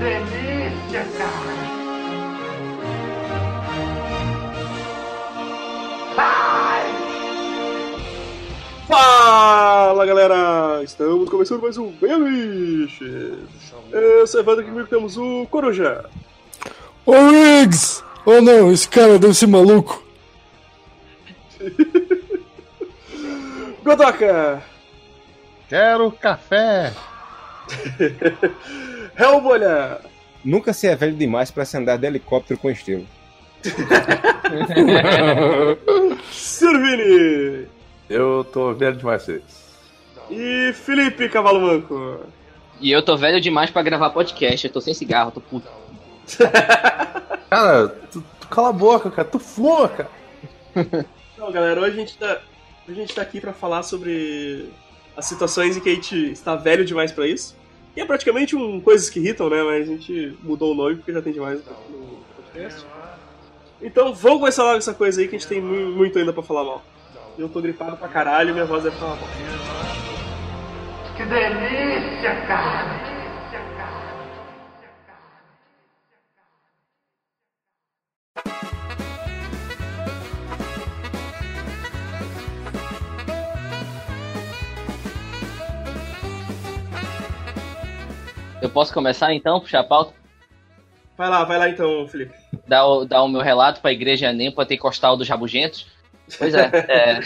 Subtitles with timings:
[0.00, 1.70] delícia, cara!
[8.88, 10.80] Fala galera!
[10.82, 13.34] Estamos começando mais um Beliche!
[14.22, 16.06] Observando aqui comigo temos o Coruja,
[17.04, 18.02] Ô Riggs!
[18.24, 20.02] Oh não, esse cara deve ser maluco.
[23.84, 24.62] Godoka,
[25.68, 26.90] Quero café!
[29.16, 30.00] Hellbolha,
[30.44, 33.06] Nunca se é velho demais pra se andar de helicóptero com Estevam.
[36.30, 37.66] Sirvini
[38.08, 39.60] Eu tô velho demais pra isso.
[40.30, 42.20] e Felipe Cavalo Manco.
[42.80, 45.68] E eu tô velho demais pra gravar podcast, eu tô sem cigarro, tô puto.
[47.50, 49.26] Cara, tu, tu cala a boca, cara.
[49.28, 50.08] Tu fuma, cara.
[51.34, 52.40] Então galera, hoje a gente tá,
[52.88, 54.70] hoje a gente tá aqui pra falar sobre
[55.16, 57.56] as situações em que a gente está velho demais pra isso.
[57.96, 59.62] E é praticamente um coisas que irritam, né?
[59.62, 62.86] Mas a gente mudou o nome porque já tem demais no podcast.
[63.82, 66.42] Então vamos começar logo essa coisa aí que a gente tem mu- muito ainda pra
[66.42, 66.82] falar mal.
[67.38, 69.24] Eu tô gripado pra caralho e minha voz deve bosta.
[71.16, 73.19] Que delícia, cara!
[88.62, 90.14] Eu posso começar então, puxar a pauta?
[91.16, 92.34] Vai lá, vai lá então, Felipe.
[92.66, 95.86] Dar o, dar o meu relato pra igreja nem pentecostal dos rabugentos?
[96.38, 97.20] Pois é, é.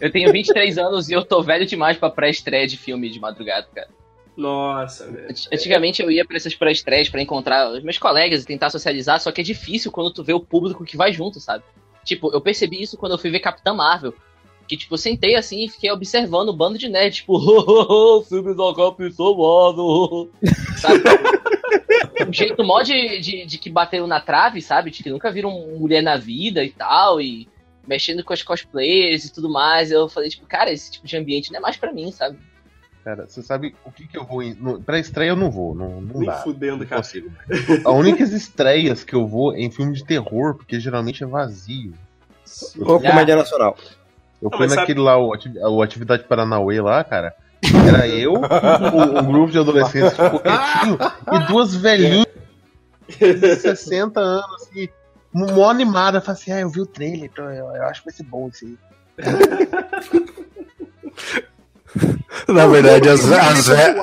[0.00, 3.66] Eu tenho 23 anos e eu tô velho demais pra pré-estreia de filme de madrugada,
[3.74, 3.88] cara.
[4.36, 5.30] Nossa, velho.
[5.30, 9.20] Ant- Antigamente eu ia pra essas pré-estreias pra encontrar os meus colegas e tentar socializar,
[9.20, 11.62] só que é difícil quando tu vê o público que vai junto, sabe?
[12.04, 14.14] Tipo, eu percebi isso quando eu fui ver Capitã Marvel.
[14.70, 18.54] Que, tipo, eu sentei assim e fiquei observando o bando de nerd, tipo, o filme
[18.54, 20.30] da Capitã Marvel.
[20.76, 21.02] Sabe?
[22.28, 24.92] um jeito mó de, de, de que bateram na trave, sabe?
[24.92, 27.48] De que nunca viram mulher na vida e tal, e
[27.84, 29.90] mexendo com as cosplayers e tudo mais.
[29.90, 32.38] Eu falei, tipo, cara, esse tipo de ambiente não é mais pra mim, sabe?
[33.02, 34.40] Cara, você sabe o que que eu vou.
[34.54, 36.34] No- Pra estreia eu não vou, não, não Nem dá.
[36.42, 37.02] fudendo, cara.
[37.02, 37.28] consigo.
[37.84, 41.92] A únicas estreias que eu vou é em filme de terror, porque geralmente é vazio.
[42.78, 43.76] Ou comédia nacional.
[44.42, 47.34] Eu Não, fui mas sabe- naquele lá, o, Ati- o Atividade Paranauê lá, cara.
[47.86, 50.98] Era eu, um, um grupo de adolescentes que ficou quietinho,
[51.32, 52.26] e duas velhinhas
[53.06, 54.88] de 60 anos, assim,
[55.32, 56.22] mó animada.
[56.22, 58.48] Falei assim, ah, eu vi o trailer, então eu, eu acho que vai ser bom
[58.48, 58.78] isso aí.
[62.48, 64.02] Na verdade, as, as, ve-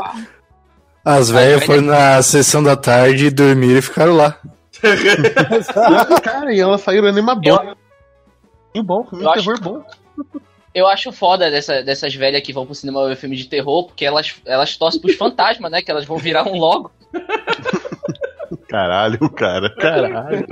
[1.03, 4.37] as velhas foram na sessão da tarde, dormiram e ficaram lá.
[6.23, 7.75] Cara, e elas saíram animadoras.
[8.75, 9.83] E bom, filme Eu de acho- terror bom.
[10.73, 14.05] Eu acho foda dessa, dessas velhas que vão pro cinema ver filme de terror, porque
[14.05, 15.81] elas, elas torcem pros fantasmas, né?
[15.81, 16.91] Que elas vão virar um logo.
[18.67, 20.45] Caralho, cara, caralho.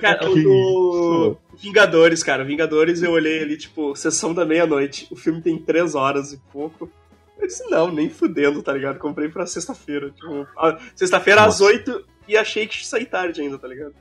[0.00, 2.44] Cara, Que o do Vingadores, cara.
[2.44, 5.06] Vingadores eu olhei ali, tipo, sessão da meia-noite.
[5.10, 6.90] O filme tem três horas e pouco.
[7.38, 8.98] Eu disse, não, nem fudendo, tá ligado?
[8.98, 10.10] Comprei pra sexta-feira.
[10.10, 13.94] Tipo, a- sexta-feira às oito e achei que saí tarde ainda, tá ligado?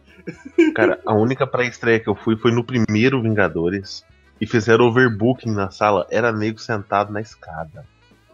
[0.76, 4.04] Cara, a única pré-estreia que eu fui foi no primeiro Vingadores.
[4.40, 6.08] E fizeram overbooking na sala.
[6.10, 7.86] Era nego sentado na escada.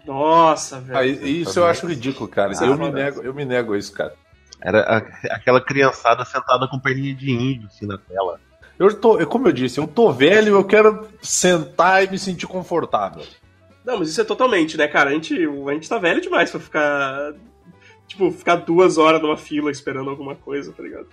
[0.06, 1.00] Nossa, velho.
[1.00, 2.54] Ah, isso eu acho ridículo, cara.
[2.60, 4.14] Ah, eu, me nego, eu me nego a isso, cara.
[4.62, 8.40] Era a- aquela criançada sentada com perninha de índio, assim, na tela.
[8.78, 12.46] Eu tô, eu- como eu disse, eu tô velho eu quero sentar e me sentir
[12.46, 13.24] confortável.
[13.84, 15.10] Não, mas isso é totalmente, né, cara?
[15.10, 17.34] A gente, a gente tá velho demais pra ficar.
[18.08, 21.08] Tipo, ficar duas horas numa fila esperando alguma coisa, tá ligado?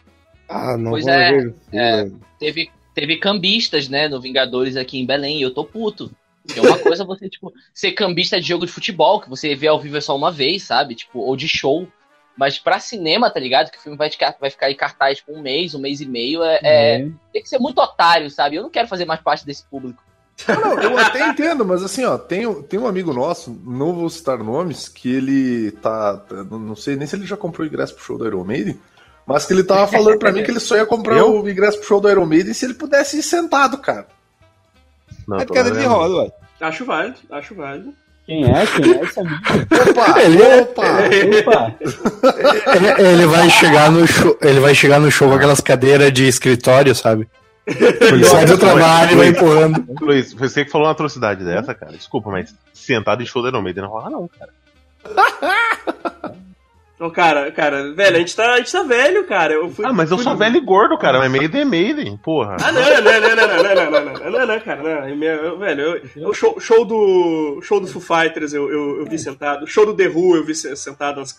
[0.49, 2.11] Ah, não Pois vou é, ver é.
[2.39, 6.11] Teve, teve cambistas, né, no Vingadores aqui em Belém, e eu tô puto.
[6.57, 9.81] É uma coisa você, tipo, ser cambista de jogo de futebol, que você vê ao
[9.81, 10.95] vivo é só uma vez, sabe?
[10.95, 11.87] Tipo, ou de show.
[12.37, 13.71] Mas pra cinema, tá ligado?
[13.71, 16.07] Que o filme vai, ficar- vai ficar em cartaz por um mês, um mês e
[16.07, 18.57] meio, é, é- tem que ser muito otário, sabe?
[18.57, 20.03] Eu não quero fazer mais parte desse público.
[20.49, 24.39] Não, eu até entendo, mas assim, ó, tem, tem um amigo nosso, não vou citar
[24.39, 26.25] nomes, que ele tá.
[26.51, 28.81] Não sei nem se ele já comprou o ingresso pro show do Iron Maiden,
[29.27, 31.41] mas que ele tava falando pra mim que ele só ia comprar Eu?
[31.43, 34.07] o ingresso pro show do Iron Maiden se ele pudesse ir sentado, cara.
[35.27, 36.33] Não, É tô cadeira de roda, ué.
[36.61, 37.93] Acho válido, acho válido.
[38.25, 38.65] Quem é?
[38.67, 39.37] Quem é esse amigo?
[39.91, 40.21] Opa!
[40.23, 40.83] Ele é- opa!
[41.41, 41.75] Opa!
[42.77, 46.27] Ele, ele vai chegar no show, ele vai chegar no show com aquelas cadeiras de
[46.29, 47.29] escritório, sabe?
[47.67, 49.85] Ele sai do trabalho e vai empurrando.
[50.01, 51.93] Luiz, você que falou uma atrocidade dessa, cara.
[51.93, 54.53] Desculpa, mas sentado em show da Iron Maiden não rola, não, cara.
[57.03, 59.55] Então, cara, cara, velho, a gente tá, a gente tá velho, cara.
[59.55, 61.19] Eu fui, Ah, mas eu fui sou velho e gordo, cara.
[61.19, 62.57] Mas Maiden é Maiden, porra.
[62.63, 65.09] Ah, não, não, não, não, não, não, não, não, não, não, cara, não.
[65.09, 69.05] Eu, eu- velho, eu, o show, show do show do Foo Fighters eu, eu, eu
[69.05, 69.67] vi sentado.
[69.67, 71.21] Show do The Who eu vi se- sentado.
[71.21, 71.37] as-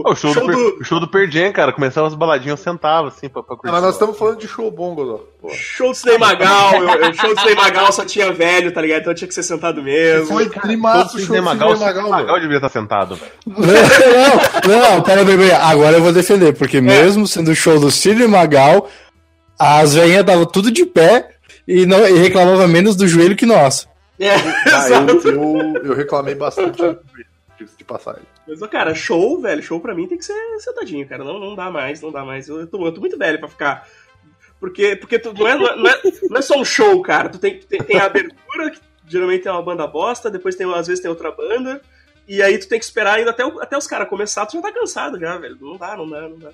[0.00, 2.58] o, O, O show, do, Per- o show do Pearl Jam, cara, começava as baladinhas,
[2.58, 3.72] eu sentava assim pra, pra curtir.
[3.72, 5.20] Mas nós estamos falando de show bom, Godó.
[5.52, 9.00] Show do Sidney Magal, eu- eu- show do Sidney Magal só tinha velho, tá ligado?
[9.02, 10.26] Então tinha que ser sentado mesmo.
[10.26, 13.16] Foi Todo trimaço o show Sidney do Magal, Sidney Magal, Magal, devia estar sentado.
[13.16, 13.32] velho.
[14.68, 15.52] Não, não, pera aí.
[15.52, 18.88] Agora eu vou defender, porque mesmo sendo o show do Cílio Magal,
[19.58, 21.30] as velhinhas estavam tudo de pé
[21.66, 23.88] e, não, e reclamava menos do joelho que nós.
[24.18, 26.78] É, Ah, eu, eu, eu reclamei bastante
[27.58, 28.22] disso de passagem.
[28.48, 31.24] Mas, cara, show, velho, show pra mim tem que ser sentadinho, cara.
[31.24, 32.48] Não, não dá mais, não dá mais.
[32.48, 33.86] Eu tô, eu tô muito velho pra ficar.
[34.60, 36.00] Porque, porque tu, não, é, não, é, não, é,
[36.30, 37.28] não é só um show, cara.
[37.28, 38.78] Tu tem, tem, tem a abertura, que
[39.08, 41.80] geralmente é uma banda bosta, depois tem, às vezes tem outra banda.
[42.28, 44.62] E aí tu tem que esperar ainda até, o- até os caras começar, tu já
[44.62, 45.56] tá cansado já, velho.
[45.60, 46.50] Não dá, não dá, não dá.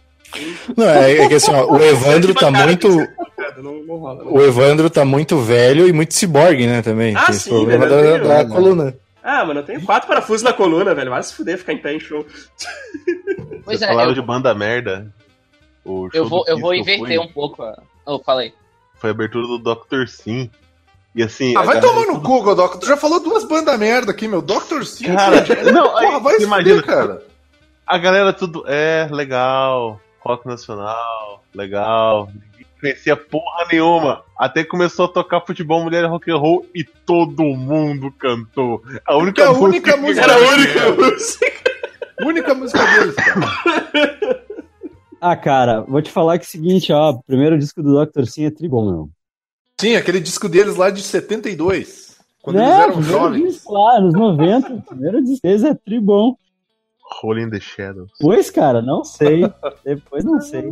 [0.77, 2.89] Não, é, é que assim, ó, o Evandro tá muito.
[2.89, 4.33] tem que ser sentado, Não, não rola, não.
[4.35, 7.15] O Evandro tá muito velho e muito ciborgue, né, também.
[7.17, 8.94] Ah, Tem sim, problema velho, eu da, da tenho- coluna.
[9.22, 11.10] Ah, mano, eu tenho quatro parafusos na coluna, velho.
[11.10, 12.26] Vai se fuder ficar em pé em show.
[13.64, 15.12] Pois Vocês é, falaram eu, de banda merda.
[15.84, 17.62] O eu vou, eu vou inverter fui, um pouco.
[17.62, 17.80] A...
[18.04, 18.52] Oh, falei.
[18.96, 20.06] Foi a abertura do Dr.
[20.08, 20.50] Sim.
[21.14, 21.56] E assim.
[21.56, 22.69] Ah, vai tomar no cu, Godó.
[22.69, 24.42] Tu já falou duas bandas merda aqui, meu.
[24.42, 24.82] Dr.
[24.84, 25.14] Sim.
[25.14, 26.80] Cara, não, porra, vai se imagina.
[26.80, 27.22] fuder, cara.
[27.86, 28.64] A galera tudo.
[28.66, 30.00] É, legal.
[30.20, 32.30] Rock nacional, legal.
[32.82, 34.25] Conhecia porra nenhuma.
[34.37, 38.82] Até que começou a tocar futebol, mulher e rock and roll e todo mundo cantou.
[39.06, 41.52] A única, é a única que- música- Era a única música.
[42.25, 44.43] Única música deles, cara.
[45.20, 48.25] Ah, cara, vou te falar que é o seguinte, ó, o primeiro disco do Dr.
[48.26, 49.11] Sim é tribom, meu.
[49.81, 52.17] Sim, aquele disco deles lá de 72.
[52.43, 52.64] Quando né?
[52.64, 53.52] eles eram jovens.
[53.55, 56.34] disco lá, nos 90, o primeiro disco deles é tribom.
[57.20, 58.11] Rolling the Shadows.
[58.20, 59.43] Pois, cara, não sei.
[59.85, 60.64] Depois não sei.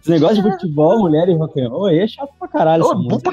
[0.00, 2.92] Esse negócio de futebol, mulher e rock and roll aí é chato pra caralho essa
[2.94, 3.30] Ô, música.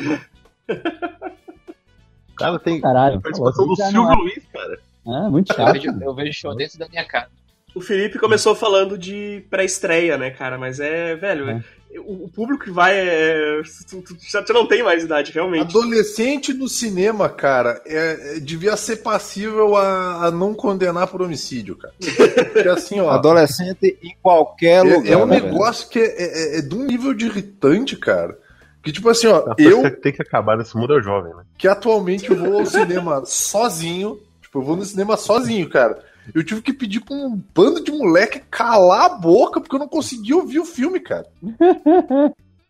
[2.30, 3.22] O cara tem Caralho.
[3.22, 4.16] participação do Silvio não é.
[4.16, 4.80] Luiz, cara.
[5.08, 5.74] É, muito Eu chato.
[5.74, 7.28] vejo, eu vejo show dentro da minha casa.
[7.76, 10.58] O Felipe começou falando de pré-estreia, né, cara?
[10.58, 11.64] Mas é, velho, É.
[12.00, 13.62] o, público que vai é.
[13.90, 14.16] Tu, tu-
[14.46, 15.62] tu não tem mais idade, realmente.
[15.70, 21.76] Adolescente no cinema, cara, é, é- devia ser passível a, a não condenar por homicídio,
[21.78, 21.94] cara.
[22.54, 23.10] Porque assim, ó.
[23.10, 25.12] Adolescente em qualquer É, lugar.
[25.12, 25.52] é um né, velho?
[25.52, 28.38] negócio que é, é- é de um nível de irritante, cara.
[28.84, 31.44] Que tipo assim, ó, eu que tem que acabar nesse mundo é o jovem, né?
[31.58, 36.00] que atualmente eu vou ao cinema sozinho, tipo, eu vou no cinema sozinho, cara.
[36.34, 39.88] Eu tive que pedir pra um bando de moleque calar a boca porque eu não
[39.88, 41.26] conseguia ouvir o filme, cara.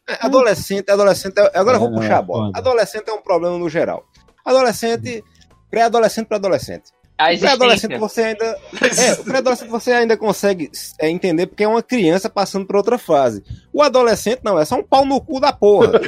[0.07, 1.38] É, Adolescente, adolescente.
[1.38, 2.51] é- Agora eu vou É, puxar a bola.
[2.56, 4.06] Adolescente é um problema no geral.
[4.44, 5.24] Adolescente,
[5.69, 6.92] pré-adolescente para adolescente.
[7.39, 8.57] Pré-adolescente você ainda.
[8.98, 12.98] É, o pré-adolescente você ainda consegue é, entender porque é uma criança passando por outra
[12.98, 13.44] fase.
[13.71, 15.92] O adolescente não, é só um pau no cu da porra.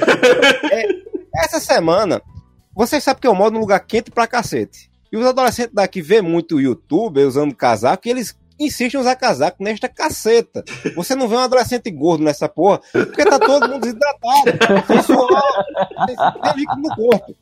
[0.71, 0.87] É,
[1.43, 2.21] essa semana,
[2.75, 4.89] vocês sabem que eu moro num lugar quente pra cacete.
[5.13, 9.63] E os adolescentes daqui vê muito YouTube usando casaco e eles insistem em usar casaco
[9.63, 10.63] nesta caceta.
[10.95, 15.30] Você não vê um adolescente gordo nessa porra, porque tá todo mundo desidratado, sem suor,
[16.07, 17.36] sem líquido no corpo.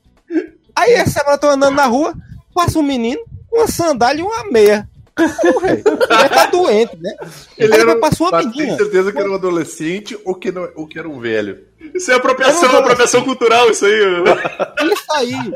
[0.76, 2.14] Aí essa semana eu tô andando na rua,
[2.54, 4.90] passa um menino com uma sandália e uma meia.
[5.16, 7.16] Porra, ele tá doente, né?
[7.58, 8.76] Ele Aí era, passou uma tem menina.
[8.76, 11.64] certeza que era um adolescente ou que, não, ou que era um velho.
[11.96, 13.94] Isso é apropriação, apropriação cultural, isso aí.
[14.92, 15.54] Isso aí.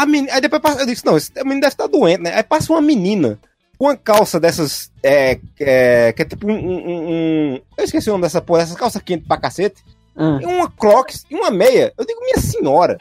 [0.00, 2.32] A menina, aí depois passa, eu disse, não, esse menino deve estar doente, né?
[2.34, 3.38] Aí passa uma menina
[3.76, 7.10] com uma calça dessas, é, é, que é tipo um, um-
[7.54, 9.82] um- Eu esqueci o nome dessa porra, essas calças quentes pra cacete.
[10.16, 10.38] Ah.
[10.42, 11.92] E uma crocs e uma meia.
[11.96, 12.98] Eu digo, minha senhora,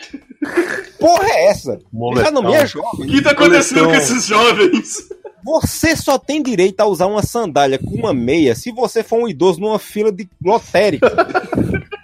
[0.99, 1.79] porra é essa?
[2.17, 3.07] Já não me é O jovem.
[3.07, 3.87] que tá acontecendo Coleção.
[3.87, 4.97] com esses jovens?
[5.43, 9.27] Você só tem direito a usar uma sandália com uma meia se você for um
[9.27, 11.07] idoso numa fila de lotérica.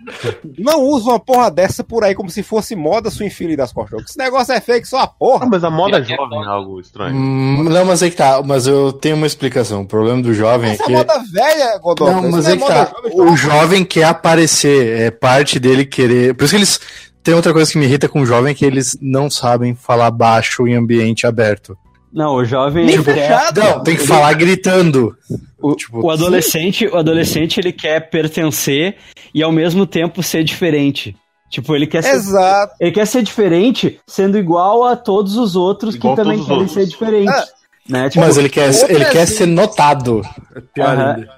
[0.57, 4.03] Não usa uma porra dessa por aí como se fosse moda sua filha das costas.
[4.09, 5.45] Esse negócio é fake só a Ah, porra.
[5.45, 7.15] mas a moda que é jovem é algo estranho.
[7.15, 8.41] Hum, não, mas é que tá.
[8.43, 9.81] Mas eu tenho uma explicação.
[9.81, 10.91] O problema do jovem é Essa que.
[10.91, 12.11] moda velha, Godot.
[12.11, 12.91] Não, mas Isso é que moda tá.
[13.03, 15.01] jovem, O jovem quer aparecer.
[15.01, 16.33] É parte dele querer.
[16.35, 16.79] Por isso que eles.
[17.23, 20.67] Tem outra coisa que me irrita com o jovem que eles não sabem falar baixo
[20.67, 21.77] em ambiente aberto.
[22.11, 23.59] Não, o jovem Nem quer- fechado.
[23.61, 25.15] Não, tem que falar gritando.
[25.59, 28.97] O, Tipo, o adolescente, o adolescente ele quer pertencer
[29.33, 31.15] e ao mesmo tempo ser diferente.
[31.49, 32.73] Tipo, ele quer ser, Exato.
[32.79, 36.73] ele quer ser diferente, sendo igual a todos os outros Igual que também querem outros.
[36.73, 37.33] ser diferentes.
[37.33, 37.45] Ah,
[37.87, 38.09] né?
[38.09, 39.35] Tipo, Mas ele quer, ele quer exemplo.
[39.37, 40.21] ser notado.
[40.55, 41.13] É pior Aham.
[41.15, 41.33] ainda.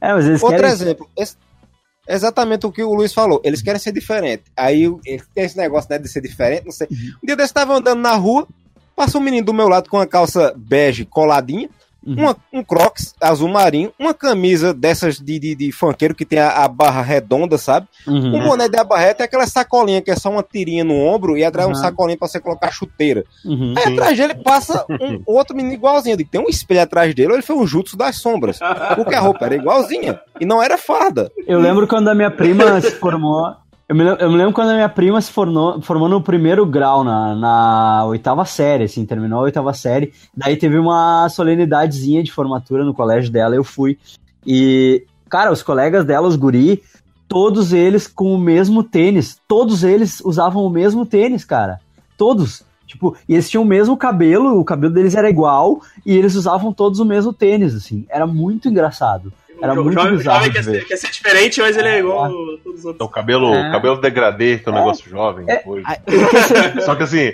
[0.00, 1.08] é, mas eles Outro querem exemplo.
[1.16, 1.36] esse-
[2.06, 3.40] exatamente o que o Luiz falou.
[3.42, 4.44] Eles querem ser diferentes.
[4.54, 4.86] Aí
[5.34, 6.86] tem esse negócio né, de ser diferente, não sei.
[7.22, 8.46] Um dia desse eu tava andando na rua,
[8.94, 11.70] passou um menino do meu lado com uma calça bege coladinha
[12.06, 16.64] uma- um crocs azul marinho, uma camisa dessas de, de, de funkeiro que tem a,
[16.64, 17.86] a barra redonda, sabe?
[18.06, 18.36] Uhum.
[18.36, 21.44] Um boné de abarreta é aquela sacolinha que é só uma tirinha no ombro e
[21.44, 21.76] atrás um Uhum.
[21.76, 23.24] sacolinho pra você colocar chuteira.
[23.44, 23.74] Uhum.
[23.76, 26.16] Aí atrás dele passa um outro menino igualzinho.
[26.28, 28.58] Tem um espelho atrás dele, ou ele foi um jutsu das sombras.
[28.94, 30.20] Porque a roupa era igualzinha.
[30.40, 31.30] E não era farda.
[31.46, 33.54] Eu lembro quando a minha prima se formou.
[33.86, 37.04] Eu me, eu me lembro quando a minha prima se formou, formou no primeiro grau,
[37.04, 40.12] na, na oitava série, assim, terminou a oitava série.
[40.34, 43.98] Daí teve uma solenidadezinha de formatura no colégio dela, eu fui.
[44.46, 46.82] E, cara, os colegas dela, os guri,
[47.28, 49.38] todos eles com o mesmo tênis.
[49.46, 51.78] Todos eles usavam o mesmo tênis, cara.
[52.16, 52.64] Todos.
[52.86, 56.72] Tipo, e eles tinham o mesmo cabelo, o cabelo deles era igual, e eles usavam
[56.72, 58.06] todos o mesmo tênis, assim.
[58.08, 59.30] Era muito engraçado.
[59.64, 61.98] Era O muito jovem, bizarro jovem de quer, ser, quer ser diferente, mas ele é
[62.00, 62.94] igual a todos os outros.
[62.94, 63.70] Então, cabelo, É.
[63.72, 64.78] cabelo degradê, que é um É.
[64.78, 65.62] negócio jovem É.
[65.66, 65.84] hoje.
[66.06, 67.32] Ele quer ser, Só que assim,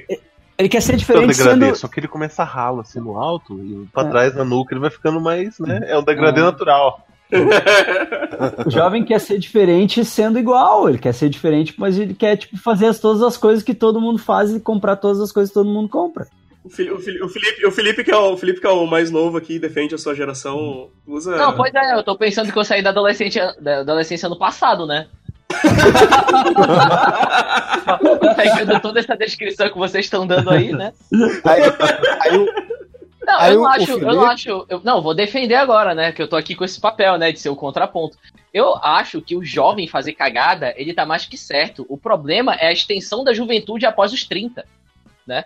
[0.59, 1.77] ele quer ser diferente degradê, sendo...
[1.77, 4.11] só que ele começa ralo assim no alto e pra É.
[4.11, 5.81] trás na nuca ele vai ficando mais, né?
[5.87, 6.45] É um degradê É.
[6.45, 7.05] natural.
[8.67, 10.89] O jovem quer ser diferente sendo igual.
[10.89, 14.01] Ele quer ser diferente, mas ele quer, tipo, fazer as- todas as coisas que todo
[14.01, 16.27] mundo faz e comprar todas as coisas que todo mundo compra.
[16.63, 18.71] O Fili- o Fili- o Felipe, o Felipe, que é o, o Felipe, que é
[18.71, 21.37] o mais novo aqui, defende a sua geração, usa.
[21.37, 24.87] Não, pois é, eu tô pensando que eu saí da adolescência, da adolescência ano passado,
[24.87, 25.07] né?
[28.37, 30.93] Pegando toda essa descrição que vocês estão dando aí, né?
[31.45, 31.63] Aí,
[32.21, 32.47] aí o-
[33.27, 34.67] Não, Aí eu não acho, eu Felipe- não acho.
[34.69, 36.13] Eu, não, vou defender agora, né?
[36.13, 37.31] Que eu tô aqui com esse papel, né?
[37.33, 38.17] De ser o contraponto.
[38.53, 41.87] Eu acho que o jovem fazer cagada, ele tá mais que certo.
[41.89, 44.65] O problema é a extensão da juventude após os 30,
[45.27, 45.45] né?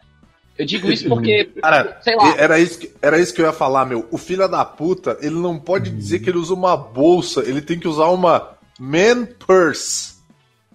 [0.59, 2.35] Eu digo isso porque, Cara, sei lá.
[2.39, 4.07] era isso, que, era isso que eu ia falar, meu.
[4.11, 7.79] O filho da puta, ele não pode dizer que ele usa uma bolsa, ele tem
[7.79, 10.15] que usar uma man purse.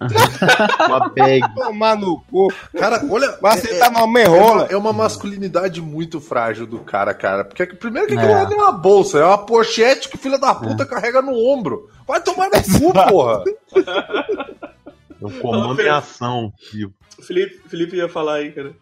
[0.00, 1.42] Uma bag.
[1.54, 2.48] tomar no cu.
[2.74, 3.36] Cara, olha.
[3.42, 4.66] Mas você é- tá numa é uma, merrola.
[4.70, 7.44] é uma masculinidade muito frágil do cara, cara.
[7.44, 8.44] Porque primeiro que aquilo É.
[8.48, 11.90] não é uma bolsa, é uma pochete que o filho da puta carrega no ombro.
[12.08, 13.44] Vai tomar no cu, porra.
[15.20, 16.50] É um comando em ação.
[16.70, 16.94] Tipo.
[17.20, 18.72] Felipe, o Felipe ia falar aí, cara.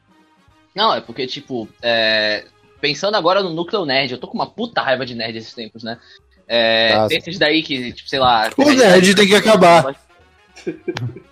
[0.78, 2.44] Não, é porque, tipo, é,
[2.80, 5.82] pensando agora no núcleo nerd, eu tô com uma puta raiva de nerd esses tempos,
[5.82, 5.98] né?
[6.46, 7.08] É, Nossa.
[7.08, 8.48] desses daí que, tipo, sei lá.
[8.56, 9.96] O nerd tem que acabar.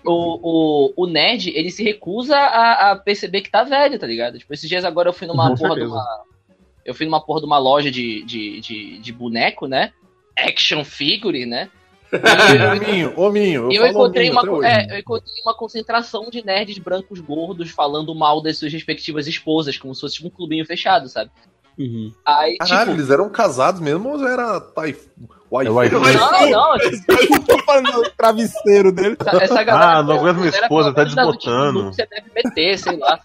[0.03, 4.37] O, o, o nerd, ele se recusa a, a perceber que tá velho, tá ligado?
[4.37, 6.23] Tipo, esses dias agora eu fui numa Com porra de uma.
[6.85, 9.93] Eu fui numa porra de uma loja de, de, de, de boneco, né?
[10.37, 11.69] Action figure, né?
[12.71, 13.71] Hominho, hominho.
[13.71, 18.13] Eu, falo encontrei hominho uma, é, eu encontrei uma concentração de nerds brancos gordos falando
[18.15, 21.31] mal das suas respectivas esposas, como se fosse um clubinho fechado, sabe?
[22.25, 23.01] Aí, Caralho, tipo.
[23.01, 25.07] eles eram casados mesmo ou era taif...
[25.49, 25.95] É o wife?
[25.95, 26.17] iPhone.
[26.17, 29.15] Não, não, tipo, Tô falando do travesseiro dele.
[29.19, 29.99] essa, essa galera.
[29.99, 31.93] Ah, não aguento minha esposa, tá tipo desbotando.
[31.93, 33.17] Você deve meter, sei lá.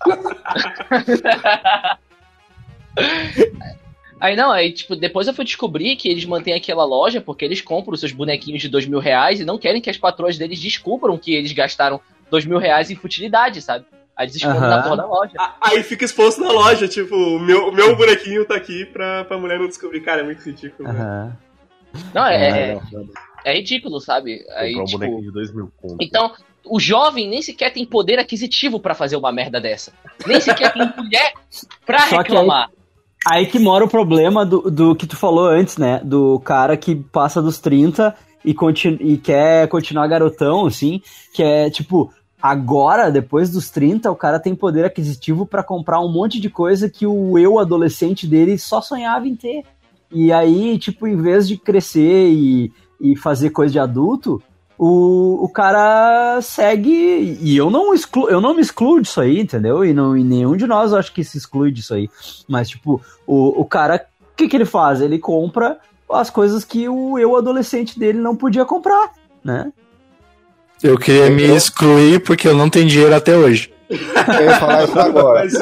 [4.22, 7.60] Aí não, aí tipo, depois eu fui descobrir que eles mantêm aquela loja porque eles
[7.60, 10.60] compram os seus bonequinhos de dois mil reais e não querem que as patroas deles
[10.60, 12.00] descubram que eles gastaram
[12.30, 13.84] dois mil reais em futilidade, sabe?
[14.16, 14.76] Aí eles escondem Aham.
[14.76, 15.32] na porra da loja.
[15.60, 19.36] Aí fica exposto na loja, tipo, o meu, o meu bonequinho tá aqui pra, pra
[19.38, 20.00] mulher não descobrir.
[20.02, 20.88] Cara, é muito ridículo.
[20.88, 21.36] Aham.
[22.14, 22.80] Não, é, é,
[23.44, 24.46] é ridículo, sabe?
[24.50, 25.96] Aí, Comprar um tipo, bonequinho de 2 mil conto.
[26.00, 26.32] Então,
[26.64, 29.92] o jovem nem sequer tem poder aquisitivo pra fazer uma merda dessa.
[30.24, 31.32] Nem sequer tem mulher
[31.84, 32.68] pra Só que reclamar.
[32.68, 32.81] Aí
[33.46, 36.00] que mora o problema do, do que tu falou antes, né?
[36.02, 38.14] Do cara que passa dos 30
[38.44, 41.00] e, continu, e quer continuar garotão, assim,
[41.32, 46.10] que é tipo, agora, depois dos 30, o cara tem poder aquisitivo pra comprar um
[46.10, 49.62] monte de coisa que o eu adolescente dele só sonhava em ter.
[50.10, 54.42] E aí, tipo, em vez de crescer e, e fazer coisa de adulto,
[54.78, 57.38] o, o cara segue.
[57.40, 59.84] E eu não, exclu, eu não me excluo disso aí, entendeu?
[59.84, 62.08] E, não, e nenhum de nós acho que se exclui disso aí.
[62.48, 65.00] Mas, tipo, o, o cara, o que, que ele faz?
[65.00, 65.78] Ele compra
[66.10, 69.12] as coisas que o eu adolescente dele não podia comprar,
[69.42, 69.72] né?
[70.82, 73.72] Eu queria me excluir porque eu não tenho dinheiro até hoje.
[73.92, 75.40] Eu ia falar isso agora.
[75.44, 75.60] Mas o.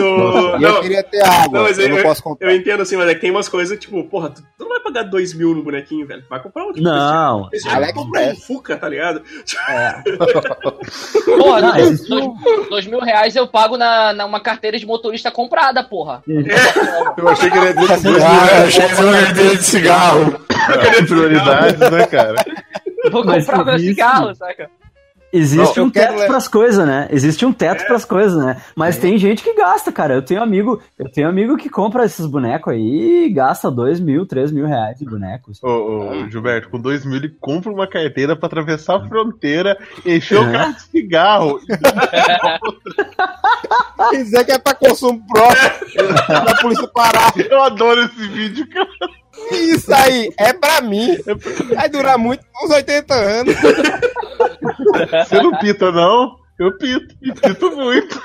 [0.58, 1.60] E eu Não, queria ter água.
[1.60, 2.48] Não, eu, eu- não posso comprar.
[2.50, 4.80] eu entendo assim, mas é que tem umas coisas tipo, porra, tu, tu não vai
[4.80, 6.22] pagar dois mil no bonequinho, velho.
[6.28, 7.48] Vai comprar um tipo, Não.
[7.52, 8.36] Esse Alex tipo, compra um.
[8.36, 9.22] Fuca, tá ligado?
[11.24, 15.30] Porra, Não, dois, dois- dois mil reais eu pago na, na uma carteira de motorista
[15.30, 16.22] comprada, porra.
[17.16, 19.62] Eu achei que ele ia dizer dois mil Ah, eu achei que não ia de
[19.64, 20.40] cigarro.
[21.06, 22.34] Prioridades, né, cara?
[23.10, 24.70] Vou comprar meu cigarro, saca?
[25.32, 27.06] Existe Não, um quero teto le- pras coisas, né?
[27.10, 28.60] Existe um teto pras coisas, né?
[28.74, 30.14] Mas tem gente que gasta, cara.
[30.14, 34.26] Eu tenho amigo, eu tenho amigo que compra esses bonecos aí e gasta dois mil,
[34.26, 35.62] três mil reais de bonecos.
[35.62, 40.38] Ô, ô, Gilberto, com 2 mil ele compra uma carteira pra atravessar a fronteira, encher
[40.40, 40.52] o É.
[40.52, 41.60] carro de cigarro.
[44.12, 46.16] Dizer que é pra consumo próprio.
[46.26, 47.32] pra polícia parar.
[47.36, 48.88] Eu adoro esse vídeo, cara.
[49.52, 51.16] Isso aí é pra mim.
[51.74, 53.54] Vai durar muito, uns 80 anos.
[55.28, 56.36] Você não pita, não?
[56.58, 57.14] Eu pito.
[57.22, 58.20] E pito muito.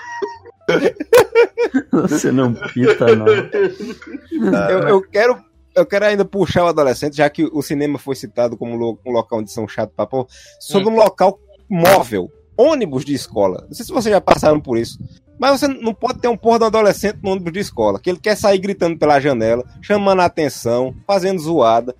[1.91, 3.25] Você não pita, não.
[4.69, 5.37] Eu, eu quero.
[5.75, 9.39] Eu quero ainda puxar o adolescente, já que o cinema foi citado como um local
[9.39, 10.25] onde são chato pra pôr,
[10.57, 11.37] sobre um local
[11.69, 13.65] móvel, ônibus de escola.
[13.67, 14.97] Não sei se vocês já passaram por isso.
[15.39, 18.09] Mas você não pode ter um porra de um adolescente no ônibus de escola, que
[18.09, 21.93] ele quer sair gritando pela janela, chamando a atenção, fazendo zoada,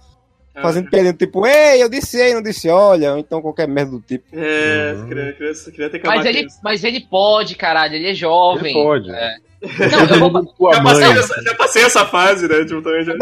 [0.62, 4.00] fazendo perdendo tipo, ei, eu disse ei, não disse olha, ou então qualquer merda do
[4.02, 4.24] tipo.
[4.32, 5.08] É, Uhum.
[5.08, 6.60] queria, queria, queria ter que Mas acabar ele, com isso.
[6.64, 8.74] mas ele pode, caralho, ele é jovem.
[8.74, 9.12] Ele pode.
[9.12, 9.36] É.
[9.66, 12.64] Não, eu vou, Tua Já passei, essa, já passei essa fase, né?
[12.66, 13.14] Tipo, também já...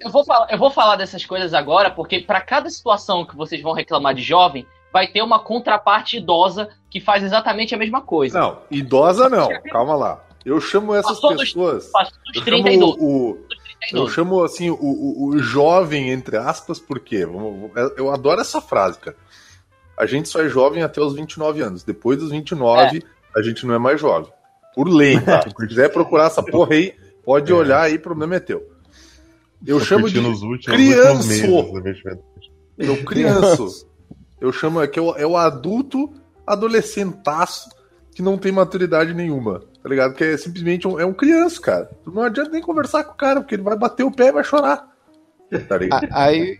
[0.00, 3.60] eu vou falar, eu vou falar dessas coisas agora, porque pra cada situação que vocês
[3.62, 8.38] vão reclamar de jovem, vai ter uma contraparte idosa que faz exatamente a mesma coisa.
[8.38, 9.48] Não, idosa não.
[9.70, 10.24] Calma lá.
[10.44, 11.86] Eu chamo essas Passou dos- pessoas.
[11.90, 12.96] Passou Eu dos chamo 32.
[12.98, 13.46] o, eu
[13.80, 14.12] 32.
[14.12, 17.16] chamo assim o, o, o jovem, entre aspas, porque
[17.96, 19.16] eu adoro essa frase, cara.
[19.96, 21.84] A gente só é jovem até os 29 anos.
[21.84, 23.02] Depois dos 29,
[23.36, 24.32] a gente não é mais jovem.
[24.74, 25.42] Por lei, tá?
[25.46, 27.54] Se quiser procurar essa porra aí, pode É.
[27.54, 28.66] olhar aí, problema é teu.
[29.66, 31.28] Eu Tô chamo de os últimos, crianço.
[34.40, 36.12] eu chamo é que é o, é o adulto
[36.46, 37.68] adolescentaço
[38.14, 39.62] que não tem maturidade nenhuma.
[39.82, 40.14] Tá ligado?
[40.14, 41.90] Que é simplesmente um, é um criança, cara.
[42.06, 44.44] Não adianta nem conversar com o cara, porque ele vai bater o pé e vai
[44.44, 44.88] chorar.
[45.68, 46.06] Tá ligado?
[46.12, 46.58] Aí,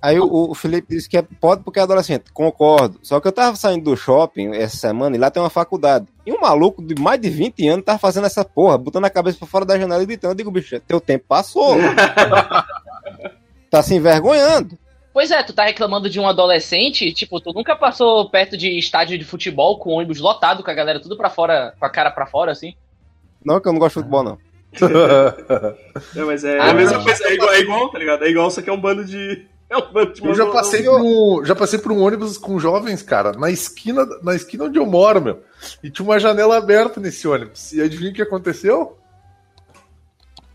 [0.00, 2.32] aí o, o Felipe disse que é, pode porque é adolescente.
[2.32, 2.98] Concordo.
[3.02, 6.06] Só que eu tava saindo do shopping essa semana e lá tem uma faculdade.
[6.24, 9.38] E um maluco de mais de 20 anos tava fazendo essa porra, botando a cabeça
[9.38, 10.32] pra fora da janela e gritando.
[10.32, 11.76] Eu digo, bicho, teu tempo passou.
[13.70, 14.78] tá se envergonhando.
[15.12, 19.18] Pois é, tu tá reclamando de um adolescente, tipo, tu nunca passou perto de estádio
[19.18, 22.26] de futebol com ônibus lotado, com a galera tudo pra fora, com a cara pra
[22.26, 22.74] fora, assim?
[23.44, 24.38] Não, que eu não gosto de futebol, não.
[26.16, 27.04] É, mas é Ah, a mesma não.
[27.04, 28.24] coisa, é igual, é igual, tá ligado?
[28.24, 29.46] É igual, só que é um bando de.
[29.68, 32.58] É um bando de Eu já passei, por um, já passei por um ônibus com
[32.58, 35.42] jovens, cara, na esquina, na esquina onde eu moro, meu.
[35.82, 37.72] E tinha uma janela aberta nesse ônibus.
[37.72, 38.96] E adivinha o que aconteceu?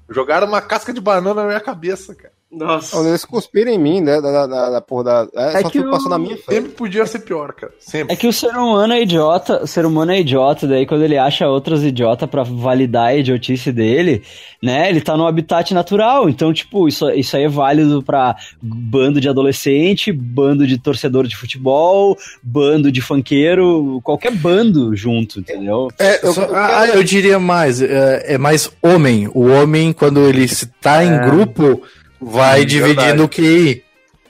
[0.09, 2.33] Jogaram uma casca de banana na minha cabeça, cara.
[2.49, 2.95] Nossa.
[2.95, 4.21] Quando eles cuspiram em mim, né?
[4.21, 5.27] Da, da, da, da porra da.
[5.35, 6.55] É, É só que que passou o- na minha frente.
[6.61, 7.73] Sempre podia ser pior, cara.
[7.77, 8.13] Sempre.
[8.13, 11.17] É que o ser humano é idiota, o ser humano é idiota, daí quando ele
[11.17, 14.23] acha outros idiotas pra validar a idiotice dele,
[14.63, 19.19] né, ele tá no habitat natural, então, tipo, isso, isso aí é válido pra bando
[19.19, 25.89] de adolescente, bando de torcedor de futebol, bando de funkeiro, qualquer bando junto, entendeu?
[25.99, 29.29] É, Eu- só- eu ah, eu diria mais, é, é mais homem.
[29.33, 31.81] O homem, quando ele se tá em grupo,
[32.21, 33.83] vai dividindo o QI.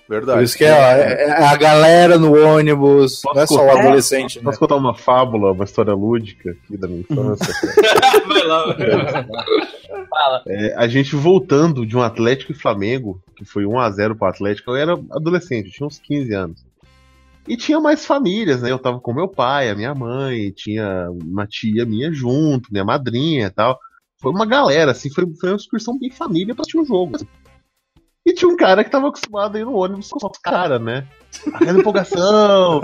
[0.10, 0.38] Verdade.
[0.38, 3.69] Por isso que é, é- é a galera no ônibus, Posso não é só o
[3.78, 4.43] adolescente, né?
[4.45, 7.54] Posso contar uma fábula, uma história lúdica aqui da minha infância?
[8.26, 9.26] Vai lá.
[10.10, 10.43] Fala.
[10.47, 14.76] É, a gente voltando de um Atlético e Flamengo, que foi 1x0 pro Atlético, eu
[14.78, 16.65] era adolescente, eu tinha uns 15 anos.
[17.45, 18.71] E tinha mais famílias, né?
[18.71, 23.47] Eu tava com meu pai, a minha mãe, tinha uma tia minha junto, minha madrinha
[23.47, 23.78] e tal.
[24.21, 27.17] Foi uma galera, assim, foi, foi uma excursão bem família pra assistir o jogo.
[28.27, 31.05] E tinha um cara que tava acostumado a ir no ônibus com os caras, né?
[31.53, 32.81] Aquela empolgação.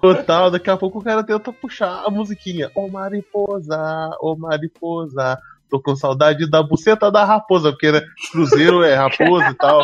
[0.00, 2.70] Total, daqui a pouco o cara tenta puxar a musiquinha.
[2.74, 3.78] Ô mariposa,
[4.20, 5.38] ô mariposa.
[5.70, 9.80] Tô com saudade da buceta da raposa, porque né, Cruzeiro é raposa e tal.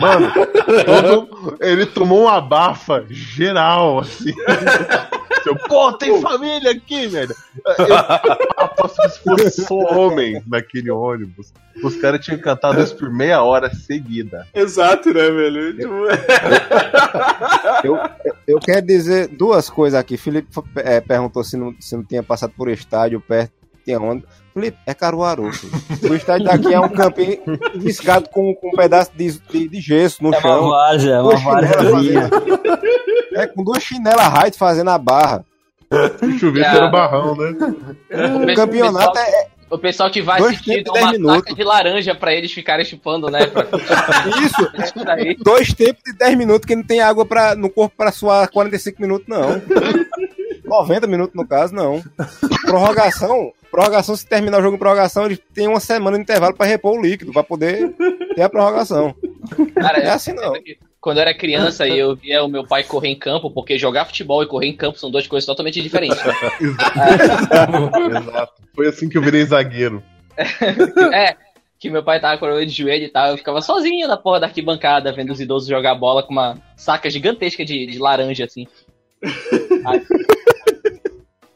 [0.00, 0.32] Mano,
[0.84, 4.32] todo- ele tomou uma bafa geral, assim.
[5.46, 7.34] Eu, Pô, tem família aqui, velho.
[7.78, 7.96] Eu
[8.56, 11.52] aposto que se fosse só homem naquele ônibus,
[11.82, 14.46] os caras tinham cantado isso por meia hora seguida.
[14.54, 15.76] Exato, né, velho?
[15.76, 15.92] Tipo,
[17.84, 17.98] Eu,
[18.46, 20.16] eu quero dizer duas coisas aqui.
[20.16, 23.61] Felipe é, perguntou se não, se não tinha passado por estádio perto.
[23.84, 24.24] Tinha onde?
[24.54, 25.50] Felipe, é Caruaru.
[26.10, 27.38] O estádio daqui é um campinho
[27.80, 30.68] riscado com, com um pedaço de, de, de gesso no É uma chão.
[30.68, 31.34] várzea, é uma
[33.34, 35.44] É, com duas chinelas Hyde fazendo a barra.
[35.90, 37.54] O chuveiro era barrão, né?
[38.52, 41.40] O campeonato é O pessoal que vai Dois assistir tempos dá uma dez minutos.
[41.40, 43.46] saca de laranja pra eles ficarem chupando, né?
[43.46, 43.62] Pra...
[44.42, 44.70] isso.
[44.82, 45.44] Isso.
[45.44, 49.00] Dois tempos de 10 minutos que não tem água pra, no corpo pra suar 45
[49.02, 49.60] minutos, não.
[50.72, 52.02] 90 minutos, no caso, não.
[52.64, 53.52] Prorrogação.
[53.70, 56.98] Prorrogação, se terminar o jogo em prorrogação, eles têm uma semana de intervalo pra repor
[56.98, 57.94] o líquido, pra poder
[58.34, 59.14] ter a prorrogação.
[59.74, 60.52] Cara, É assim, não.
[61.00, 64.04] Quando eu era criança e eu via o meu pai correr em campo, porque jogar
[64.04, 66.16] futebol e correr em campo são duas coisas totalmente diferentes.
[66.24, 66.32] né?
[68.20, 68.52] Exato.
[68.74, 70.02] Foi assim que eu virei zagueiro.
[71.12, 71.36] É,
[71.78, 74.38] que meu pai tava com o de joelho e tal, eu ficava sozinho na porra
[74.38, 78.66] da arquibancada, vendo os idosos jogar bola com uma saca gigantesca de, de laranja, assim.
[79.84, 80.00] Aí,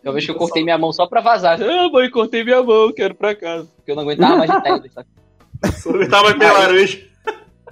[0.04, 1.58] Uma vez que eu cortei minha mão só pra vazar.
[1.60, 3.68] Ah, mãe, cortei minha mão, quero ir pra casa.
[3.76, 5.08] Porque eu não aguentava mais de tédio, sabe?
[5.82, 7.00] só tava mais meio laranja.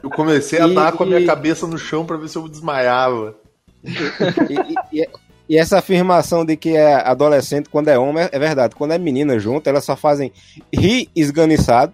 [0.03, 2.37] Eu comecei a E- dar com a minha e- cabeça no chão pra ver se
[2.37, 3.37] eu desmaiava.
[4.91, 5.09] E, e-
[5.49, 8.75] e essa afirmação de que é adolescente quando é homem é, é verdade.
[8.75, 10.33] Quando é menina junto, elas só fazem
[10.75, 11.93] rir esganiçado,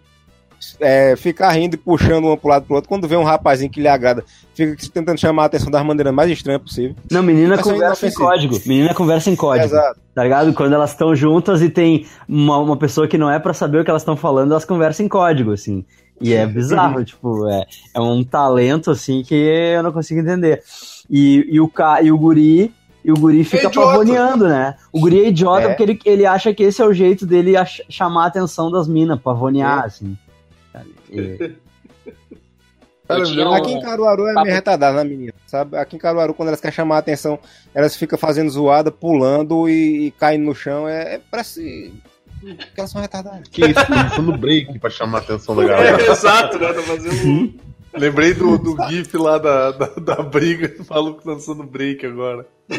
[0.80, 2.88] é, ficar rindo e puxando uma pro lado pro outro.
[2.88, 6.30] Quando vê um rapazinho que lhe agrada, fica tentando chamar a atenção das maneiras mais
[6.30, 6.94] estranhas possível.
[7.10, 8.58] Não, menina Tá conversa em código.
[8.66, 9.66] Menina conversa em código.
[9.66, 10.00] Exato.
[10.14, 10.52] Tá ligado?
[10.52, 13.84] Quando elas estão juntas e tem uma, uma pessoa que não é pra saber o
[13.84, 15.84] que elas estão falando, elas conversam em código, assim.
[16.20, 20.62] E é bizarro, tipo, é, é um talento, assim, que eu não consigo entender.
[21.08, 22.74] E, e, o, ca, e o guri.
[23.02, 23.88] E o guri fica idiota.
[23.88, 24.74] pavoneando, né?
[24.92, 25.68] O guri é idiota É.
[25.68, 27.54] porque ele, ele acha que esse é o jeito dele
[27.88, 30.18] chamar a atenção das minas, pavonear, assim.
[31.12, 31.48] Um-
[33.54, 35.32] Aqui em Caruaru é papo- meio retardado, né, menina?
[35.46, 35.76] Sabe?
[35.76, 37.40] Aqui em Caruaru, quando elas querem chamar a atenção,
[37.74, 40.88] elas ficam fazendo zoada, pulando e, e caindo no chão.
[40.88, 41.92] É, é parece
[42.40, 43.48] que elas são retardadas.
[43.48, 46.00] Que isso, dançando break pra chamar a atenção da galera.
[46.00, 46.72] É, exato, né?
[46.72, 47.28] Tá fazendo.
[47.28, 47.52] um-
[47.92, 52.46] Lembrei do, do GIF lá da, da, da briga, o maluco dançando break agora.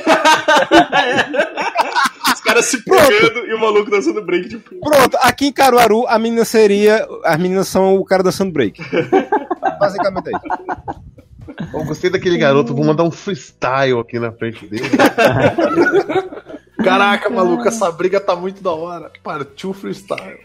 [2.51, 4.81] Os caras se pegando e o maluco dançando break de fundo.
[4.81, 7.07] Pronto, aqui em Caruaru, a menina seria.
[7.23, 8.81] As meninas são o cara dançando break.
[9.79, 11.71] Basicamente é isso.
[11.73, 14.83] Eu gostei daquele garoto, vou mandar um freestyle aqui na frente dele.
[16.83, 19.11] Caraca, maluco, essa briga tá muito da hora.
[19.23, 20.37] Partiu freestyle.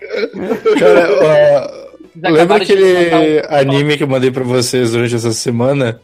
[0.79, 6.01] Cara, ó, lembra aquele um- anime que eu mandei pra vocês durante essa semana?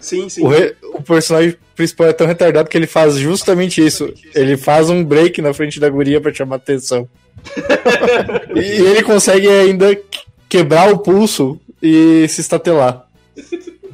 [0.00, 0.42] Sim, sim.
[0.44, 4.12] O, re- o personagem principal é tão retardado que ele faz justamente isso.
[4.34, 7.08] Ele faz um break na frente da guria pra chamar atenção.
[8.56, 13.06] e ele consegue ainda que- quebrar o pulso e se estatelar.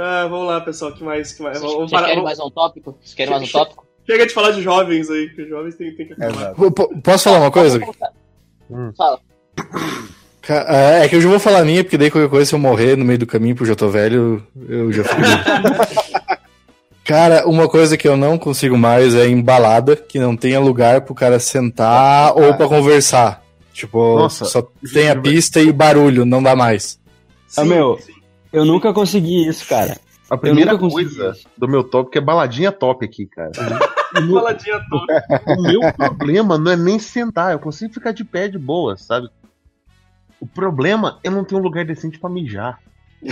[0.00, 1.32] Ah, vamos lá, pessoal, que mais?
[1.32, 1.58] Que mais?
[1.58, 2.96] Vocês, Vamos vocês parar- querem vamos- mais um tópico?
[3.00, 3.86] Vocês querem mais um tópico?
[4.06, 6.54] Chega de falar de jovens aí, que os jovens têm, têm que acabar.
[6.54, 7.80] P- Posso falar uma coisa?
[8.96, 9.18] Fala.
[9.56, 9.70] Ca-
[10.48, 12.58] É é que eu já vou falar a minha, porque daí qualquer coisa, se eu
[12.58, 15.20] morrer no meio do caminho, porque eu já tô velho, eu já fico.
[17.04, 21.02] cara, uma coisa que eu não consigo mais é em balada, que não tenha lugar
[21.02, 23.42] pro cara sentar ou pra conversar.
[23.72, 24.44] Tipo, Nossa.
[24.44, 26.98] só tem a pista e barulho, não dá mais.
[27.56, 27.98] Ah, meu,
[28.52, 29.98] eu nunca consegui isso, cara.
[30.30, 31.46] A primeira coisa isso.
[31.56, 33.52] do meu tópico é baladinha top aqui, cara.
[34.12, 35.24] Faladinha toda.
[35.46, 39.28] O meu problema não é nem sentar, eu consigo ficar de pé de boa, sabe?
[40.40, 42.78] O problema é não ter um lugar decente pra mijar.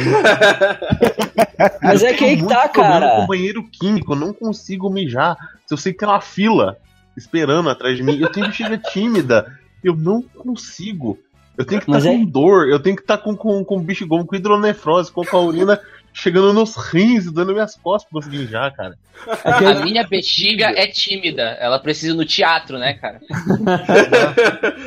[1.83, 3.21] Mas Eu é que aí que tá, cara.
[3.21, 5.37] Com banheiro químico, eu não consigo mijar.
[5.67, 6.77] Se eu sei que tem uma fila
[7.17, 11.19] esperando atrás de mim, eu tenho bexiga tímida, eu não consigo.
[11.57, 14.27] Eu tenho que estar com é- dor, eu tenho que estar com, com, com bexigão,
[14.27, 15.81] com hidronefrose, com a urina
[16.13, 18.99] chegando nos rins e dando minhas costas pra conseguir mijar, cara.
[19.45, 21.43] É que A minha bexiga é tímida.
[21.61, 23.21] Ela precisa ir no teatro, né, cara?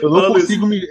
[0.01, 0.81] Eu não consigo me.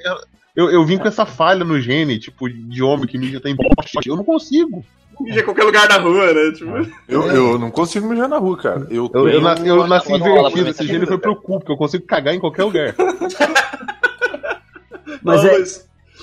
[0.59, 4.01] Eu, eu vim com essa falha no gene, tipo, de homem que mija tem bosta.
[4.05, 4.85] Eu não consigo.
[5.21, 6.51] Mija em qualquer lugar da rua, né?
[6.51, 6.73] Tipo,
[7.07, 8.85] Eu, eu não consigo mijar na rua, cara.
[8.91, 12.05] Eu, Eu, eu, nasci, eu nasci invertido, esse gene foi pro cu, porque eu consigo
[12.05, 12.93] cagar em qualquer lugar.
[15.23, 15.65] Mas não, é,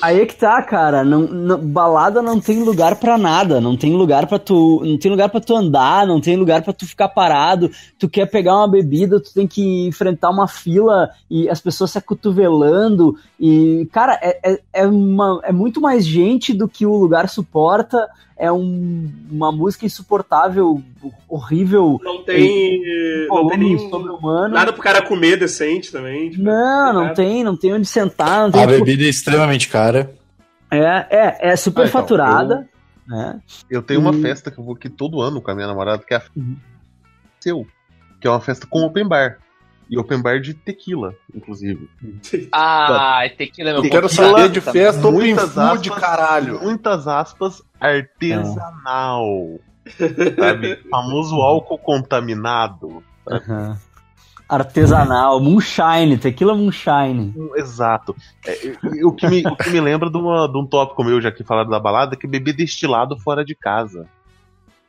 [0.01, 1.03] Aí é que tá, cara.
[1.03, 3.62] Não, não- balada não tem lugar pra nada.
[3.62, 4.81] Não tem lugar pra tu.
[4.84, 7.71] Não tem lugar para tu andar, não tem lugar pra tu ficar parado.
[7.97, 11.97] Tu quer pegar uma bebida, tu tem que enfrentar uma fila e as pessoas se
[11.97, 13.15] acotovelando.
[13.39, 18.08] E, cara, é, é, é, uma, é muito mais gente do que o lugar suporta.
[18.37, 20.81] É um- uma música insuportável,
[21.27, 22.81] horrível, Não tem.
[23.29, 24.53] Não tem sobre-humano.
[24.53, 26.31] nada pro cara comer decente também.
[26.31, 27.15] tipo, Não, não nada.
[27.15, 30.13] tem, não tem onde sentar, não tem A bebida é extremamente cara.
[30.69, 32.67] É, é, é super Ah, então, faturada.
[33.07, 33.39] né?
[33.69, 34.21] Eu tenho uma Hum.
[34.21, 36.57] festa que eu vou aqui todo ano com a minha namorada, que é a Uhum.
[37.39, 37.65] seu.
[38.19, 39.37] Que é uma festa com open bar.
[39.89, 41.87] E open bar de tequila, inclusive.
[42.51, 44.81] Ah, tequila é meu Eu quero saber fraco de também.
[44.83, 45.99] festa open Muitas food, aspas.
[45.99, 46.59] caralho.
[46.61, 49.59] Muitas aspas, artesanal.
[50.39, 50.77] Sabe?
[50.89, 53.03] Famoso álcool contaminado.
[53.29, 53.77] Aham.
[54.49, 57.33] Artesanal, moonshine, tequila moonshine.
[57.55, 58.15] Exato.
[58.45, 61.31] É, o, que me, o que me lembra de, uma- de um tópico meu, já
[61.31, 64.07] que falaram da balada, é que beber destilado fora de casa.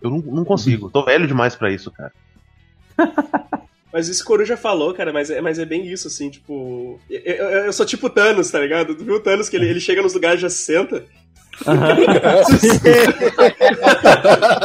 [0.01, 0.91] Eu não, não consigo.
[0.91, 2.13] Tô velho demais pra isso, cara.
[3.97, 7.01] Mas isso o Coruja falou, cara, mas é, mas é bem isso, assim, tipo.
[7.09, 8.95] Eu, eu, eu sou tipo Thanos, tá ligado?
[8.95, 11.03] Tu viu o Thanos que ele, ele chega nos lugares e já se senta?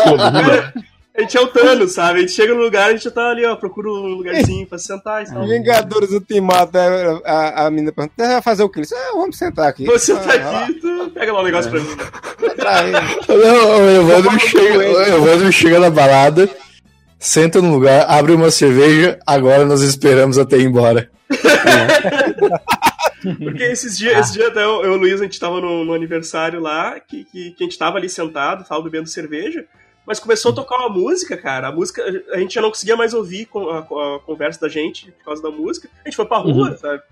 [0.03, 0.73] Coluna.
[1.17, 2.17] A gente é o Thanos, sabe?
[2.17, 4.77] A gente chega no lugar, a gente já tá ali, ó, procura um lugarzinho pra
[4.77, 5.47] sentar e tal.
[5.47, 9.69] Vingadores Ultimato, a, a, a menina pergunta, você vai fazer o disse, ah, vamos sentar
[9.69, 9.85] aqui.
[9.85, 11.95] Vou sentar Ah, aqui, tu pega lá um negócio pra mim.
[12.57, 12.97] pra ele.
[13.45, 16.49] Não, o Evandro chega, o Evandro chega na balada,
[17.21, 21.09] senta no lugar, abre uma cerveja, agora nós esperamos até ir embora.
[23.21, 25.85] Porque esses dias, esses dias até eu, eu e o Luiz, a gente tava no,
[25.85, 29.65] no aniversário lá, que, que, que a gente tava ali sentado, tava bebendo cerveja,
[30.05, 31.67] mas começou a tocar uma música, cara.
[31.67, 32.03] A música,
[32.33, 35.43] a gente já não conseguia mais ouvir com- a, a conversa da gente por causa
[35.43, 35.87] da música.
[36.03, 37.03] A gente foi pra rua, sabe?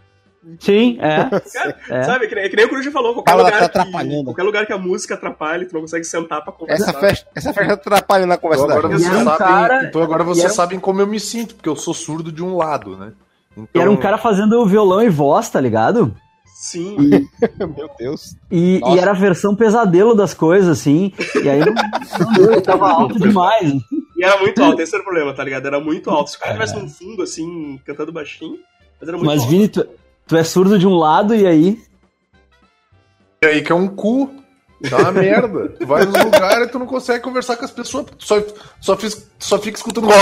[0.60, 1.26] Sim, é.
[1.54, 2.04] Cara, É.
[2.04, 4.24] Sabe, que nem, que nem o Coruja falou, qualquer Ela lugar, tá que, atrapalhando.
[4.26, 6.90] qualquer lugar que a música atrapalhe, tu não consegue sentar pra conversar.
[6.90, 9.86] Essa festa, essa festa atrapalha na conversa Então da agora, vocês E um sabem, cara-
[9.86, 12.42] então agora e vocês um- sabem como eu me sinto, porque eu sou surdo de
[12.44, 13.12] um lado, né?
[13.58, 16.16] E Então, era um cara fazendo violão e voz, tá ligado?
[16.56, 16.96] Sim.
[17.78, 18.36] Meu Deus.
[18.52, 21.14] E, e era a versão pesadelo das coisas, assim.
[21.44, 23.74] E aí não, deu, tava alto demais.
[24.18, 25.66] E era muito alto, esse era o problema, tá ligado?
[25.68, 26.32] Era muito alto.
[26.32, 28.58] Se o cara tivesse num fundo, assim, cantando baixinho,
[29.00, 29.52] mas era muito Mas, alto.
[29.52, 29.88] Vini, tu,
[30.30, 31.82] tu é surdo de um lado e aí.
[33.42, 34.30] E aí que é um cu.
[34.90, 35.70] Dá uma merda.
[35.70, 38.06] Tu vai nos lugares e tu não consegue conversar com as pessoas.
[38.18, 38.42] Tu só,
[38.80, 40.08] só, fiz, só fica escutando.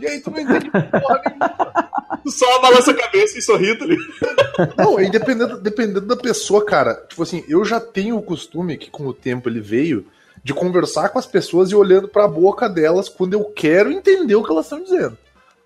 [0.00, 1.90] E aí tu não entende porra nenhuma.
[2.22, 4.74] Tu só balança a cabeça e sorri, tá ligado?
[4.76, 6.94] Não, aí dependendo, dependendo da pessoa, cara.
[7.08, 10.06] Tipo assim, eu já tenho o costume que com o tempo ele veio
[10.42, 14.42] de conversar com as pessoas e olhando pra boca delas quando eu quero entender o
[14.42, 15.16] que elas estão dizendo.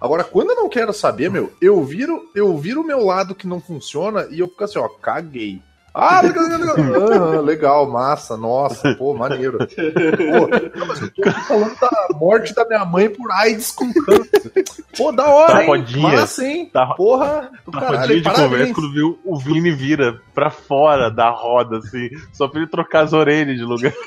[0.00, 3.48] Agora, quando eu não quero saber, meu, eu viro, eu viro o meu lado que
[3.48, 5.60] não funciona e eu fico assim, ó, caguei.
[5.94, 7.38] Ah, legal, legal, legal.
[7.38, 9.58] Ah, legal, massa, nossa, pô, maneiro.
[9.58, 14.52] Pô, mas eu tô aqui falando da morte da minha mãe por AIDS com câncer.
[14.96, 15.68] Pô, da hora, Tá hein?
[15.68, 16.08] rodinha.
[16.20, 16.70] Massa, hein?
[16.72, 18.50] Tá- Porra, do Na caralho, rodinha de parabéns.
[18.50, 23.04] conversa, quando viu, o Vini vira pra fora da roda, assim, só pra ele trocar
[23.04, 23.92] as orelhas de lugar.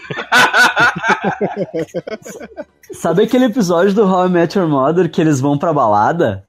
[2.94, 6.44] Sabe aquele episódio do How I Met Your Mother que eles vão pra balada?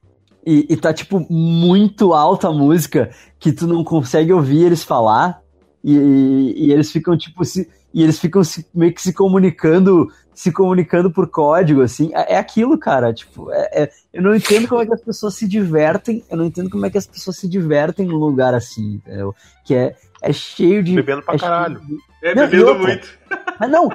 [0.45, 5.41] E, e tá, tipo, muito alta a música que tu não consegue ouvir eles falar.
[5.83, 7.69] E, e- e eles ficam, tipo, se.
[7.93, 12.09] E eles ficam se- meio que se comunicando, se comunicando por código, assim.
[12.13, 13.13] É, é aquilo, cara.
[13.13, 16.23] Tipo, é- é- eu não entendo como é que as pessoas se divertem.
[16.29, 19.33] Eu não entendo como é que as pessoas se divertem num lugar assim, entendeu?
[19.63, 20.95] Que é, é cheio de.
[20.95, 21.79] Bebendo pra é cheio caralho.
[21.81, 22.83] de- É, Não, bebendo outra?
[22.87, 23.07] muito.
[23.59, 23.89] mas não,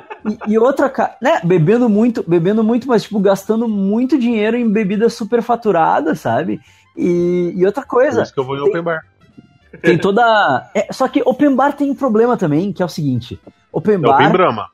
[0.46, 5.08] e, e outra, né, bebendo muito, bebendo muito, mas, tipo, gastando muito dinheiro em bebida
[5.08, 6.60] superfaturada, sabe?
[6.96, 9.00] E, e outra Por coisa, isso que eu vou em open bar.
[9.82, 10.68] tem toda.
[10.74, 13.40] é, só que Open Bar tem um problema também, que é o seguinte:
[13.72, 14.32] Open É open Bar.
[14.32, 14.66] Brahma.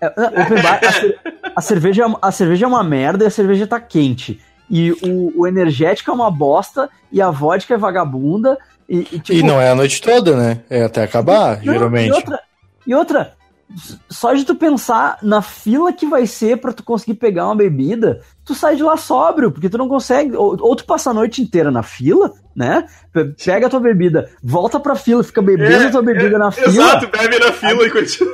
[0.00, 3.30] é, open bar a, a cerveja, é uma- a cerveja é uma merda e a
[3.30, 4.40] cerveja tá quente.
[4.70, 8.58] E o, o energético é uma bosta e a vodka é vagabunda.
[8.88, 10.60] E, e, tipo, E não é a noite toda, né?
[10.70, 12.08] É até acabar, não, geralmente.
[12.08, 12.40] E outra,
[12.86, 13.32] e outra,
[14.08, 18.20] só de tu pensar na fila que vai ser pra tu conseguir pegar uma bebida,
[18.44, 20.36] tu sai de lá sóbrio, porque tu não consegue.
[20.36, 22.86] Ou, ou tu passa a noite inteira na fila, né?
[23.12, 26.50] Pe- Pega a tua bebida, volta pra fila, fica bebendo É, a tua bebida na
[26.52, 26.68] fila.
[26.68, 28.32] Exato, bebe na fila e continua.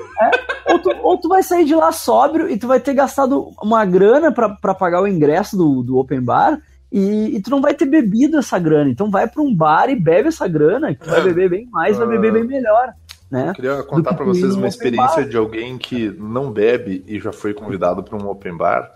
[0.69, 3.85] Ou tu, ou tu vai sair de lá sóbrio e tu vai ter gastado uma
[3.87, 6.59] grana pra, pra pagar o ingresso do, do open bar.
[6.95, 8.91] E, e tu não vai ter bebido essa grana.
[8.91, 11.97] Então vai pra um bar e bebe essa grana, que tu vai beber bem mais,
[11.97, 12.93] vai beber bem melhor.
[13.33, 13.55] Né?
[13.55, 15.29] Queria contar que vocês um uma experiência bar.
[15.31, 18.95] de alguém que não bebe e já foi convidado para um open bar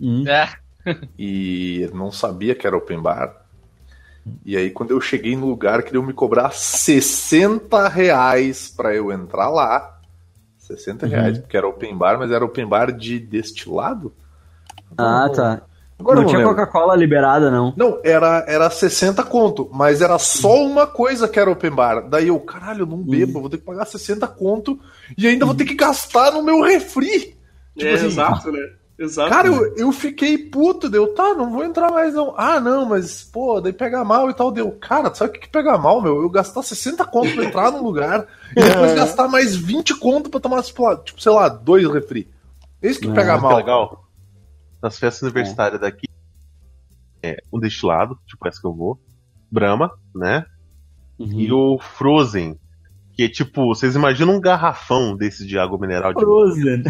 [0.00, 0.24] Hum.
[0.28, 0.48] É.
[1.18, 3.44] e não sabia que era open bar.
[4.46, 9.48] E aí, quando eu cheguei no lugar, queriam me cobrar 60 reais pra eu entrar
[9.48, 9.98] lá.
[10.58, 14.14] 60 reais, porque era open bar, mas era open bar de destilado?
[14.96, 15.62] Ah, tá.
[16.02, 16.44] Agora não não tinha.
[16.44, 17.72] Coca-Cola liberada, não.
[17.76, 22.08] Não, era, era 60 conto, mas era só uma coisa que era open bar.
[22.08, 24.78] Daí eu, caralho, eu não bebo, vou ter que pagar 60 conto
[25.16, 27.36] e ainda vou ter que gastar no meu refri.
[27.76, 28.60] Tipo é, assim, exato, né?
[28.98, 29.30] Exato.
[29.30, 32.34] Cara, eu, eu fiquei puto, deu, tá, não vou entrar mais não.
[32.36, 34.70] Ah, não, mas, pô, daí pega mal e tal, deu.
[34.72, 36.22] Cara, sabe o que, que pega mal, meu?
[36.22, 40.38] Eu gastar 60 conto pra entrar num lugar e depois gastar mais 20 conto pra
[40.38, 40.84] tomar, tipo,
[41.18, 42.28] sei lá, dois refri.
[42.82, 43.56] É isso que É, pega o que é mal.
[43.56, 44.04] legal?
[44.82, 46.08] Nas festas universitárias daqui,
[47.22, 48.98] é um destilado, tipo essa que eu vou,
[49.50, 50.44] Brahma, né?
[51.18, 52.58] E o Frozen,
[53.14, 56.82] que é tipo, vocês imaginam um garrafão desse de água mineral de Frozen.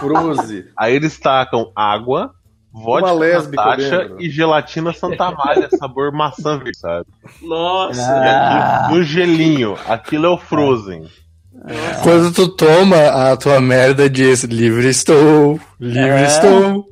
[0.00, 0.68] Froze.
[0.78, 2.32] Aí eles tacam água,
[2.72, 7.06] vodka lésbica Natasha e gelatina Santa Malha, sabor maçã verde, sabe?
[7.42, 8.00] Nossa.
[8.00, 11.06] E aqui, no gelinho, aquilo é o Frozen.
[12.02, 16.26] Quando tu toma, a tua merda diz: livre estou, livre É.
[16.26, 16.86] estou.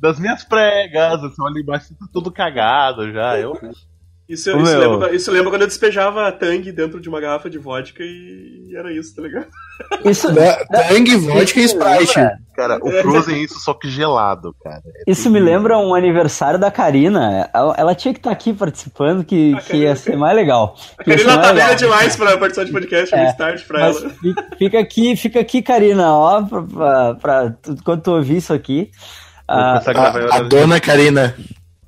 [0.00, 3.38] Das minhas pregas, assim, olha embaixo, tá tudo cagado já.
[3.38, 3.58] Eu,
[4.26, 8.02] Isso, isso, lembra, isso lembra quando eu despejava Tang dentro de uma garrafa de vodka
[8.02, 9.46] e era isso, tá ligado?
[10.04, 12.14] Isso, Da- Tang, vodka e Sprite.
[12.56, 14.80] cara, o Frozen é isso, só que gelado, cara.
[15.06, 17.50] É isso me lembra um aniversário da Karina.
[17.52, 20.74] Ela, ela tinha que estar aqui participando, que, A que Karina- ia ser mais legal.
[20.98, 23.18] A Karina tá velha demais pra participar de podcast, é.
[23.18, 24.08] É, muito tarde pra Mas ela.
[24.10, 28.54] fi- fica aqui, fica aqui, Karina, ó, pra, pra, pra tu- quando tu ouvir isso
[28.54, 28.90] aqui.
[29.46, 31.34] Ah, a A, dona Karina.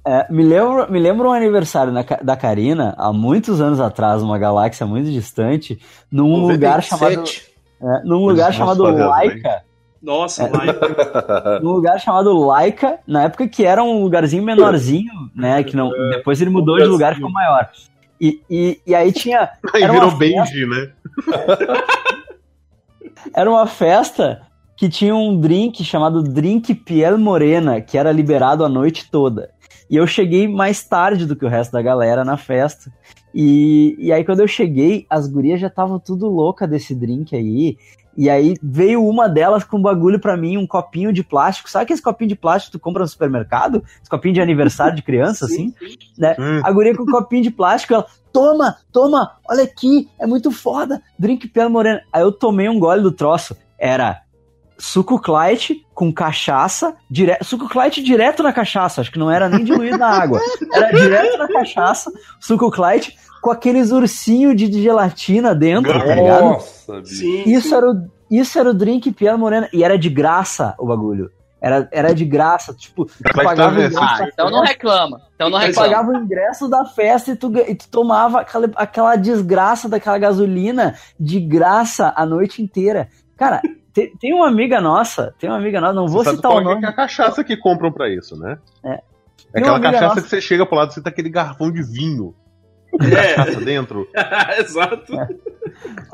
[0.06, 4.38] É, me, lembro, me lembro um aniversário na da Karina, há muitos anos atrás, numa
[4.38, 7.16] galáxia muito distante, num lugar chamado.
[7.16, 7.52] 97.
[7.82, 9.62] é, num lugar chamado nossa, fazia Laika.
[10.00, 10.48] Nossa, É.
[10.48, 11.58] lá.
[11.60, 15.64] Num lugar chamado Laika, na época que era um lugarzinho menorzinho, né?
[15.64, 17.68] Que não, depois ele mudou de lugar e ficou maior.
[18.20, 19.50] E, e, e aí tinha.
[19.74, 20.92] Aí Era virou uma Benji, né?
[23.34, 24.42] Era uma festa
[24.76, 29.50] que tinha um drink chamado Drink Piel Morena, que era liberado a noite toda.
[29.88, 32.92] E eu cheguei mais tarde do que o resto da galera na festa.
[33.35, 37.77] E, e aí, quando eu cheguei, as gurias já estavam tudo louca desse drink aí.
[38.16, 41.68] E aí veio uma delas com um bagulho pra mim, um copinho de plástico.
[41.68, 43.85] Sabe aquele copinho de plástico que tu compra no supermercado?
[44.01, 45.75] Esse copinho de aniversário de criança, assim?
[46.16, 46.35] Né?
[46.38, 46.61] Hum.
[46.64, 51.03] A guria com um copinho de plástico, ela, toma, toma, olha aqui, é muito foda,
[51.18, 52.01] drink pela morena.
[52.11, 54.22] Aí eu tomei um gole do troço, era
[54.78, 57.36] suco Clyde com cachaça, dire...
[57.42, 60.40] suco Clyde direto na cachaça, acho que não era nem diluído na água,
[60.72, 62.10] era direto na cachaça,
[62.40, 66.44] suco Clyde com aqueles ursinhos de, de gelatina dentro, tá ligado?
[66.44, 67.14] Nossa, bicho.
[67.14, 67.42] Sim.
[67.46, 67.94] Isso era, o,
[68.30, 71.30] isso era o drink Piano Morena, e era de graça o bagulho.
[71.58, 74.72] Era, era de graça, tipo, tu pagava o tá ingresso Ah, da então não festa,
[74.72, 75.20] reclama.
[75.34, 75.88] Então não tu reclama.
[75.88, 80.94] pagava o ingresso da festa e tu, e tu tomava aquela, aquela desgraça daquela gasolina
[81.18, 83.08] de graça a noite inteira.
[83.36, 83.62] Cara,
[83.96, 86.85] te- tem, uma amiga nossa, tem uma amiga nossa, não vou citar o é nome.
[86.85, 88.59] é a cachaça que compram pra isso, né?
[88.85, 88.90] É.
[88.92, 89.00] É
[89.54, 91.82] Tem aquela cachaça nossa- que você chega pro lado e você tá aquele garrafão de
[91.82, 92.35] vinho.
[93.00, 94.06] É, Cachaça dentro.
[94.61, 95.14] exato.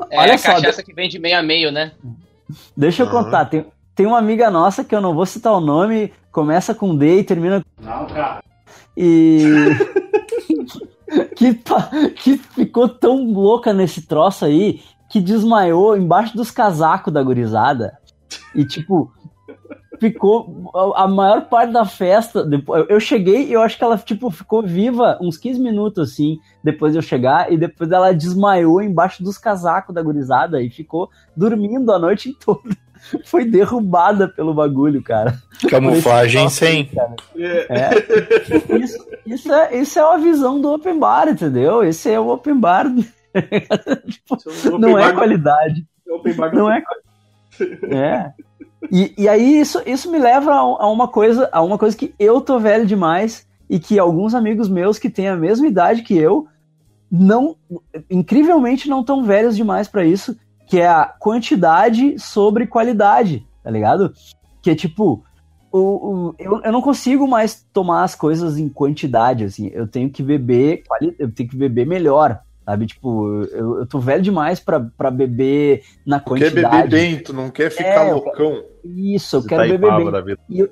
[0.09, 1.91] É Olha a só, cachaça que vem de meio a meio, né?
[2.75, 3.65] Deixa eu contar, tem,
[3.95, 7.23] tem uma amiga nossa que eu não vou citar o nome, começa com D e
[7.23, 8.41] termina Não, cara.
[8.97, 9.43] E.
[11.35, 11.53] que,
[12.15, 14.81] que ficou tão louca nesse troço aí
[15.13, 17.99] que desmaiou embaixo dos casacos da gurizada.
[18.55, 19.13] E, tipo,
[19.99, 22.43] ficou a a maior parte da festa.
[22.43, 26.39] Depois, eu cheguei e eu acho que ela, tipo, ficou viva uns 15 minutos, assim,
[26.63, 31.11] depois de eu chegar, e depois ela desmaiou embaixo dos casacos da gurizada e ficou
[31.37, 32.75] dormindo a noite toda.
[33.23, 35.37] Foi derrubada pelo bagulho, cara.
[35.69, 36.89] Camuflagem sem.
[37.37, 37.67] É.
[37.69, 38.77] É.
[38.79, 41.83] Isso, isso, é, isso é uma visão do open bar, entendeu?
[41.83, 42.87] Esse é o open bar.
[44.07, 45.85] Tipo, Open não é qualidade.
[46.37, 46.83] Bar Não é.
[47.89, 48.31] É.
[48.91, 52.13] E, e aí isso, isso me leva a, a uma coisa, a uma coisa que
[52.19, 56.15] eu tô velho demais e que alguns amigos meus que têm a mesma idade que
[56.17, 56.47] eu
[57.09, 57.55] não,
[58.09, 60.35] incrivelmente não tão velhos demais pra isso,
[60.67, 64.13] que é a quantidade sobre qualidade, tá ligado?
[64.61, 65.23] Que é tipo,
[65.71, 69.69] o, o- eu, eu não consigo mais tomar as coisas em quantidade, assim.
[69.73, 70.83] Eu tenho que beber,
[71.19, 72.85] eu tenho que beber melhor, sabe?
[72.87, 76.75] Tipo, eu, eu tô velho demais pra, pra beber na Tu quer quantidade.
[76.83, 78.63] beber bem, tu não quer ficar É, eu- loucão.
[78.83, 80.11] Isso, eu Você quero tá beber bem.
[80.11, 80.39] da vida.
[80.49, 80.69] E,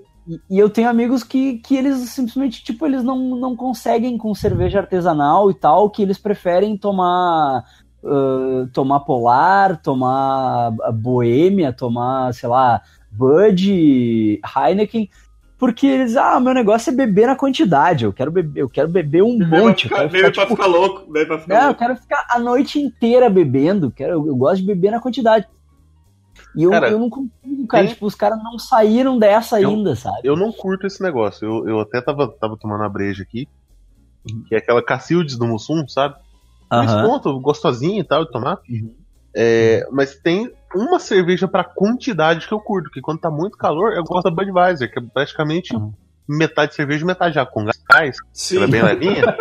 [0.50, 4.80] e eu tenho amigos que, que eles simplesmente, tipo, eles não, não conseguem com cerveja
[4.80, 7.64] artesanal e tal, que eles preferem tomar
[8.04, 15.10] ah, tomar Polar, tomar Boêmia, tomar, sei lá, Bud, Heineken,
[15.62, 19.22] porque eles, ah, meu negócio é beber na quantidade, eu quero beber, eu quero beber
[19.22, 21.12] um monte, eu quero Bebe ficar, pra tipo, ficar louco.
[21.12, 21.80] Bebe pra ficar não, eu louco.
[21.80, 23.92] quero ficar a noite inteira bebendo.
[23.92, 25.48] Quero, eu gosto de beber na quantidade.
[26.56, 27.84] E eu, Cara, eu não consigo, cara.
[27.84, 30.22] tem- Tipo, os caras não saíram dessa Eu- ainda, sabe?
[30.24, 31.46] Eu não curto esse negócio.
[31.48, 33.48] Eu, eu até tava, tava tomando a breja aqui.
[34.48, 36.16] Que é aquela Cacildes do Mussum, sabe?
[36.72, 37.08] Dois Aham.
[37.08, 38.58] pontos, gostosinho e tal, de tomar.
[38.68, 38.94] Uhum.
[39.36, 43.94] É, mas tem uma cerveja pra quantidade que eu curto, que quando tá muito calor,
[43.94, 45.94] eu gosto da Budweiser, que é praticamente Uhum.
[46.28, 48.58] metade cerveja e metade já com gás, Sim.
[48.58, 49.38] ela é bem levinha.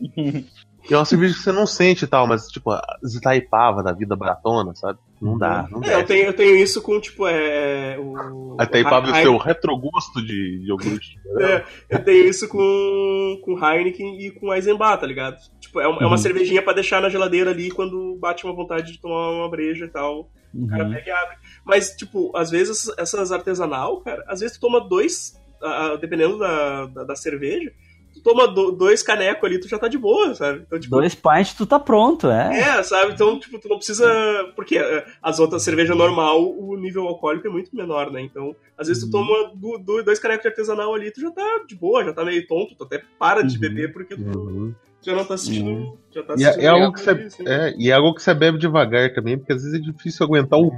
[0.90, 3.92] e é uma cerveja que você não sente e tal, mas tipo, a Itaipava da
[3.92, 4.98] vida baratona, sabe?
[5.20, 7.96] Não dá, não É, eu tenho, eu tenho isso com, tipo, é.
[7.96, 11.20] O, A Itaipava e o seu retrogosto de, de iogurte.
[11.40, 15.36] É, eu tenho isso com, com Heineken e com Eisenbach, tá ligado?
[15.72, 16.16] Tipo, é uma, é uma Uhum.
[16.18, 19.88] cervejinha pra deixar na geladeira ali quando bate uma vontade de tomar uma breja e
[19.88, 20.28] tal.
[20.54, 20.92] O cara Uhum.
[20.92, 21.36] pega e abre.
[21.64, 26.84] Mas, tipo, às vezes essas artesanal, cara, às vezes tu toma dois, ah, dependendo da,
[26.86, 27.72] da, da cerveja,
[28.12, 30.62] tu toma do- dois canecos ali, tu já tá de boa, sabe?
[30.66, 32.58] Então, tipo, Dois pints, tu tá pronto, é.
[32.78, 33.12] é, sabe?
[33.14, 34.06] Então, tipo, tu não precisa.
[34.54, 38.20] Porque eh, as outras cervejas normal, o nível alcoólico é muito menor, né?
[38.20, 41.64] Então, às vezes tu toma du- du- dois canecos de artesanal ali, tu já tá
[41.66, 43.60] de boa, já tá meio tonto, tu até para de Uhum.
[43.62, 44.74] beber porque tu Uhum.
[45.04, 45.98] Já não tá assistindo.
[46.14, 47.44] Já tá E é, é algo que você, assim.
[47.46, 50.58] é, e é algo que você bebe devagar também, porque às vezes é difícil aguentar
[50.58, 50.70] o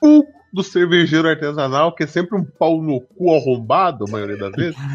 [0.00, 4.52] cu do cervejeiro artesanal, que é sempre um pau no cu arrombado, a maioria das
[4.52, 4.76] vezes.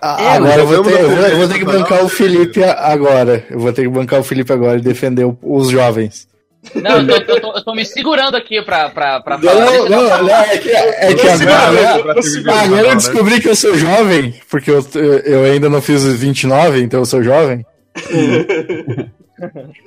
[0.00, 2.62] Ah, É, agora eu vou, ter, eu vou, eu vou ter que bancar o Felipe
[2.62, 3.44] agora.
[3.50, 6.28] Eu vou ter que bancar o Felipe agora e defender o- os jovens.
[6.74, 9.64] Não, eu tô, eu tô- eu tô me segurando aqui pra, pra, pra Não, falar.
[9.64, 13.76] não, não, não, é que, é que Não agora, agora eu descobri que eu sou
[13.76, 14.84] jovem, porque eu,
[15.24, 17.64] eu ainda não fiz os 29, então eu sou jovem.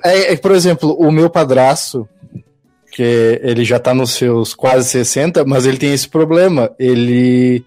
[0.04, 2.08] É, é, por exemplo, o meu padrasto,
[2.90, 6.70] que ele já tá nos seus quase 60, mas ele tem esse problema.
[6.78, 7.64] Ele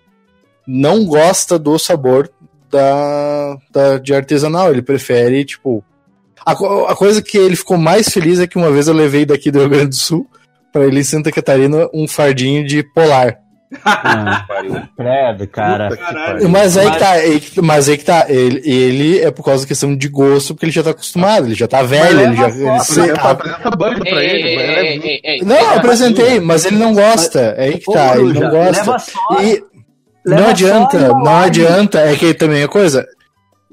[0.67, 2.29] não gosta do sabor
[2.71, 4.71] da, da- de artesanal.
[4.71, 5.83] Ele prefere, tipo.
[6.45, 9.49] A, a coisa que ele ficou mais feliz é que uma vez eu levei daqui
[9.51, 10.27] do Rio Grande do Sul
[10.71, 13.37] pra ele em Santa Catarina um fardinho de polar.
[13.83, 14.45] Ah,
[14.95, 15.97] credo, cara.
[15.97, 16.33] Caralho.
[16.35, 16.49] pariu.
[16.49, 19.67] Mas aí que tá, aí mas aí que tá, ele, ele é por causa da
[19.67, 22.47] questão de gosto, porque ele já tá acostumado, ele já tá velho, ele já.
[22.49, 25.21] ele se- Apresenta, banjo pra Ei, ele.
[25.23, 25.43] é.
[25.43, 27.39] Não, eu apresentei, mas ele não gosta.
[27.57, 28.95] É aí que tá, ele não gosta.
[29.41, 29.63] E
[30.25, 33.05] não adianta, não adianta, é que também é coisa.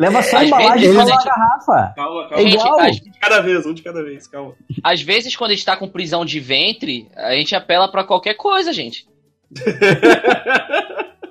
[0.03, 1.93] Leva só a Às embalagem vezes, e a gente- garrafa.
[1.97, 2.43] Calma, É calma.
[2.51, 2.81] Gente, igual.
[2.81, 4.53] às, Um de cada vez, um de cada vez, calma.
[4.83, 8.35] às vezes, quando a gente tá com prisão de ventre, a gente apela pra qualquer
[8.35, 9.07] coisa, gente.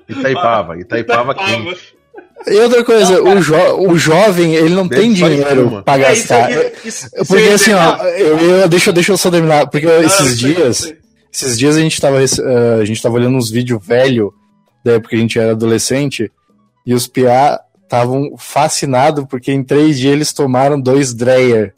[0.08, 1.34] Itaipava, Itaipava Itaipava.
[1.74, 1.94] quente.
[2.46, 3.38] E outra coisa, Não, cara.
[3.38, 6.44] o, jo- o jovem, ele não tem dinheiro pra É, isso gastar.
[6.50, 9.68] aqui- isso- isso Porque aí assim, é- ó, eu, eu- deixa, deixa eu só terminar,
[9.68, 10.96] porque Não, esses isso dias, isso
[11.32, 14.34] esses dias a gente tava, eh, a gente tava olhando uns vídeos velho
[14.84, 16.30] da época que a gente era adolescente,
[16.84, 17.60] e os PA
[17.92, 21.74] estavam fascinados porque em três dias eles tomaram dois Dreyer.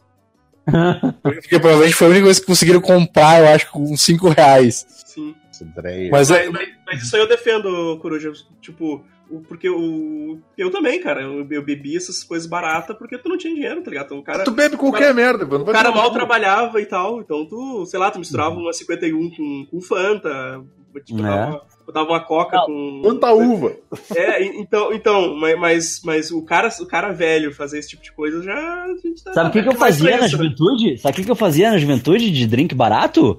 [1.22, 4.86] Porque provavelmente foi a única coisa que conseguiram comprar, eu acho, com cinco reais.
[5.04, 5.34] Sim.
[5.76, 6.10] Dreyer.
[6.10, 8.32] Mas é, Mas, mas- mas isso aí eu defendo, Coruja.
[8.62, 10.38] Tipo, o- porque o.
[10.56, 11.20] Eu também, cara.
[11.22, 14.06] Eu, eu bebi essas coisas baratas porque tu não tinha dinheiro, tá ligado?
[14.06, 15.64] Então, o cara, Tu bebe qualquer merda, mano.
[15.64, 17.20] o cara mal trabalhava e tal.
[17.20, 20.62] Então tu, sei lá, tu misturava uma 51 com, com Fanta.
[21.02, 21.22] Tipo, É.
[21.22, 22.66] botava, botava uma coca Não.
[22.66, 23.00] com.
[23.02, 23.76] Quanta uva.
[24.14, 28.02] É, e- então, então mas, mas, mas o, cara, o cara velho fazer esse tipo
[28.02, 28.86] de coisa já.
[29.24, 30.28] Tá Sabe o que, que eu pra fazia na né?
[30.28, 30.98] juventude?
[30.98, 33.38] Sabe o que, que eu fazia na juventude de drink barato?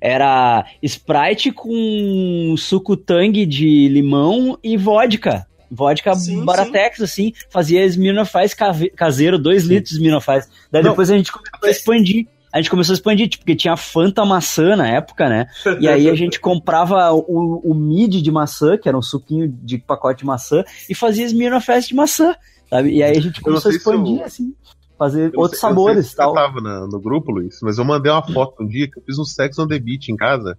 [0.00, 5.46] Era Sprite com suco tangue de limão e vodka.
[5.68, 7.32] Vodka Sim, Baratex, assim.
[7.50, 10.48] Fazia Smirnoff cave- caseiro, 2 litros de Smirnoff Ice.
[10.70, 10.90] Daí Não.
[10.90, 12.26] depois a gente começou a expandir.
[12.56, 15.46] A gente começou a expandir, tipo, porque tinha Fanta maçã na época, né?
[15.80, 19.76] E aí a gente comprava o, o mid de maçã, que era um suquinho de
[19.78, 22.34] pacote de maçã, e fazia Smirnoff Ice de maçã,
[22.70, 22.92] sabe?
[22.94, 24.54] E aí a gente começou a se eu- expandir, assim.
[24.98, 26.32] Fazer Eu outros sei- sabores e tal.
[26.32, 29.02] Você tava na- no grupo, Luiz, mas eu mandei uma foto um dia que eu
[29.04, 30.56] fiz um Sex on the Beach em casa.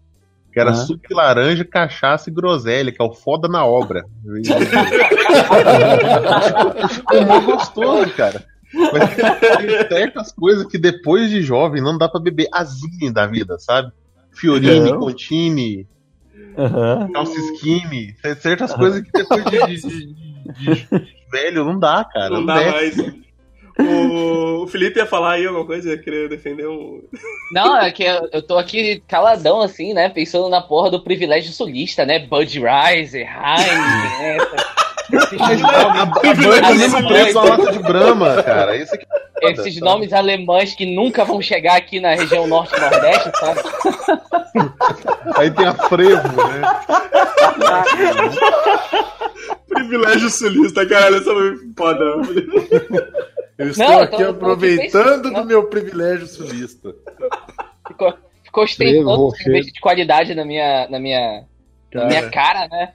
[0.53, 0.75] Que era Ah.
[0.75, 4.05] suco de laranja, cachaça e groselha, que é o foda na obra.
[6.89, 8.43] Ficou mó gostoso, cara.
[8.74, 13.57] Mas tem certas coisas que depois de jovem não dá pra beber azinho da vida,
[13.59, 13.91] sabe?
[14.32, 14.99] Fiorini, Não.
[14.99, 15.88] Contini,
[16.57, 17.09] Aham.
[17.13, 18.13] calça skinny.
[18.22, 22.30] Tem certas coisas que depois de, de- de- de- de velho não dá, cara.
[22.30, 23.01] Não Não, dá desce.
[23.01, 23.28] mais.
[23.80, 26.99] O, o Felipe ia falar aí alguma coisa, ia querer defender um.
[27.51, 30.09] Não, é que eu, eu tô aqui caladão, assim, né?
[30.09, 32.18] Pensando na porra do privilégio sulista, né?
[32.20, 33.78] Budweiser, Heineken,
[34.20, 34.38] né?
[35.11, 38.75] Esses nomes, alemães, preço da lata de Brahma, cara.
[38.75, 39.85] Esse aqui é foda, esses sabe?
[39.85, 43.61] nomes alemães que nunca vão chegar aqui na região norte e nordeste, sabe?
[45.37, 46.61] Aí tem a frevo, né?
[49.67, 52.03] Privilégio sulista, caralho, essa foi foda.
[53.57, 56.93] Eu estou Não, aqui tô aqui aproveitando pensando, do meu privilégio sulista.
[57.87, 61.45] Ficou, ficou ostentando cerveja de qualidade na minha, na minha,
[61.93, 62.93] na minha cara, né?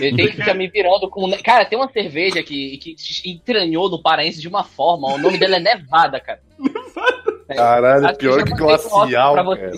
[0.00, 1.30] Ele tem que ficar me virando com.
[1.42, 5.14] Cara, tem uma cerveja que, que entranhou no paraense de uma forma.
[5.14, 6.40] O nome dela é Nevada, cara.
[7.48, 9.72] Caralho, Acho que pior já que glacial, cara.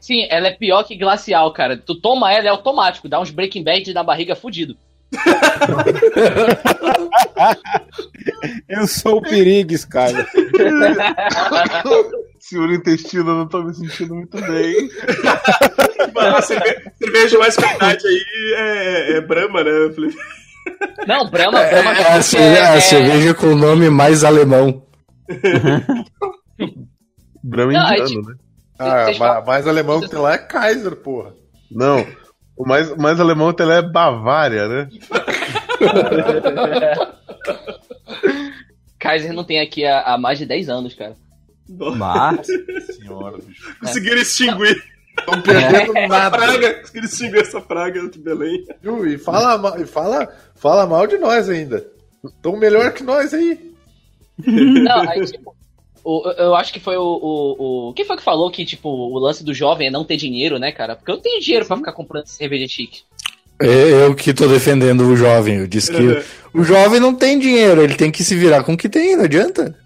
[0.00, 1.76] Sim, ela é pior que glacial, cara.
[1.76, 3.08] Tu toma ela, é automático.
[3.08, 4.76] Dá uns breaking bad na barriga fudido.
[8.68, 10.26] Eu sou o perigo, Skyler.
[12.38, 14.88] Senhor intestino, eu não tô me sentindo muito bem.
[16.14, 18.24] Mano, a cerve- cerveja de mais qualidade aí
[18.56, 20.16] é, é Brahma, né, Felipe?
[21.06, 22.00] Não, Brahma, É, Brahma.
[22.00, 24.82] é a, cerveja, a cerveja com o nome mais alemão.
[27.42, 28.34] Brahma Não, é indiano, tipo- né?
[28.78, 31.34] Ah, Vocês ma- mais alemão que tem lá é Kaiser, porra.
[31.70, 32.06] Não.
[32.60, 34.88] O mais, o mais alemão até lá é Bavária, né?
[39.00, 41.16] Kaiser não tem aqui há, há mais de 10 anos, cara.
[41.96, 42.46] Mas,
[42.84, 43.74] Senhora, bicho.
[43.80, 44.76] Conseguiram extinguir
[45.18, 46.36] Estão perdendo a nada.
[46.36, 46.74] praga.
[46.80, 48.66] Conseguiram extinguir essa praga de Belém.
[49.06, 51.82] E fala, e fala, fala mal de nós ainda.
[52.42, 53.72] Tão melhor que nós aí.
[54.46, 55.56] Não, aí, tipo,
[56.04, 57.92] o- eu- acho que foi o, o, o.
[57.94, 60.72] Quem foi que falou que, tipo, o lance do jovem é não ter dinheiro, né,
[60.72, 60.96] cara?
[60.96, 63.02] Porque eu não tenho dinheiro pra ficar comprando cerveja chique.
[63.62, 65.58] É Eu que tô defendendo o jovem.
[65.58, 66.22] Eu disse que
[66.54, 69.24] o jovem não tem dinheiro, ele tem que se virar com o que tem, não
[69.24, 69.76] adianta.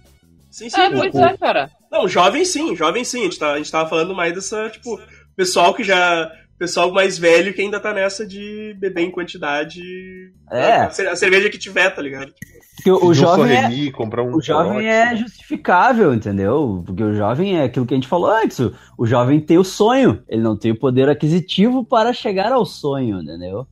[0.51, 0.81] Sim, sim.
[0.81, 0.99] É, pô.
[1.11, 1.71] pois é, cara.
[1.91, 3.21] Não, jovem sim, jovem sim.
[3.21, 5.01] A gente, tá, a gente tava falando mais dessa, tipo,
[5.37, 6.31] pessoal que já.
[6.57, 9.83] Pessoal mais velho que ainda tá nessa de beber em quantidade.
[10.53, 10.83] É.
[10.83, 12.33] A cerveja que tiver, tá ligado?
[12.77, 16.83] Porque o, o jovem é, um o jovem é justificável, entendeu?
[16.85, 18.59] Porque o jovem é aquilo que a gente falou antes.
[18.59, 22.67] O, o jovem tem o sonho, ele não tem o poder aquisitivo para chegar ao
[22.67, 23.67] sonho, entendeu?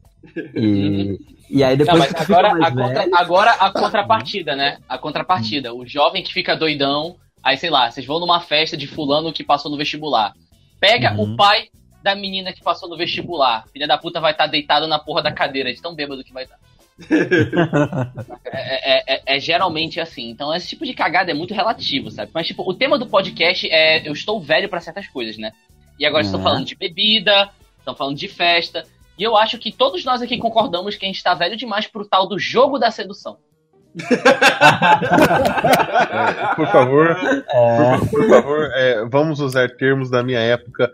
[0.55, 1.19] E,
[1.51, 4.79] e aí Não, depois fica agora, a contra- agora a contrapartida, né?
[4.89, 5.75] A contrapartida.
[5.75, 9.43] O jovem que fica doidão, aí sei lá, vocês vão numa festa de fulano que
[9.45, 10.33] passou no vestibular.
[10.81, 11.35] Pega Uhum.
[11.35, 11.65] o pai
[12.03, 13.65] da menina que passou no vestibular.
[13.73, 16.45] Filha da puta vai estar deitado na porra da cadeira, de tão bêbado que vai
[16.45, 16.57] estar.
[18.45, 20.31] é, é- é- é geralmente assim.
[20.31, 22.31] Então, esse tipo de cagada é muito relativo, sabe?
[22.35, 25.53] Mas, tipo, o tema do podcast é eu estou velho pra certas coisas, né?
[25.99, 26.43] E agora estão É.
[26.43, 28.85] falando de bebida, estão falando de festa.
[29.19, 32.05] E eu acho que todos nós aqui concordamos que a gente tá velho demais pro
[32.07, 33.37] tal do jogo da sedução.
[36.13, 40.91] É, por favor, é, por, por favor, é, vamos usar termos da minha época.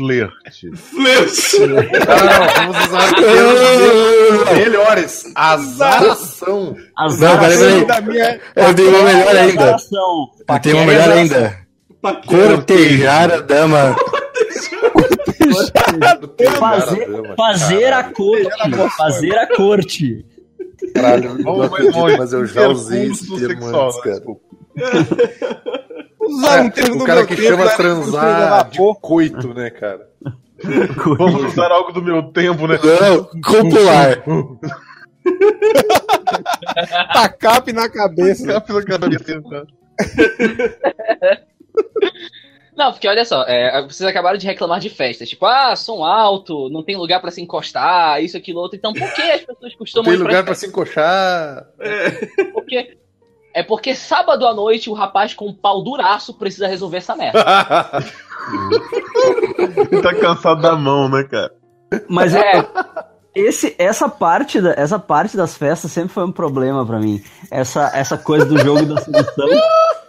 [0.00, 0.70] Flerte.
[0.76, 1.90] Fleury.
[1.92, 5.24] Não, vamos usar termos melhores.
[5.34, 6.76] Azaração.
[6.96, 7.84] as Não, peraí, peraí.
[7.84, 8.40] Da minha...
[8.56, 9.62] Eu tenho uma melhor ainda.
[9.62, 10.30] Azaração.
[10.48, 11.58] Eu tenho uma melhor ainda.
[12.26, 13.96] Cortejar a dama.
[16.58, 18.70] Fazer, fazer a corte.
[18.96, 20.24] Fazer a corte.
[20.94, 24.22] Caralho, eu não acredito, mas eu já usei esse termo antes, cara.
[26.20, 29.70] Usar um termo O do cara meu que tempo, chama era transar de coito, né,
[29.70, 30.10] cara?
[31.18, 32.78] Vamos usar algo do meu tempo, né?
[32.82, 34.22] Não, copular.
[37.12, 38.46] Tacape na cabeça.
[38.46, 39.66] Ficar pela cabeça, cara.
[42.76, 45.28] Não, porque olha só, é, vocês acabaram de reclamar de festas.
[45.28, 48.78] Tipo, ah, som alto, não tem lugar pra se encostar, isso, aquilo, outro.
[48.78, 51.66] Então, por que as pessoas costumam Tem ir lugar pra pras se encoxar.
[51.76, 52.52] festas?
[52.54, 52.96] Porque
[53.54, 57.44] É porque sábado à noite o rapaz com um pau duraço precisa resolver essa merda.
[59.90, 61.52] Ele tá cansado da mão, né, cara?
[62.08, 62.64] Mas É,
[63.34, 67.22] esse, essa, parte da, essa parte das festas sempre foi um problema pra mim.
[67.50, 69.48] Essa, essa coisa do jogo da sedução,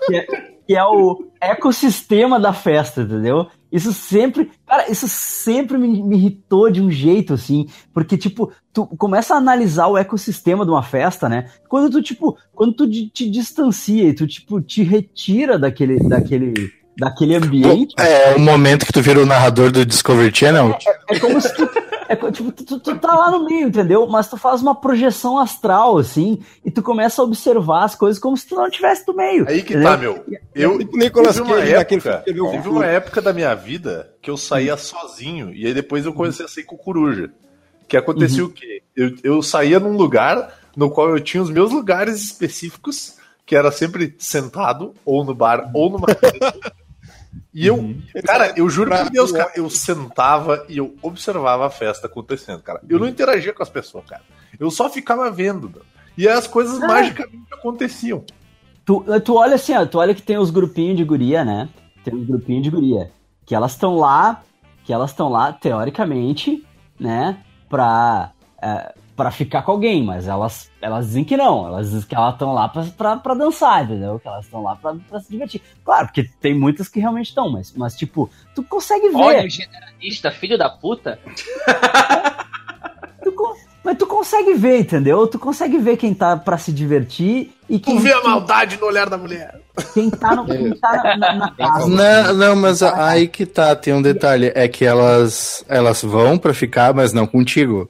[0.07, 0.25] que é,
[0.67, 3.47] que é o ecossistema da festa, entendeu?
[3.71, 8.85] Isso sempre, cara, isso sempre me, me irritou de um jeito, assim, porque, tipo, tu
[8.85, 11.49] começa a analisar o ecossistema de uma festa, né?
[11.69, 16.53] Quando tu, tipo, quando tu te, te distancia e tu, tipo, te retira daquele, daquele,
[16.97, 20.77] daquele ambiente, É o momento que tu vira o narrador do Discovery Channel.
[21.09, 21.69] é como se tu,
[22.13, 24.07] é tipo, tu, tu- tu tá lá no meio, entendeu?
[24.07, 28.35] Mas tu faz uma projeção astral, assim, e tu começa a observar as coisas como
[28.37, 29.47] se tu não estivesse no meio.
[29.47, 29.91] Aí que entendeu?
[29.91, 30.25] tá, meu.
[30.53, 32.71] Eu Tipo Nicolas teve uma época, teve futuro.
[32.71, 36.47] uma época da minha vida que eu saía sozinho e aí depois eu comecei a
[36.49, 37.31] sair com coruja.
[37.87, 38.81] Que acontecia o quê?
[38.95, 43.69] Eu, eu saía num lugar no qual eu tinha os meus lugares específicos, que era
[43.71, 46.07] sempre sentado, ou no bar, ou numa.
[47.53, 47.95] E eu,
[48.25, 52.81] cara, eu juro por Deus, cara, eu sentava e eu observava a festa acontecendo, cara.
[52.87, 54.21] Eu não interagia com as pessoas, cara.
[54.57, 55.69] Eu só ficava vendo.
[55.69, 55.81] meu.
[56.17, 58.23] E aí as coisas magicamente aconteciam.
[58.85, 61.69] Tu, tu olha assim, ó, tu olha que tem os grupinhos de guria, né?
[62.03, 63.11] Tem os grupinhos de guria.
[63.45, 64.43] Que elas estão lá,
[64.85, 66.65] que elas estão lá, teoricamente,
[66.99, 67.37] né?
[67.69, 68.31] Pra,
[68.61, 71.67] é, pra ficar com alguém, mas elas, elas dizem que não.
[71.67, 74.17] Elas dizem que elas estão lá pra dançar, entendeu?
[74.17, 75.61] Que elas estão lá pra, pra se divertir.
[75.85, 79.15] Claro, porque tem muitas que realmente estão, mas, mas, tipo, tu consegue ver.
[79.15, 81.19] olha o generalista, filho da puta.
[83.23, 83.31] Tu
[83.83, 85.27] mas tu consegue ver, entendeu?
[85.27, 88.87] Tu consegue ver quem tá pra se divertir e Tu quem, vê a maldade no
[88.87, 89.59] olhar da mulher.
[89.93, 91.87] quem tá, no, quem tá na, na, na casa.
[91.87, 96.53] Não, não, mas aí que tá, tem um detalhe, é que elas elas vão pra
[96.55, 97.87] ficar, mas não contigo.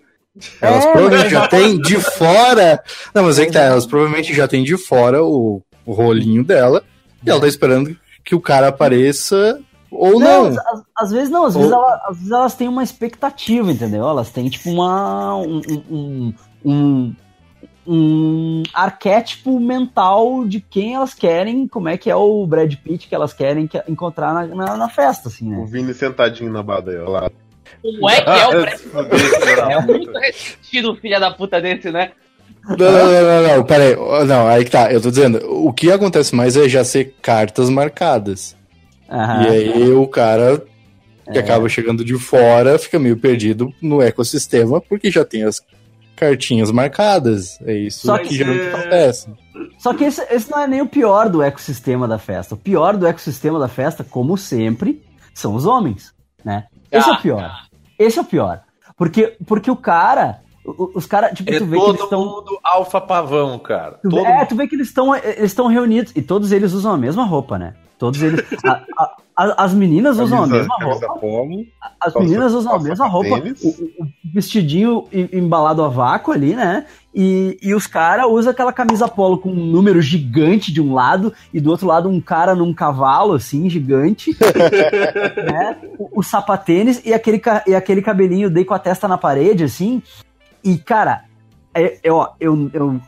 [0.61, 2.81] Elas É, provavelmente já têm de fora.
[3.13, 6.83] Não, mas é que tá, elas provavelmente já têm de fora o, o rolinho dela
[7.25, 9.59] e ela tá esperando que o cara apareça
[9.91, 10.45] ou não.
[10.47, 13.69] às, às- às vezes não, às Ou- vezes, ela- às vezes elas têm uma expectativa,
[13.71, 14.07] entendeu?
[14.07, 15.35] Elas têm tipo uma.
[15.35, 17.15] um, um, um,
[17.85, 23.15] um arquétipo mental de quem elas querem, como é que é o Brad Pitt que
[23.15, 25.65] elas querem que- encontrar na, na, na festa, assim, O né?
[25.67, 27.29] Vini sentadinho na badeia lá.
[27.81, 28.79] Como é que é o Brad
[29.71, 32.11] É muito ressentido, filha da puta desse, né?
[32.67, 33.95] Não, não, não, não, não, peraí.
[34.27, 37.69] Não, aí que tá, eu tô dizendo, o que acontece mais é já ser cartas
[37.69, 38.55] marcadas.
[39.09, 39.43] Aham.
[39.43, 40.63] E aí o cara
[41.31, 41.41] que É.
[41.41, 45.61] acaba chegando de fora fica meio perdido no ecossistema porque já tem as
[46.15, 47.57] cartinhas marcadas.
[47.65, 49.27] É isso Só que que- geralmente é- acontece.
[49.79, 52.53] Só que esse, esse não é nem o pior do ecossistema da festa.
[52.53, 55.01] O pior do ecossistema da festa, como sempre,
[55.33, 56.13] são os homens,
[56.45, 56.65] né?
[56.91, 57.61] Esse é o pior.
[57.97, 58.61] Esse é o pior.
[58.97, 62.25] Porque, porque o cara, os caras, tipo, É tu vê que eles todo estão...
[62.25, 63.99] mundo alfa pavão, cara.
[64.01, 66.97] Tu é, tu vê que eles estão eles estão reunidos e todos eles usam a
[66.97, 67.73] mesma roupa, né?
[68.01, 68.43] Todos eles.
[68.65, 71.19] a- a- a- as meninas usam a mesma roupa.
[71.19, 71.65] polo.
[72.01, 73.35] As meninas usam a mesma roupa.
[73.63, 76.87] O, o- vestidinho em- embalado a vácuo ali, né?
[77.13, 81.31] E, e os caras usam aquela camisa polo com um número gigante de um lado
[81.53, 84.35] e do outro lado um cara num cavalo, assim, gigante.
[85.51, 85.77] né?
[85.99, 90.01] O, o sapatênis e aquele, e aquele cabelinho dei com a testa na parede, assim.
[90.63, 91.25] E, cara,
[91.73, 92.99] é, é, ó, eu, eu,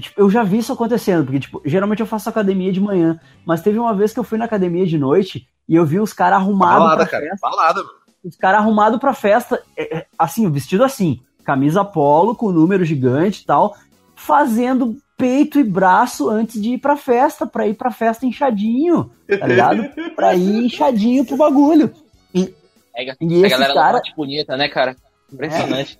[0.00, 3.62] tipo, eu já vi isso acontecendo, porque, tipo, geralmente eu faço academia de manhã, mas
[3.62, 6.40] teve uma vez que eu fui na academia de noite e eu vi os caras
[6.40, 7.30] arrumados Balada, pra cara.
[7.30, 7.48] festa.
[7.48, 7.82] Balada.
[8.24, 12.84] Os caras arrumados pra festa, é, é, assim, o vestido assim, camisa polo com número
[12.84, 13.74] gigante e tal,
[14.14, 19.46] fazendo peito e braço antes de ir pra festa, pra ir pra festa inchadinho, tá
[19.46, 19.84] ligado?
[20.16, 21.92] pra ir inchadinho pro bagulho.
[22.34, 22.54] E,
[22.94, 23.16] Pega.
[23.20, 24.14] e A galera cara, cara...
[24.16, 24.96] bonita, né, cara?
[25.32, 25.98] Impressionante.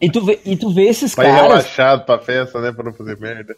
[0.00, 2.72] E, tu vê, e tu vê esses Vai caras, relaxado pra festa, né?
[2.72, 3.56] Pra não fazer merda.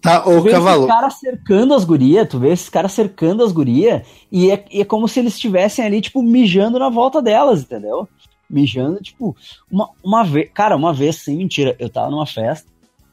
[0.00, 0.82] Tá, tu ô vê cavalo.
[0.82, 4.80] esses caras cercando as gurias, tu vê esses caras cercando as gurias, e é, e
[4.80, 8.08] é como se eles estivessem ali, tipo, mijando na volta delas, entendeu?
[8.50, 9.36] Mijando, tipo,
[9.70, 12.68] uma, uma vez, cara, uma vez, sem mentira, eu tava numa festa,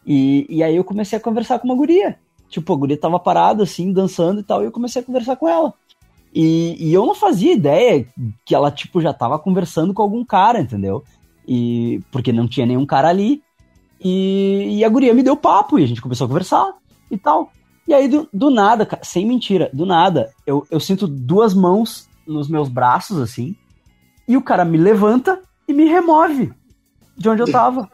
[0.05, 2.17] e, e aí eu comecei a conversar com uma guria.
[2.49, 5.47] Tipo, a guria tava parada, assim, dançando e tal, e eu comecei a conversar com
[5.47, 5.71] ela.
[6.33, 8.05] E, e eu não fazia ideia
[8.45, 11.03] que ela, tipo, já tava conversando com algum cara, entendeu?
[11.51, 13.41] E porque não tinha nenhum cara ali.
[13.99, 16.71] E, e a guria me deu papo e a gente começou a conversar
[17.09, 17.51] e tal.
[17.87, 22.07] E aí, do, do nada, cara, sem mentira, do nada, eu, eu sinto duas mãos
[22.25, 23.55] nos meus braços, assim,
[24.27, 26.53] e o cara me levanta e me remove
[27.17, 27.89] de onde eu tava.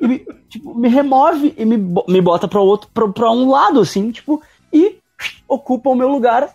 [0.00, 3.78] E me, tipo, me remove e me, me bota pra, outro, pra, pra um lado,
[3.78, 4.98] assim, tipo, e
[5.46, 6.52] ocupa o meu lugar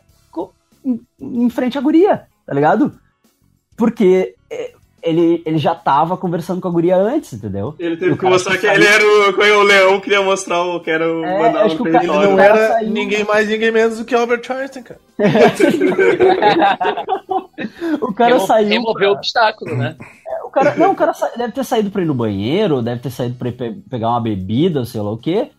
[0.84, 3.00] em, em frente à guria, tá ligado?
[3.78, 4.74] Porque é,
[5.06, 7.76] ele, ele já tava conversando com a guria antes, entendeu?
[7.80, 10.62] Ele teve O que mostrar que que ele era o, é, o leão, queria mostrar
[10.64, 13.48] o que era o É, acho que o cara- Ele não era saiu- ninguém mais,
[13.48, 15.00] ninguém menos do que Albert Einstein, cara.
[18.02, 18.68] o cara Remo- saiu.
[18.70, 19.96] Remover o obstáculo, né?
[20.44, 23.10] O cara, não, o cara sa- deve ter saído pra ir no banheiro, deve ter
[23.10, 25.50] saído pra ir pe- pegar uma bebida, sei lá o quê.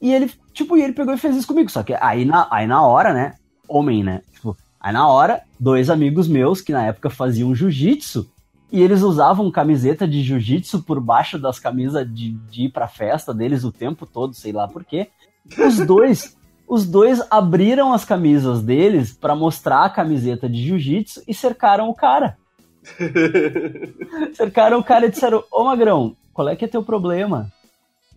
[0.00, 1.70] E ele, tipo, e ele pegou e fez isso comigo.
[1.70, 3.34] Só que aí na, aí na hora, né?
[3.68, 4.20] Homem, né?
[4.32, 8.28] Tipo, aí na hora, dois amigos meus que na época faziam jiu-jitsu.
[8.72, 13.34] E eles usavam camiseta de jiu-jitsu por baixo das camisas de, de ir pra festa
[13.34, 15.08] deles o tempo todo, sei lá por quê.
[15.58, 21.34] Os dois, os dois abriram as camisas deles pra mostrar a camiseta de jiu-jitsu e
[21.34, 22.38] cercaram o cara.
[24.34, 27.52] Cercaram o cara e disseram, ô Magrão, qual é que é teu problema?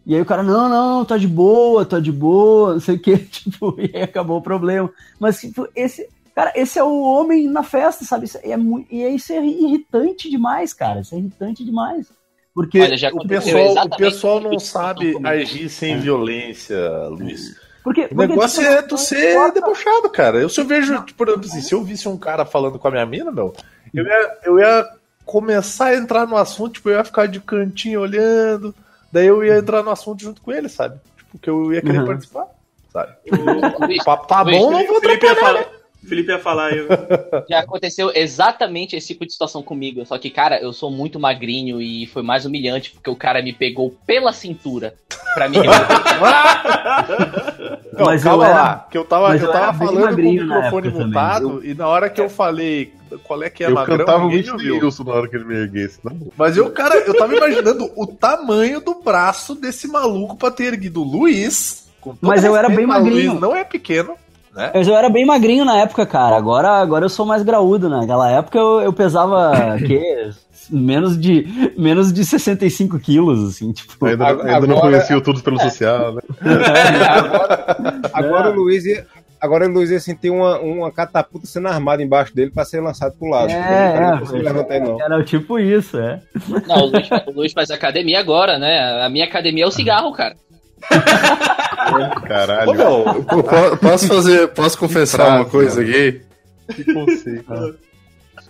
[0.06, 3.00] E aí o cara, não, não, tá de boa, tá de boa, não sei o
[3.00, 4.90] que, tipo, e aí acabou o problema.
[5.20, 8.26] Mas, tipo, esse, cara, esse é o homem na festa, sabe?
[8.26, 12.08] Isso é muito, e isso é irritante demais, cara, isso é irritante demais.
[12.54, 16.78] Porque Olha, já O pessoal, o pessoal não sabe agir sem violência,
[17.10, 17.56] Luiz.
[17.84, 20.38] porque, O porque, negócio tipo, é tu ser debochado, cara.
[20.38, 22.88] Eu, se eu vejo, tipo, por exemplo, assim, se eu visse um cara falando com
[22.88, 23.54] a minha mina, meu,
[23.94, 24.88] eu ia, eu ia
[25.26, 28.74] começar a entrar no assunto, tipo, eu ia ficar de cantinho olhando,
[29.12, 30.98] daí eu ia entrar no assunto junto com ele, sabe?
[31.18, 32.06] Tipo, que eu ia querer Uhum.
[32.06, 32.48] participar,
[32.94, 33.12] sabe?
[33.30, 35.64] Luiz, Tá, Luiz, bom, não vou Felipe ia atrapalhar.
[35.66, 35.75] falar.
[36.08, 36.88] Felipe ia falar aí.
[37.50, 40.06] Já aconteceu exatamente esse tipo de situação comigo.
[40.06, 43.52] Só que, cara, eu sou muito magrinho e foi mais humilhante porque o cara me
[43.54, 44.94] pegou pela cintura
[45.34, 45.58] pra me.
[47.98, 50.34] Não, Mas calma eu era- lá, que eu tava, eu eu tava falando com o
[50.34, 52.94] microfone mutado também, e na hora que eu falei
[53.24, 54.84] qual é que é eu magrão, cantava o ninguém ouviu.
[54.84, 56.00] Houston na hora que ele me erguesse.
[56.04, 56.18] Não.
[56.38, 61.02] Mas eu, cara, eu tava imaginando o tamanho do braço desse maluco pra ter erguido
[61.02, 61.86] o Luiz.
[62.22, 63.32] Mas eu era bem magrinho.
[63.32, 64.16] Luiz não é pequeno,
[64.56, 64.72] né?
[64.74, 66.36] Mas eu era bem magrinho na época, cara.
[66.38, 67.90] Agora, agora eu sou mais graúdo.
[67.90, 67.98] né?
[67.98, 70.30] Naquela época eu, eu pesava que
[70.70, 74.04] menos de menos de 65 quilos, assim, tipo.
[74.06, 76.22] Ainda, Agora- ainda não conhecia o Tudo pelo Social, né?
[77.10, 77.76] agora,
[78.14, 79.06] agora o Luiz ia,
[79.40, 83.14] agora o Luiz ia sentir uma, uma catapulta sendo armada embaixo dele pra ser lançado
[83.18, 83.52] pro lado.
[83.52, 85.02] É, Ele não é, levantar não.
[85.02, 86.20] Era tipo isso, é.
[86.68, 89.04] Não, o Luiz, o Luiz faz academia agora, né?
[89.06, 90.36] A minha academia é o cigarro, cara.
[92.28, 92.70] Caralho.
[92.72, 95.90] Ô, meu, Eu po- Posso fazer, posso confessar frase, uma coisa mano.
[95.90, 96.22] aqui?
[96.76, 97.76] Que conceito.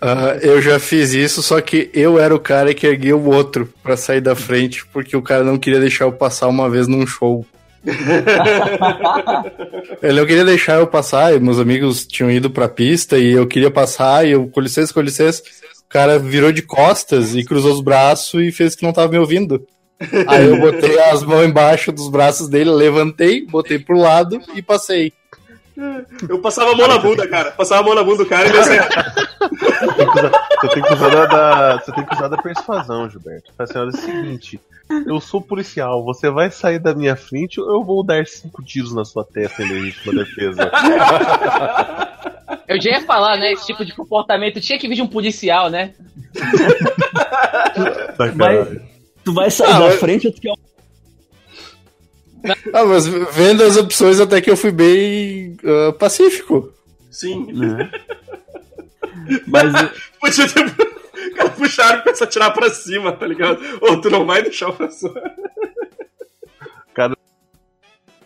[0.02, 3.68] Ah, eu já fiz isso, só que eu era o cara que erguia o outro
[3.82, 7.06] pra sair da frente, porque o cara não queria deixar eu passar uma vez num
[7.08, 7.46] show.
[10.02, 13.46] Ele não queria deixar eu passar, e meus amigos tinham ido pra pista e eu
[13.48, 15.42] queria passar, e eu, com licença, com licença,
[15.86, 19.18] o cara virou de costas e cruzou os braços e fez que não tava me
[19.20, 19.66] ouvindo.
[20.28, 25.14] Aí eu botei as mãos embaixo dos braços dele, levantei, botei pro lado e passei.
[26.30, 27.52] Eu passava a mão na bunda, cara.
[27.52, 28.78] Passava a mão na bunda do cara e ele assim,
[30.62, 33.52] Você tem que usar, da, da- você tem que usar da persuasão, Gilberto.
[33.58, 34.60] Fala assim, olha, é o seguinte,
[35.06, 38.94] eu sou policial, você vai sair da minha frente ou eu vou dar cinco tiros
[38.96, 40.72] na sua testa em legítima defesa?
[42.68, 43.52] Eu já ia falar, né?
[43.54, 45.92] Esse tipo de comportamento tinha que vir de um policial, né?
[48.18, 48.32] Vai,
[49.26, 50.56] tu vai sair Ah, da mas- frente ou tu quer um
[52.74, 56.72] Ah, mas vendo as opções até que eu fui bem ah, pacífico.
[57.12, 57.52] sim.
[57.52, 57.92] né?
[59.48, 59.74] Mas
[60.20, 60.68] Podia ter.
[60.68, 63.60] O cara puxaram e começou a tirar pra cima, tá ligado?
[63.82, 65.20] Ô, tu não vai deixar o professor.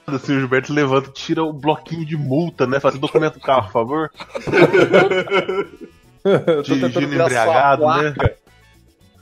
[0.07, 2.79] Assim, o Gilberto levanta, tira o bloquinho de multa, né?
[2.79, 4.11] Faz o documento do carro, por favor.
[6.65, 8.13] Dirigindo embriagado, né?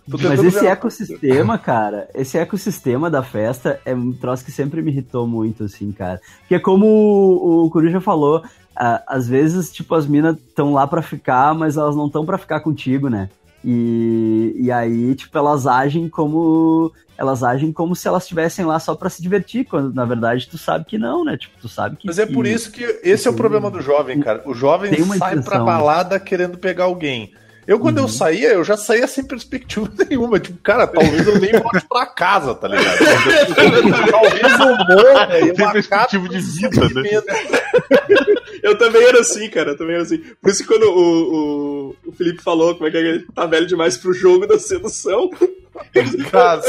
[0.08, 4.92] Mas esse ver ecossistema, cara, esse ecossistema da festa é um troço que sempre me
[4.92, 6.22] irritou muito, assim, cara.
[6.40, 8.42] Porque como o, o Coruja falou,
[8.76, 12.38] ah, às vezes, tipo, as minas estão lá pra ficar, mas elas não estão pra
[12.38, 13.30] ficar contigo, né?
[13.66, 16.92] E, e aí, tipo, elas agem como.
[17.18, 20.56] Elas agem como se elas estivessem lá só pra se divertir, quando na verdade tu
[20.58, 21.36] sabe que não, né?
[21.36, 22.06] Tipo, tu sabe que.
[22.06, 24.44] Mas é por que- isso que esse é o problema do jovem, cara.
[24.46, 27.34] O jovem sai pra balada querendo pegar alguém.
[27.68, 30.40] Eu, quando eu saía, eu já saía sem perspectiva nenhuma.
[30.40, 32.98] Tipo, cara, talvez eu nem volte pra casa, tá ligado?
[34.10, 37.22] talvez eu morra e perspectiva de vida, né?
[38.64, 39.72] Eu também era assim, cara.
[39.72, 40.18] Eu também era assim.
[40.42, 43.68] Por isso que quando o, o, o Felipe falou como é que ele tá velho
[43.68, 45.30] demais pro jogo da sedução,
[45.94, 46.06] eu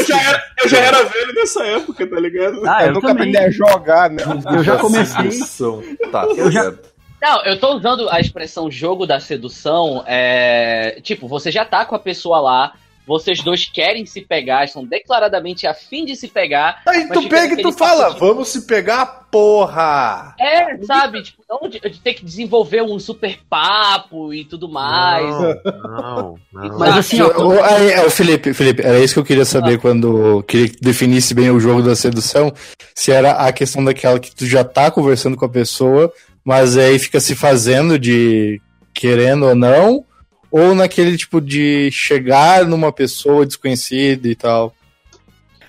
[0.04, 2.62] já era, eu já era velho nessa época, tá ligado?
[2.68, 3.28] Ah, Eu, eu, nunca também.
[3.34, 4.22] aprendi a jogar, né?
[4.54, 5.30] Eu já comecei.
[5.32, 5.82] sedução.
[6.12, 6.97] Tá, Eu já- certo.
[7.20, 10.04] Não, eu tô usando a expressão jogo da sedução.
[10.06, 11.00] É...
[11.02, 12.72] Tipo, você já tá com a pessoa lá,
[13.06, 16.82] vocês dois querem se pegar, estão declaradamente a fim de se pegar.
[16.86, 20.34] Aí tu pega e tu fala, de- vamos se pegar, porra!
[20.38, 21.22] É, sabe?
[21.22, 25.24] Tipo, não de, de ter que desenvolver um super papo e tudo mais.
[25.24, 26.78] Não, não.
[26.78, 29.78] Mas assim, ó, O, aí, é, o Felipe, Felipe, era isso que eu queria saber
[29.78, 32.52] quando queria que definisse bem o jogo da sedução.
[32.94, 36.12] Se era a questão daquela que tu já tá conversando com a pessoa,
[36.48, 38.58] mas aí fica se fazendo de
[38.94, 40.02] querendo ou não,
[40.50, 44.74] ou naquele tipo de chegar numa pessoa desconhecida e tal.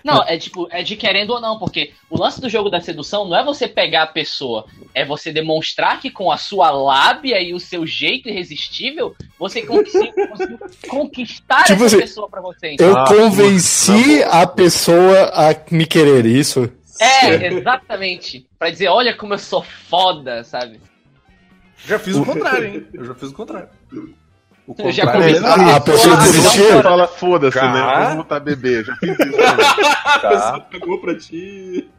[0.06, 3.28] Não, é tipo, é de querendo ou não, porque o lance do jogo da sedução
[3.28, 7.54] não é você pegar a pessoa, é você demonstrar que com a sua lábia e
[7.54, 12.78] o seu jeito irresistível, você conseguiu, conseguiu conquistar Tipo essa assim, pessoa pra você.
[12.80, 16.72] Eu Ah, convenci a pessoa a me querer, isso?
[17.00, 18.46] É, exatamente.
[18.58, 20.80] Pra dizer, olha como eu sou foda, sabe?
[21.86, 22.88] Já fiz o contrário, hein?
[22.94, 23.70] Eu já fiz o contrário.
[24.68, 26.64] O Eu já contrário comecei- é A, a pessoa desistiu.
[26.66, 27.82] Você fala, foda-se, né?
[28.00, 28.84] Vamos botar bebê.
[28.84, 29.66] Já fiz isso também.
[30.06, 31.90] A pessoa pegou pra ti.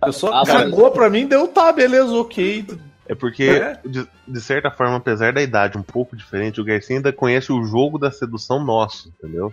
[0.00, 2.66] A pessoa Ah, cagou pra mim, deu tá, beleza, ok.
[3.06, 3.78] É porque, É?
[3.84, 7.62] de, de certa forma, apesar da idade um pouco diferente, o Garcia ainda conhece o
[7.64, 9.52] jogo da sedução nosso, entendeu?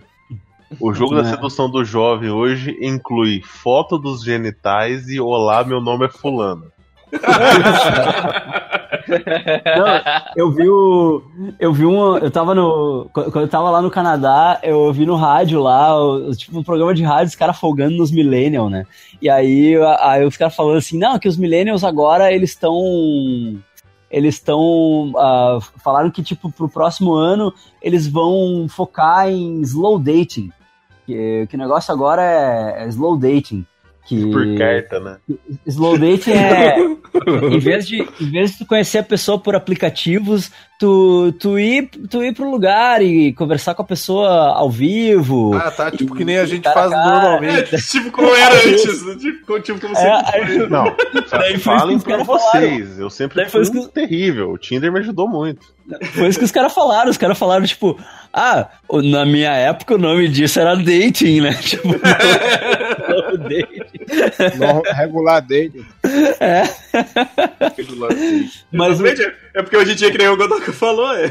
[0.80, 1.24] O jogo da É.
[1.24, 6.64] sedução do jovem hoje inclui foto dos genitais e olá, meu nome é fulano.
[10.36, 11.22] Eu vi o.
[11.58, 12.16] Eu vi um.
[12.18, 13.08] Eu tava no.
[13.12, 16.94] Quando eu tava lá no Canadá, eu ouvi no rádio lá, o- tipo, um programa
[16.94, 18.84] de rádio, os caras folgando nos Millennials, né?
[19.20, 22.76] E aí, aí os caras falando assim, não, que os Millennials agora eles estão.
[24.10, 25.12] Eles estão.
[25.16, 27.52] ah, falaram que, tipo, pro próximo ano
[27.82, 30.50] eles vão focar em slow dating.
[31.08, 33.64] Que, que o negócio agora é, é slow dating.
[34.08, 34.26] Que...
[34.30, 35.16] Por carta, né?
[35.66, 36.76] Slow dating é.
[37.54, 41.90] em, vez de, em vez de tu conhecer a pessoa por aplicativos, tu, tu, ir,
[42.08, 45.54] tu ir pro lugar e conversar com a pessoa ao vivo.
[45.54, 45.90] Ah, tá.
[45.90, 47.12] Tipo que nem a gente faz cara.
[47.12, 47.74] normalmente.
[47.74, 49.14] É, tipo como era antes, né?
[49.16, 50.68] tipo, tipo como É, sempre aí- foi.
[50.70, 50.84] Não,
[51.30, 52.98] Daí foi falem que por vocês.
[52.98, 54.52] Eu sempre Daí foi fui isso um terrível.
[54.52, 55.76] O Tinder me ajudou muito.
[56.12, 57.10] Foi isso que os caras falaram.
[57.10, 57.98] Os caras falaram, tipo,
[58.32, 61.54] ah, na minha época o nome disso era dating, né?
[61.60, 61.88] Tipo,
[63.38, 65.84] No- Regular date.
[66.40, 66.62] É,
[68.72, 71.28] mas o- Exatamente, é- É porque hoje em dia, que nem o Godoka falou, é.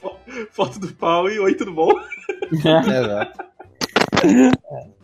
[0.00, 0.16] fo-
[0.50, 1.90] Foto do pau e oi, tudo bom?
[2.52, 3.44] Exato.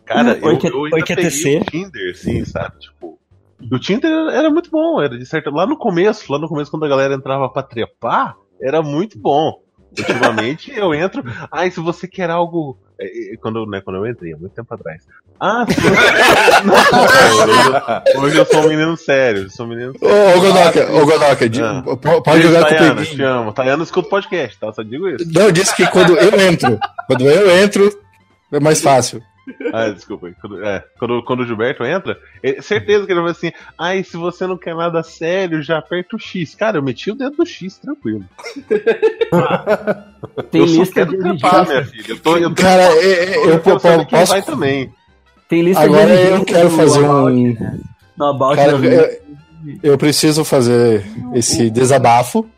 [0.04, 1.58] Cara, eu, Oi, que- eu ainda oi, que é peguei TC.
[1.58, 2.78] o Tinder, sim, sabe?
[2.78, 3.18] Tipo,
[3.70, 5.50] o Tinder era muito bom, era de certo.
[5.50, 9.60] Lá no começo, lá no começo, quando a galera entrava pra trepar, era muito bom.
[9.98, 11.22] Ultimamente eu entro.
[11.50, 12.78] Ai, se você quer algo.
[13.00, 15.02] É, é, Quando, né, quando eu entrei, há muito tempo atrás.
[15.40, 15.64] Ah.
[18.14, 21.06] Não, hoje eu sou um menino sério, eu sou um menino Ô, ô Godoka, ô
[21.06, 21.82] Godoka, Ah.
[21.96, 23.28] po- pode jogar com o Tayana, te Peguinho.
[23.28, 23.52] amo.
[23.52, 24.72] Tayana escuta o podcast, tá?
[24.72, 25.24] Só digo isso.
[25.32, 27.88] Não, eu disse que quando eu entro, quando eu entro,
[28.52, 29.22] é mais fácil.
[29.72, 30.30] Ah, desculpa.
[30.40, 34.16] Quando, é, quando, quando o Gilberto entra, é certeza que ele vai assim: ai, se
[34.16, 36.54] você não quer nada sério, já aperta o X.
[36.54, 38.24] Cara, eu meti o dedo do X, tranquilo.
[40.50, 42.04] Tem eu só lista quero de trepar, minha filha.
[42.08, 44.32] Eu tô, eu tô, Cara, é- é- eu, eu tô sabendo quem posso.
[44.32, 44.92] vai também.
[45.48, 47.54] Tem lista Agora de eu quero no fazer um.
[47.54, 47.78] né?
[48.16, 49.20] No About Cara, eu,
[49.82, 52.48] eu preciso fazer esse desabafo.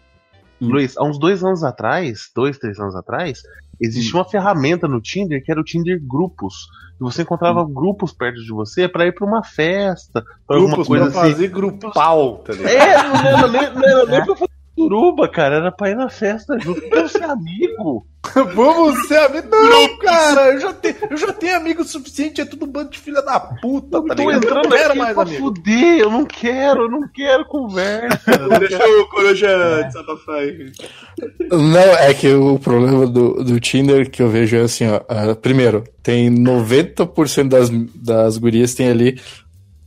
[0.61, 3.43] Luiz, há uns dois anos atrás, dois, três anos atrás,
[3.81, 6.69] existia uma ferramenta no Tinder que era o Tinder Grupos.
[7.01, 11.11] E você encontrava grupos perto de você pra ir pra uma festa, pra alguma coisa
[11.11, 11.33] pra assim.
[11.33, 12.69] fazer grupal, tá ligado?
[12.71, 16.09] É, não era nem, não era nem pra fazer suruba, cara, era pra ir na
[16.09, 18.07] festa junto, pra ser amigo.
[18.55, 19.51] Vamos ser amigos.
[19.51, 22.99] Não, cara, eu já, tenho, eu já tenho amigo suficiente, é tudo um bando de
[22.99, 24.31] filha da puta, tá Tô ligado?
[24.31, 25.39] Eu entrando não quero aqui mais pra amigo.
[25.39, 28.19] fuder, eu não quero, eu não quero conversa.
[28.61, 30.71] Deixa o Coruja desabafar aí.
[31.51, 35.01] Não, é que o problema do, do Tinder que eu vejo é assim, ó.
[35.09, 39.19] ah, primeiro, tem 90% das, das gurias tem ali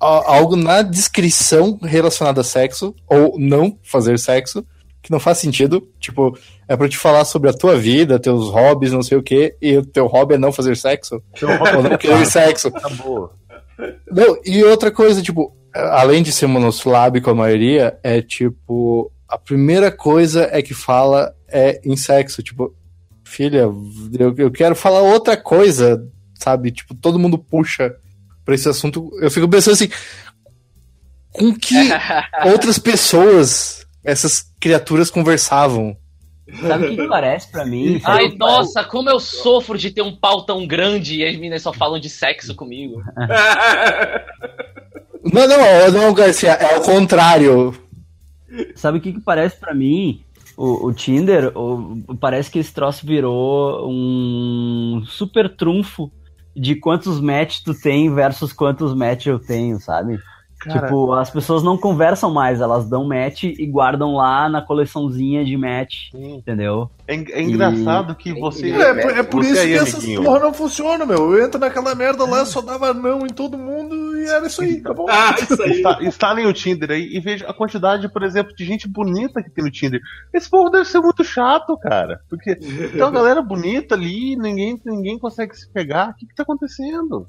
[0.02, 4.66] a- algo na descrição relacionado a sexo, ou não fazer sexo,
[5.04, 5.88] que não faz sentido.
[6.00, 6.36] Tipo,
[6.68, 9.78] é pra te falar sobre a tua vida, teus hobbies, não sei o quê, e
[9.78, 11.22] o teu hobby é não fazer sexo.
[11.42, 12.72] ou não querer sexo.
[12.72, 13.36] Tá boa.
[14.10, 19.92] Não, e outra coisa, tipo, além de ser monossilábico a maioria, é tipo, a primeira
[19.92, 22.74] coisa é que fala é em sexo, tipo,
[23.26, 23.70] filha,
[24.18, 26.72] eu, eu quero falar outra coisa, sabe?
[26.72, 27.94] Tipo, todo mundo puxa
[28.46, 29.10] pra esse assunto.
[29.20, 29.90] Eu fico pensando assim,
[31.32, 31.76] com que
[32.46, 35.96] outras pessoas essas criaturas conversavam?
[36.62, 38.00] Sabe o que, que parece pra mim?
[38.04, 41.74] Ai, nossa, como eu sofro de ter um pau tão grande e as meninas só
[41.74, 43.02] falam de sexo comigo.
[45.24, 47.74] Não, não, não, Garcia, é o contrário.
[48.76, 50.22] Sabe o que, que parece pra mim?
[50.56, 56.12] O, o Tinder, o- parece que esse troço virou um super trunfo
[56.56, 60.20] de quantos match tu tem versus quantos match eu tenho, sabe?
[60.64, 60.88] Cara.
[60.88, 65.58] Tipo, as pessoas não conversam mais, elas dão match e guardam lá na coleçãozinha de
[65.58, 66.36] match, Sim.
[66.36, 66.90] entendeu?
[67.08, 68.72] É, é engraçado que você.
[68.72, 71.34] É, por- é por você isso aí, que essas porra não funcionam, meu.
[71.38, 74.80] Eu entro naquela merda lá, só dava não em todo mundo e era isso aí,
[74.82, 75.06] tá bom?
[75.10, 75.72] ah, isso aí.
[75.80, 79.50] Insta- Instalem o Tinder aí e veja a quantidade, por exemplo, de gente bonita que
[79.50, 80.00] tem no Tinder.
[80.34, 82.22] Esse povo deve ser muito chato, cara.
[82.30, 86.10] Porque tem uma galera bonita ali, ninguém, ninguém consegue se pegar.
[86.12, 87.28] O que, que tá acontecendo?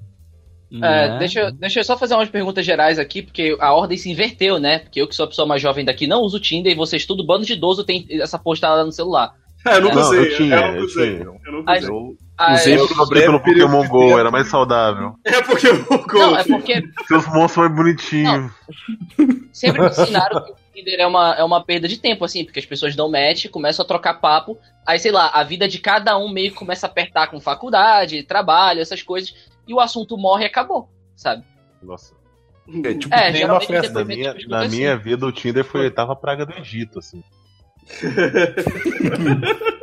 [0.80, 1.18] Né?
[1.18, 4.58] deixa, eu- deixa eu só fazer umas perguntas gerais aqui, porque a ordem se inverteu,
[4.58, 4.80] né?
[4.80, 7.06] Porque eu, que sou a pessoa mais jovem daqui, não uso o Tinder e vocês,
[7.06, 9.32] tudo bando de idoso, tem essa postada no celular.
[9.66, 10.20] É, eu nunca Não, usei.
[10.20, 11.12] eu tinha, eu eu usei.
[11.14, 11.24] tinha.
[11.24, 11.88] Eu usei.
[11.88, 15.14] Eu Ah, Usei eu- eu troquei pelo Pokémon GO, era mais saudável.
[15.24, 18.52] É porque eu Não, é porque Seus monstros mais bonitinhos.
[19.52, 22.58] sempre me ensinaram que o Tinder é uma, é uma perda de tempo, assim, porque
[22.58, 26.18] as pessoas dão match, começam a trocar papo, aí, sei lá, a vida de cada
[26.18, 29.32] um meio que começa a apertar com faculdade, trabalho, essas coisas,
[29.66, 31.44] e o assunto morre e acabou, sabe?
[31.82, 32.14] Nossa.
[32.84, 33.92] É tipo É, que nem uma festa.
[34.00, 34.76] Na minha, tipo, na assim.
[34.76, 37.22] minha vida, o Tinder foi a oitava praga do Egito, assim.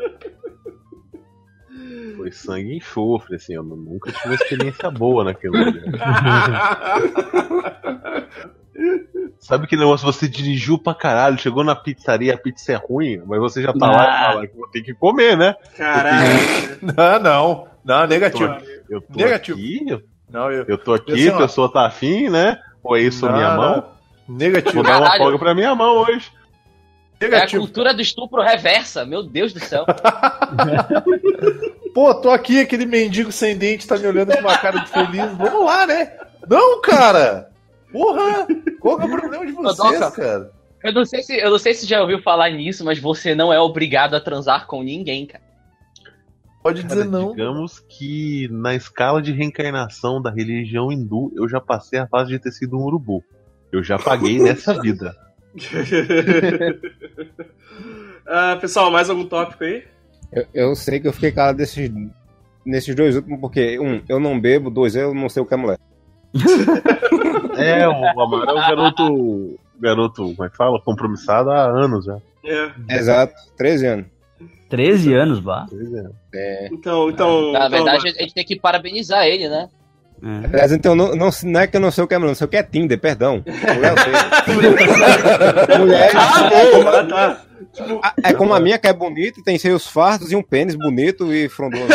[2.17, 3.53] Foi sangue e enxofre, assim.
[3.53, 5.83] Eu nunca tive uma experiência boa naquele lugar.
[9.39, 13.39] Sabe que negócio você dirigiu pra caralho, chegou na pizzaria, a pizza é ruim, mas
[13.39, 14.31] você já tá lá e Ah.
[14.33, 15.55] fala que vou ter que comer, né?
[15.75, 16.29] Caralho.
[16.81, 17.67] Não, não.
[17.83, 18.55] Não, negativo.
[18.91, 19.57] Eu tô Negativo.
[19.57, 20.65] aqui, eu, Não, eu.
[20.67, 22.59] eu tô aqui, a pessoa tá afim, né?
[22.83, 23.57] Ou é isso Não, minha não.
[23.57, 23.85] mão?
[24.27, 24.73] Negativo.
[24.75, 26.29] Vou dar uma folga pra minha mão hoje.
[27.19, 27.61] É a Negativo.
[27.63, 29.85] cultura do estupro reversa, meu Deus do céu.
[31.93, 35.31] Pô, tô aqui, aquele mendigo sem dente tá me olhando com uma cara de feliz.
[35.37, 36.13] Vamos lá, né?
[36.47, 37.49] Não, cara!
[37.91, 38.47] Porra!
[38.79, 40.11] Qual que é o problema de vocês, Doca.
[40.11, 40.51] cara?
[40.83, 43.53] Eu não sei se eu não sei se já ouviu falar nisso, mas você não
[43.53, 45.43] é obrigado a transar com ninguém, cara.
[46.61, 47.31] Pode Cara, dizer não.
[47.31, 52.39] digamos que na escala de reencarnação da religião hindu, eu já passei a fase de
[52.39, 53.23] ter sido um urubu.
[53.71, 55.15] Eu já paguei nessa vida.
[58.33, 59.83] Ah, pessoal, mais algum tópico aí?
[60.31, 61.91] Eu, eu sei que eu fiquei calado desses,
[62.65, 65.57] nesses dois últimos, porque, um, eu não bebo, dois, eu não sei o que é
[65.57, 65.79] mulher.
[67.57, 69.59] É, o Amaro é um garoto.
[69.79, 70.79] Garoto, como é que fala?
[70.81, 72.17] Compromissado há anos já.
[72.45, 72.71] É.
[72.97, 74.05] Exato, 13 anos.
[74.71, 75.65] 13 anos, bah.
[75.69, 76.03] Pois é.
[76.33, 76.69] É.
[76.71, 77.51] Então, então.
[77.51, 79.67] Na então, verdade, a gente tem que parabenizar ele, né?
[80.23, 80.45] É.
[80.47, 82.45] Aliás, então, não, não, não é que eu não sei o que é não sei
[82.45, 83.43] o que é Tinder, perdão.
[85.79, 86.49] Mulher, Ah,
[86.99, 87.41] ah, tá.
[88.23, 91.49] é como a minha, que é bonita, tem seios fartos e um pênis bonito e
[91.49, 91.85] frondoso.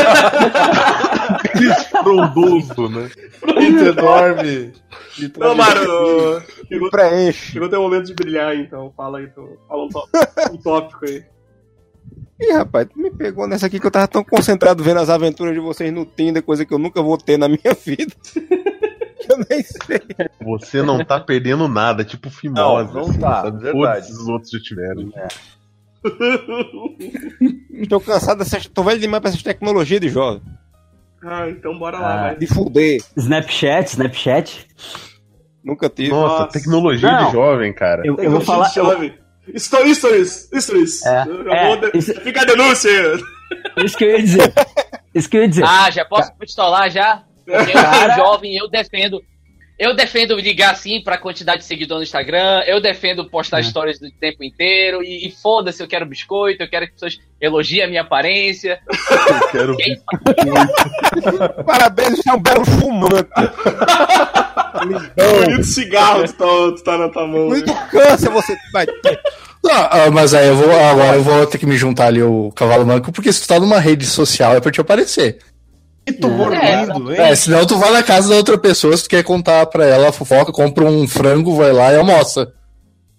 [2.03, 3.11] Frondoso, né?
[3.45, 4.73] Muito enorme.
[5.57, 7.53] Maro, chegou, Preenche.
[7.53, 8.93] chegou teu momento de brilhar, então.
[8.97, 9.49] Fala aí, então.
[9.69, 10.09] Fala um, tó-
[10.53, 11.25] um tópico aí.
[12.41, 15.55] Ih, rapaz, tu me pegou nessa aqui que eu tava tão concentrado vendo as aventuras
[15.55, 18.13] de vocês no Tinder, coisa que eu nunca vou ter na minha vida.
[18.33, 20.01] que eu nem sei.
[20.43, 22.93] Você não tá perdendo nada, tipo fimose.
[22.93, 23.63] Não, não tá, sabe?
[23.63, 24.07] verdade.
[24.07, 25.11] Todos os outros já tiveram.
[27.89, 28.67] Tô cansado dessas.
[28.67, 30.43] Tô velho demais pra essas tecnologias de jovem.
[31.23, 32.23] Ah, então bora lá, Ah.
[32.29, 32.37] vai.
[32.37, 33.01] De fuder.
[33.17, 34.67] Snapchat, Snapchat.
[35.65, 36.11] Nunca tive.
[36.11, 36.53] Nossa, Nossa.
[36.59, 37.27] tecnologia Não.
[37.27, 38.03] de jovem, cara.
[38.07, 38.71] Eu, eu vou falar.
[38.77, 39.26] eu-.
[39.57, 41.07] Stories, stories, stories.
[41.07, 42.91] É, é, de- isso- Fica a denúncia
[43.85, 44.53] isso que eu ia dizer.
[45.15, 45.65] Isso que eu ia dizer.
[45.65, 47.23] Ah, já posso pistolar já?
[47.45, 49.23] Porque eu sou jovem, eu defendo.
[49.79, 54.11] Eu defendo ligar assim pra quantidade de seguidor no Instagram, eu defendo postar stories do
[54.11, 57.87] tempo inteiro, e, e foda-se, eu quero biscoito, eu quero que as pessoas elogiem a
[57.87, 58.81] minha aparência.
[58.89, 60.01] Eu quero Quem-
[61.67, 63.29] Parabéns, você é um belo fumante.
[64.87, 66.45] Bonito cigarro tu tá,
[66.77, 67.49] tu tá na tua mão.
[67.49, 67.57] né?
[67.57, 69.21] Muito câncer você vai ter.
[69.69, 72.87] Ah, mas aí eu vou, agora eu vou ter que me juntar ali o cavalo
[72.87, 75.39] manco, porque se tu tá numa rede social é pra te aparecer.
[76.07, 77.21] Que tumor É, lindo, hein?
[77.21, 80.11] É, senão tu vai na casa da outra pessoa, se tu quer contar pra ela
[80.11, 82.53] a fofoca, compra um frango, vai lá e almoça.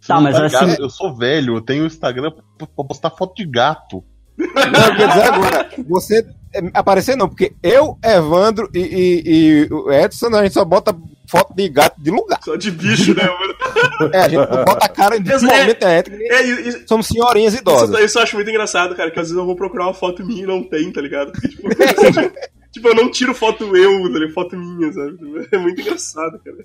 [0.08, 4.02] Tá, mas assim- Eu sou velho, eu tenho Instagram pra postar foto de gato.
[4.38, 9.92] Não, quer dizer agora, você é, aparecer não, porque eu, Evandro e, e- e o
[9.92, 10.96] Edson, a gente só bota
[11.30, 12.40] foto de gato de lugar.
[12.44, 14.12] Só de bicho, né, mano?
[14.14, 17.08] É, a gente bota a cara de Mas momento é, ético, É, e- e- somos
[17.08, 18.00] senhorinhas Isso, idosas.
[18.04, 20.44] isso eu acho muito engraçado, cara, que às vezes eu vou procurar uma foto minha
[20.44, 21.32] e não tem, tá ligado?
[21.32, 21.68] Porque, tipo,
[22.72, 24.34] tipo, eu não tiro foto eu, tá ligado?
[24.34, 25.18] foto minha, sabe?
[25.52, 26.58] É muito engraçado, cara.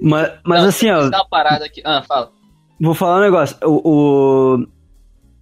[0.00, 1.82] Mas, mas Não, assim, ó, Dá uma parada aqui.
[1.84, 2.30] Ah, fala.
[2.80, 3.56] vou falar um negócio.
[3.64, 3.80] O,
[4.58, 4.66] o-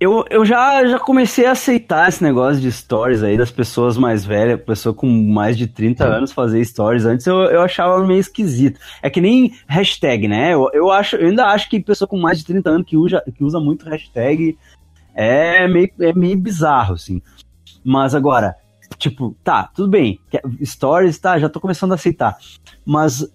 [0.02, 4.24] eu, eu já, já comecei a aceitar esse negócio de stories aí das pessoas mais
[4.24, 7.04] velhas, pessoa com mais de 30 anos fazer stories.
[7.04, 8.80] Antes eu, eu achava meio esquisito.
[9.02, 10.54] É que nem hashtag, né?
[10.54, 13.22] Eu, eu, acho, eu ainda acho que pessoa com mais de 30 anos que usa,
[13.36, 14.58] que usa muito hashtag
[15.14, 17.20] é meio, é meio bizarro, assim.
[17.84, 18.54] Mas agora,
[18.98, 20.18] tipo, tá, tudo bem.
[20.30, 22.36] que- Stories, tá, já tô começando a aceitar.
[22.84, 23.26] Mas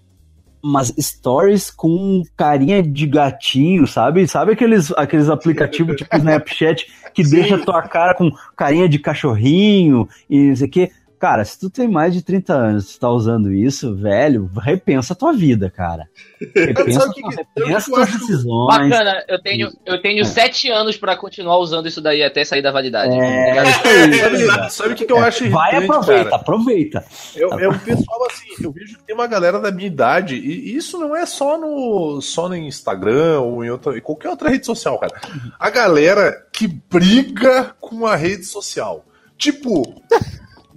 [0.67, 4.27] mas stories com carinha de gatinho, sabe?
[4.27, 10.07] Sabe aqueles, aqueles aplicativos tipo Snapchat que deixa a tua cara com carinha de cachorrinho
[10.29, 10.91] e não sei o quê?
[11.19, 15.15] Cara, se tu tem mais de 30 anos e tá usando isso, velho, repensa a
[15.15, 16.07] tua vida, cara.
[16.55, 18.77] Repensa, Sabe o que repensa eu tuas decisões.
[18.77, 22.71] Bacana, eu tenho, eu tenho sete anos pra continuar usando isso daí até sair da
[22.71, 23.13] validade.
[23.13, 24.35] É, Obrigado.
[24.35, 24.69] isso aí.
[24.69, 26.35] Sabe, o que, que eu acho Vai, aproveita, cara?
[26.35, 27.05] aproveita.
[27.35, 30.75] É, é um pessoal assim, eu vejo que tem uma galera da minha idade, e
[30.75, 34.67] isso não é só no, só no Instagram ou em, outra, em qualquer outra rede
[34.67, 35.19] social, cara.
[35.59, 39.03] A galera que briga com a rede social.
[39.37, 39.83] Tipo,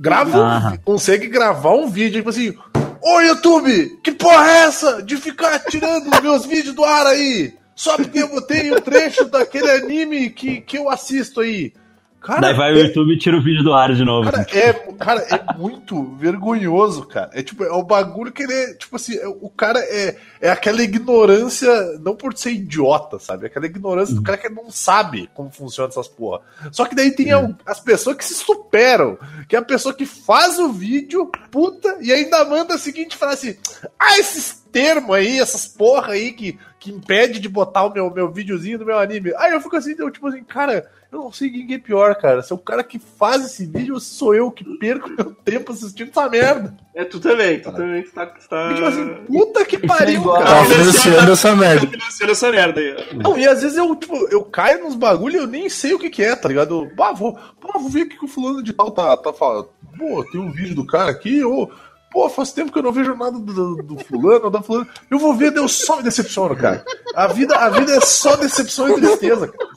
[0.01, 2.57] grava, um consegue gravar um vídeo, tipo assim,
[3.03, 7.55] ô YouTube, que porra é essa de ficar tirando os meus vídeos do ar aí?
[7.77, 11.73] Só porque eu botei um trecho daquele anime que, que eu assisto aí.
[12.21, 14.31] Cara, Daí vai o YouTube e tira o vídeo do ar de novo.
[14.31, 17.31] Cara, é, cara, é muito vergonhoso, cara.
[17.33, 20.51] É tipo, é um bagulho que ele é, tipo assim, é- o cara é, é
[20.51, 21.69] aquela ignorância,
[22.01, 23.47] não por ser idiota, sabe?
[23.47, 26.41] Aquela ignorância do cara que não sabe como funciona essas porra.
[26.71, 29.19] Só que daí tem al- as pessoas que se superam,
[29.49, 33.59] que é a pessoa que faz o vídeo, puta, e ainda manda a seguinte frase:
[33.99, 38.31] Ah, esses termos aí, essas porra aí que, que impede de botar o meu, meu
[38.31, 39.33] videozinho do meu anime.
[39.37, 42.41] Aí eu fico assim, eu, tipo assim, cara, eu não sei que é pior, cara.
[42.41, 46.11] Se é o cara que faz esse vídeo sou eu que perco meu tempo assistindo
[46.11, 46.77] essa merda.
[46.95, 48.27] É, tu também, tu também tu tá.
[48.27, 48.75] Tu tá...
[48.75, 50.45] Tipo assim, puta que pariu, cara.
[50.45, 51.87] Tá financiando essa merda.
[51.89, 53.17] financiando essa merda aí.
[53.17, 55.99] Não, e às vezes eu, tipo, eu caio nos bagulho e eu nem sei o
[55.99, 56.85] que que é, tá ligado?
[56.85, 59.33] Eu, Pá, vou, pá, vou ver o que, que o fulano de tal tá, tá
[59.33, 59.69] falando.
[59.99, 61.71] Pô, tem um vídeo do cara aqui, ou...
[62.13, 64.89] Pô, faz tempo que eu não vejo nada do, do, fulano ou da fulano.
[65.09, 66.85] Eu vou ver, eu só me decepciono, cara.
[67.15, 69.71] A vida, a vida é só decepção e tristeza, cara.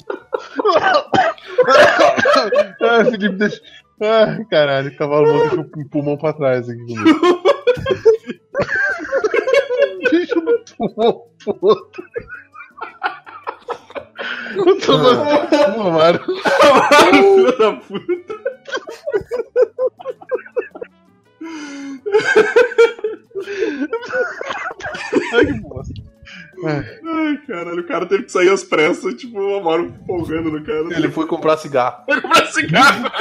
[2.81, 3.61] Ah, Felipe, deixa.
[4.01, 7.43] Ah, caralho, cavalo bom deixa o pulmão pra trás aqui comigo.
[10.11, 10.43] deixa o
[10.77, 12.03] pulmão pro outro.
[14.55, 16.19] Eu tô no Mário.
[16.25, 18.33] Filho da puta.
[25.33, 26.02] Ai, que bosta.
[26.67, 30.95] Ai, caralho, o cara teve que sair às pressas, tipo, o Amaro folgando no cara.
[30.95, 32.03] Ele foi comprar cigarro.
[32.05, 33.11] Foi comprar cigarro.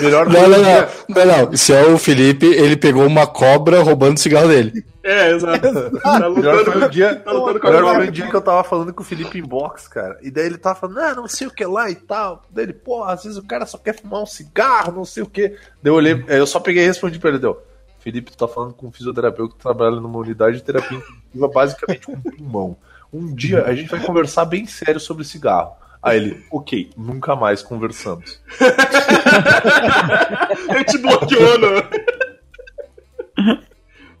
[0.00, 1.56] Melhor Não, não, não, não, não.
[1.56, 4.84] Se é o Felipe, ele pegou uma cobra roubando o cigarro dele.
[5.02, 5.98] É, exato.
[6.00, 8.40] Tá Melhor foi o lutando, dia, tá lutando com a melhor o dia que eu
[8.40, 10.18] tava falando com o Felipe em box, cara.
[10.22, 12.42] E daí ele tava falando, ah, não sei o que lá e tal.
[12.50, 15.26] Daí ele, pô, às vezes o cara só quer fumar um cigarro, não sei o
[15.26, 15.48] que.
[15.48, 15.56] Daí
[15.90, 17.62] eu olhei, eu só peguei e respondi pra ele, deu.
[18.00, 22.06] Felipe, tu tá falando com um fisioterapeuta que trabalha numa unidade de terapia intensiva, basicamente
[22.06, 22.76] com pulmão.
[23.12, 25.72] Um dia a gente vai conversar bem sério sobre cigarro.
[26.02, 28.40] Aí ele, ok, nunca mais conversamos.
[30.70, 31.74] Ele te bloqueou, não.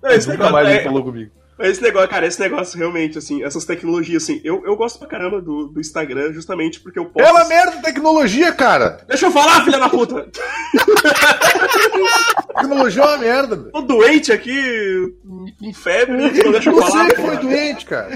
[0.02, 1.30] Não, nunca mais ele é, falou comigo.
[1.60, 5.40] Esse negócio, cara, esse negócio realmente, assim, essas tecnologias, assim, eu, eu gosto pra caramba
[5.40, 7.26] do, do Instagram justamente porque eu posso.
[7.26, 9.04] É uma merda tecnologia, cara!
[9.08, 10.28] Deixa eu falar, filha da puta!
[12.54, 13.70] Tecnologia é uma merda, meu.
[13.70, 15.14] Tô doente aqui,
[15.58, 17.04] com febre, não deixa eu falar.
[17.04, 17.28] Você que porra.
[17.28, 18.10] foi doente, cara.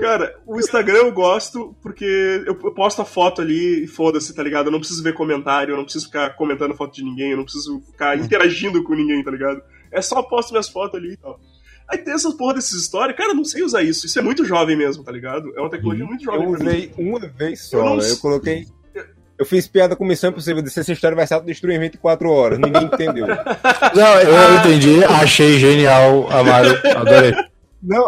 [0.00, 2.04] Cara, o Instagram eu gosto porque
[2.46, 4.66] eu eu posto a foto ali e foda-se, tá ligado?
[4.66, 7.44] Eu não preciso ver comentário, eu não preciso ficar comentando foto de ninguém, eu não
[7.44, 9.62] preciso ficar interagindo com ninguém, tá ligado?
[9.92, 11.38] É só posto minhas fotos ali e tal.
[11.88, 14.06] Aí tem essas porra desses stories, cara, eu não sei usar isso.
[14.06, 15.52] Isso é muito jovem mesmo, tá ligado?
[15.56, 16.68] É uma tecnologia muito jovem Eu pra mim.
[16.68, 18.66] usei uma vez só, Eu não eu coloquei.
[19.36, 22.58] Eu fiz piada com missão impossível, disse essa história vai se autodestruir em 24 horas.
[22.58, 23.26] Ninguém entendeu.
[23.96, 27.32] Não, eu, eu entendi, achei genial, Amaro, adorei.
[27.82, 28.04] Não,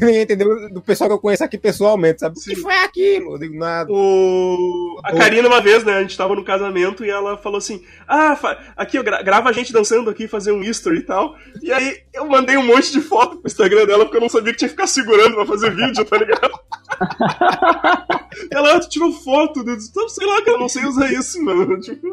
[0.00, 2.38] ninguém entendeu do pessoal que eu conheço aqui pessoalmente, sabe?
[2.38, 3.34] O que foi aquilo?
[3.34, 3.90] Eu digo nada.
[3.92, 5.00] O...
[5.04, 8.36] A Karina, uma vez, né, a gente tava no casamento e ela falou assim: Ah,
[8.36, 11.36] fa- aqui, eu gra grava a gente dançando aqui, fazer um history e tal.
[11.62, 14.52] E aí eu mandei um monte de foto pro Instagram dela porque eu não sabia
[14.52, 16.50] que tinha que ficar segurando pra fazer vídeo, tá ligado?
[18.50, 21.42] ela "Ah, tirou foto, eu disse, "Não, sei lá, cara, eu não sei usar isso,
[21.42, 21.78] mano.
[21.80, 22.06] Tipo,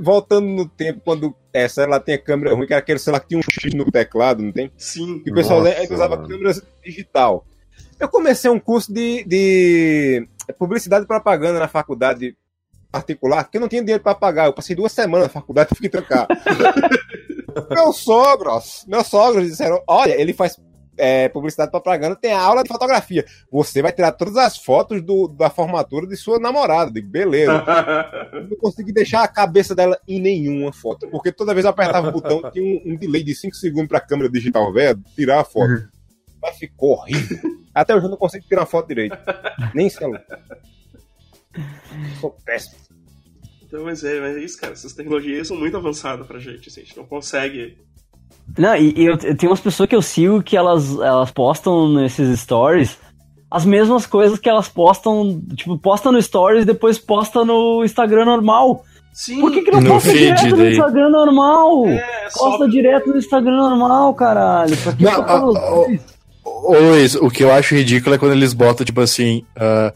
[0.00, 3.38] Voltando no tempo, quando essa ela tinha câmera ruim, que era aquele celular que tinha
[3.38, 4.70] um X no teclado, não tem?
[4.76, 5.22] sim.
[5.24, 6.28] E o pessoal Nossa, usava mano.
[6.28, 6.54] câmera
[6.84, 7.44] digital.
[7.98, 12.36] Eu comecei um curso de, de publicidade e propaganda na faculdade
[12.90, 14.46] particular, porque eu não tinha dinheiro para pagar.
[14.46, 16.26] Eu passei duas semanas na faculdade e fiquei trancar.
[17.70, 20.58] meus sogros, meus sogros disseram: olha, ele faz
[20.98, 23.24] é, publicidade propaganda, tem aula de fotografia.
[23.50, 26.90] Você vai tirar todas as fotos do- da formatura de sua namorada.
[26.90, 27.64] Digo, beleza.
[28.50, 31.08] Não consegui deixar a cabeça dela em nenhuma foto.
[31.08, 34.00] Porque toda vez eu apertava o botão, tinha um, um delay de 5 segundos pra
[34.00, 35.88] câmera digital velho tirar a foto.
[36.42, 37.38] Mas ficou horrível.
[37.74, 39.16] Até hoje eu não consigo tirar uma foto direito.
[39.74, 40.24] Nem celular.
[42.20, 42.76] Sou péssimo.
[43.66, 44.72] Então, mas é, mas é isso, cara.
[44.72, 47.76] Essas tecnologias são muito avançadas pra gente, assim, a gente não consegue.
[48.56, 51.88] Não, e, e eu, eu tenho umas pessoas que eu sigo que elas, elas postam
[51.92, 52.96] nesses stories
[53.50, 58.26] as mesmas coisas que elas postam, tipo, postam no stories e depois posta no Instagram
[58.26, 58.84] normal.
[59.10, 60.72] Sim, Por que, que não No posta feed direto no daí.
[60.72, 61.86] Instagram normal?
[61.86, 61.94] é,
[62.26, 62.50] é só.
[62.50, 64.76] Posta direto no Instagram normal, caralho.
[64.76, 65.94] Pra que Não?
[66.44, 69.92] Ô Luiz, o que eu acho ridículo é quando eles botam, tipo assim, ah,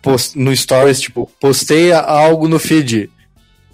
[0.00, 3.10] post- no Stories, tipo, postei a- algo no feed.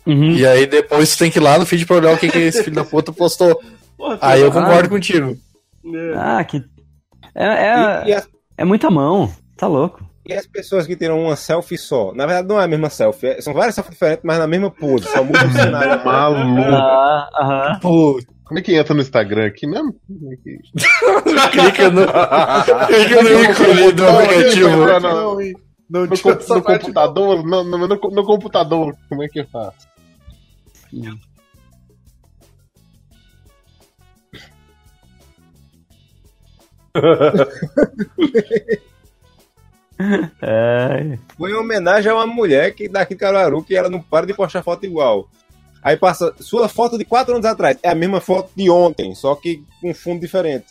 [0.07, 0.33] Uhum.
[0.33, 2.39] E aí depois tu tem que ir lá no feed pra olhar o que, que
[2.39, 3.61] esse filho da puta postou.
[3.99, 4.53] Porra, Aí eu Ah.
[4.53, 5.37] concordo contigo.
[5.85, 6.15] é.
[6.17, 6.63] Ah, que.
[7.35, 8.27] É, é, E, e as,
[8.57, 9.31] é muita mão.
[9.57, 10.07] Tá louco.
[10.25, 12.13] e as pessoas que tiram uma selfie só?
[12.15, 13.27] Na verdade, não é a mesma selfie.
[13.29, 15.05] é- São várias selfies diferentes, mas na mesma pose.
[15.09, 16.05] Só muda o cenário.
[16.05, 16.61] Maluco.
[16.75, 17.79] Ah, aham.
[17.81, 19.95] Pô, Como é que entra no Instagram aqui mesmo?
[20.07, 20.59] Como é que-
[21.51, 22.07] clica no,
[22.87, 24.69] clica no ícone do aplicativo.
[24.69, 25.01] Não, não,
[25.35, 25.53] Não, hein?
[25.91, 27.45] não No, no computador?
[27.45, 29.75] No, no computador, como é que faz?
[40.41, 41.19] É.
[41.37, 44.33] Foi em homenagem a uma mulher que daqui de Caruaru que ela não para de
[44.33, 45.29] postar foto igual.
[45.83, 47.79] Aí passa sua foto de quatro anos atrás.
[47.83, 50.67] É a mesma foto de ontem, só que com fundo diferente.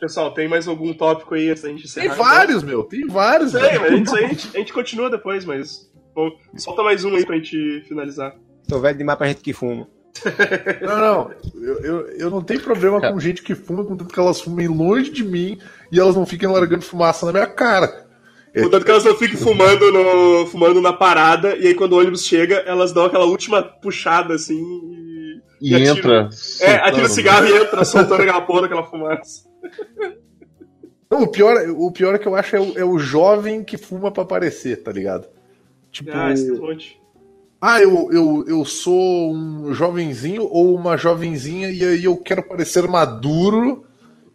[0.00, 2.14] Pessoal, tem mais algum tópico aí antes da gente encerrar?
[2.14, 3.52] Tem vários, meu, tem vários.
[3.52, 5.90] Tem, a gente, a, gente, a gente continua depois, mas.
[6.14, 8.34] Bom, solta mais um aí pra gente finalizar.
[8.72, 9.86] Tô velho demais pra gente que fuma.
[10.82, 11.30] Não, não.
[11.60, 15.10] Eu, eu, eu não tenho problema com gente que fuma, contanto que elas fumem longe
[15.10, 15.58] de mim
[15.90, 18.06] e elas não fiquem largando fumaça na minha cara.
[18.54, 21.98] É, Contanto que elas não fiquem fumando, no, fumando na parada, e aí quando o
[21.98, 25.40] ônibus chega, elas dão aquela última puxada assim e.
[25.62, 26.28] E, E atira- entra.
[26.60, 29.48] É, atira o cigarro e entra soltando aquela porra daquela fumaça.
[31.10, 34.10] Não, o, pior, o pior que eu acho é o, é o jovem que fuma
[34.10, 35.26] pra aparecer, tá ligado?
[35.90, 37.00] Tipo, Ah, esse um monte.
[37.64, 42.88] Ah, eu, eu, eu sou um jovenzinho ou uma jovenzinha e aí eu quero parecer
[42.88, 43.84] maduro,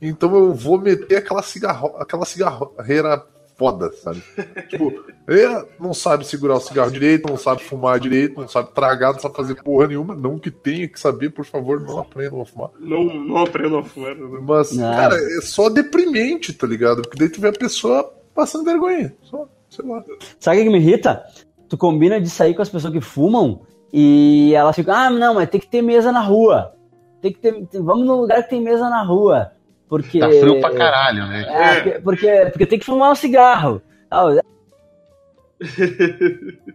[0.02, 3.22] então eu vou meter aquela, cigarro, aquela cigarreira
[3.58, 4.24] foda, sabe?
[4.70, 4.94] tipo,
[5.28, 9.20] é, não sabe segurar o cigarro direito, não sabe fumar direito, não sabe tragar, não
[9.20, 10.16] sabe fazer porra nenhuma.
[10.16, 12.70] Não que tenha que saber, por favor, não aprendam a fumar.
[12.80, 14.16] Não, não aprendam a fumar.
[14.16, 14.40] né?
[14.42, 14.90] Mas, Não.
[14.96, 17.02] cara, é só deprimente, tá ligado?
[17.02, 19.14] Porque daí tu vê a pessoa passando vergonha.
[19.24, 20.02] Só, sei lá.
[20.40, 21.22] Sabe o que me irrita?
[21.70, 23.62] Tu combina de sair com as pessoas que fumam
[23.92, 26.74] e elas ficam, ah, não, mas tem que ter mesa na rua.
[27.22, 29.52] Tem que ter, vamos num lugar que tem mesa na rua.
[29.90, 30.20] Porque.
[30.20, 31.46] Tá frio pra caralho, né?
[31.48, 33.82] É, porque, porque, porque tem que fumar um cigarro.
[34.12, 34.26] Ah,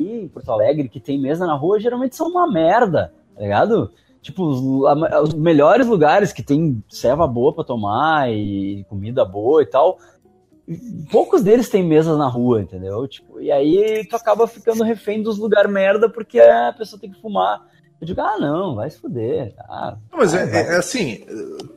[0.00, 3.90] em Porto Alegre que tem mesa na rua geralmente são uma merda, tá ligado?
[4.22, 9.62] Tipo, os, a- os melhores lugares que tem serva boa pra tomar e comida boa
[9.62, 9.98] e tal,
[11.10, 13.06] poucos deles têm mesas na rua, entendeu?
[13.08, 17.20] Tipo, e aí tu acaba ficando refém dos lugares merda porque a pessoa tem que
[17.20, 17.66] fumar.
[18.00, 19.54] Eu digo, ah, não, vai se fuder.
[19.68, 20.62] Ah, Não, Mas vai, é, vai.
[20.74, 21.24] é assim,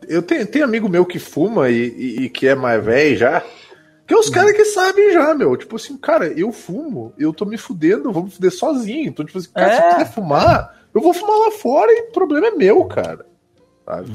[0.08, 3.44] eu tenho, tenho amigo meu que fuma e, e- e que é mais velho já,
[4.08, 5.58] que é os caras que sabem já, meu.
[5.58, 9.08] Tipo assim, cara, eu fumo, eu tô me fudendo, eu vou me fuder sozinho.
[9.10, 9.86] Então, tipo assim, cara, se É.
[9.90, 13.26] eu quiser fumar, eu vou fumar lá fora e o problema é meu, cara.
[13.86, 14.10] Sabe?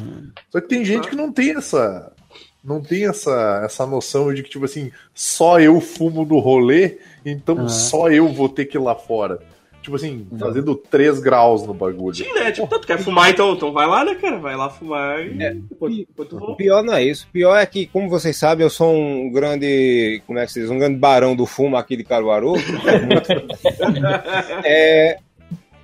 [0.51, 2.11] Só que tem gente que não tem essa.
[2.69, 7.61] Não tem essa, essa noção de que, tipo assim, só eu fumo no rolê, então
[7.61, 7.69] Ah.
[7.69, 9.39] só eu vou ter que ir lá fora.
[9.81, 12.15] Tipo assim, fazendo 3 graus no bagulho.
[12.15, 12.53] Sim, né?
[12.53, 14.36] Tipo, tu quer fumar, então, então vai lá, né, cara?
[14.39, 15.31] Vai lá fumar e
[15.62, 17.27] depois, depois tu O pior não é isso.
[17.27, 20.20] O pior é que, como vocês sabem, eu sou um grande.
[20.27, 20.69] Como é que se diz?
[20.69, 22.55] Um grande barão do fumo aqui de Caruaru.
[24.65, 25.19] é.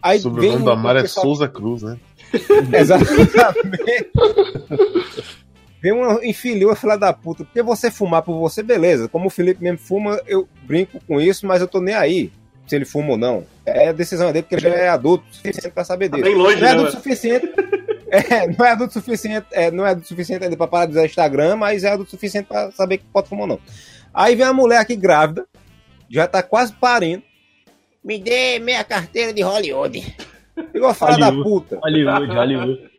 [0.03, 1.97] Aí O sobrenome vem do um Amaro é pessoal- Souza Cruz, né?
[2.79, 3.33] Exatamente.
[5.85, 7.45] Vem uma infeliz filha da puta.
[7.45, 9.07] Porque você fumar por você, beleza.
[9.07, 12.33] Como o Felipe mesmo fuma, eu brinco com isso, mas eu tô nem aí.
[12.67, 13.45] Se ele fuma ou não.
[13.67, 16.27] É a decisão dele, porque ele já é adulto o suficiente pra saber Tá disso.
[16.27, 17.03] bem longe, não é né, adulto mano?
[17.03, 17.53] suficiente.
[18.07, 21.05] É, não é adulto suficiente, é, não é adulto suficiente ainda pra parar de usar
[21.05, 23.61] Instagram, mas é adulto suficiente pra saber que pode fumar ou não.
[24.13, 25.45] Aí vem a mulher aqui grávida,
[26.09, 27.25] já tá quase parindo.
[28.05, 30.17] Me dê meia carteira de Hollywood.
[30.73, 31.81] Igual fala da puta.
[31.83, 32.91] Hollywood, Hollywood.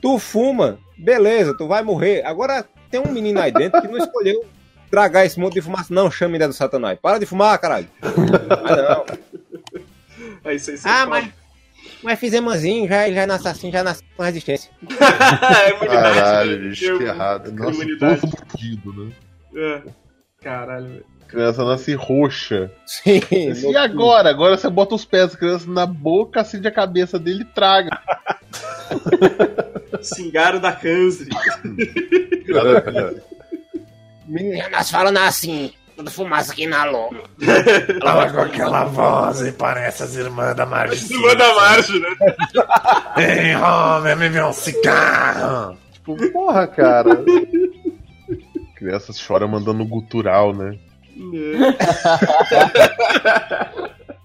[0.00, 2.24] Tu fuma, beleza, tu vai morrer.
[2.24, 4.44] Agora tem um menino aí dentro que não escolheu
[4.90, 5.92] tragar esse monte de fumaça.
[5.92, 6.98] Não, chama ideia do satanás.
[7.00, 7.88] Para de fumar, caralho.
[8.02, 9.04] Ah, não.
[10.44, 11.28] É isso aí, Ah, mas,
[12.02, 14.70] mas fizemazinho, já, já nasce assim, já nasce com resistência.
[14.82, 16.68] é imunidade, Caralho, né?
[16.68, 17.52] bicho, que errado.
[17.52, 18.20] Nossa, Imunidade.
[18.20, 19.12] todo fudido, né?
[19.54, 19.82] É.
[20.42, 21.04] Caralho, velho.
[21.28, 22.72] Criança nasce roxa.
[22.86, 23.20] Sim.
[23.30, 24.30] E agora?
[24.30, 27.90] Agora você bota os pés da criança na boca, acende a cabeça dele e traga.
[30.00, 30.72] Cingaro da
[34.56, 35.70] já nasce falando assim.
[35.94, 37.16] Toda fumaça aqui na logo.
[38.00, 41.12] Ela com aquela voz e parece as irmãs da Marge.
[41.12, 42.08] Irmã da Marge, né?
[43.18, 45.76] Ei, homem, me vê um cigarro.
[45.92, 47.24] Tipo, porra, cara.
[48.76, 50.78] Crianças choram mandando gutural, né?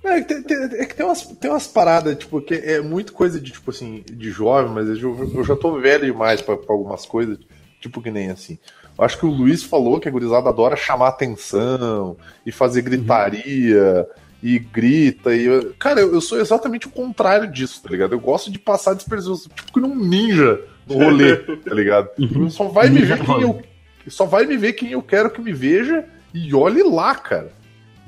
[0.03, 3.13] É, que tem, tem- é que tem umas, tem umas paradas, tipo, que é muito
[3.13, 6.73] coisa de, tipo assim, de jovem, mas eu, eu já tô velho demais pra, pra
[6.73, 7.37] algumas coisas,
[7.79, 8.57] tipo que nem assim.
[8.97, 14.05] Eu acho que o Luiz falou que a gurizada adora chamar atenção e fazer gritaria
[14.41, 15.33] e grita.
[15.33, 18.13] E eu- cara, eu, eu sou exatamente o contrário disso, tá ligado?
[18.13, 22.09] Eu gosto de passar despercebido, tipo que num ninja no rolê, tá ligado?
[22.49, 23.61] Só vai me ver quem eu.
[24.09, 26.03] Só vai me ver quem eu quero que me veja
[26.33, 27.51] e olhe lá, cara.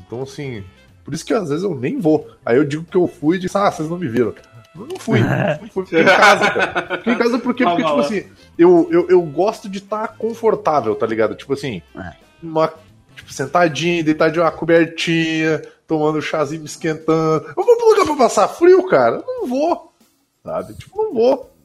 [0.06, 0.64] Então, assim,
[1.04, 2.28] por isso que às vezes eu nem vou.
[2.46, 4.34] Aí eu digo que eu fui e disse, ah, vocês não me viram.
[4.76, 5.20] Eu não fui,
[5.62, 6.98] não fui, fiquei em casa, cara.
[6.98, 8.06] Fiquei em casa porque, porque Ah, tipo lá.
[8.06, 8.24] assim,
[8.58, 11.36] eu, eu, eu gosto de estar confortável, tá ligado?
[11.36, 12.14] Tipo assim, É.
[12.44, 12.72] uma,
[13.16, 17.46] tipo, sentadinho, deitadinho, uma cobertinha, tomando um chazinho me esquentando.
[17.56, 19.18] Eu vou pro lugar pra passar frio, cara?
[19.18, 19.94] Eu não vou,
[20.44, 20.74] sabe?
[20.76, 21.56] Tipo, não vou,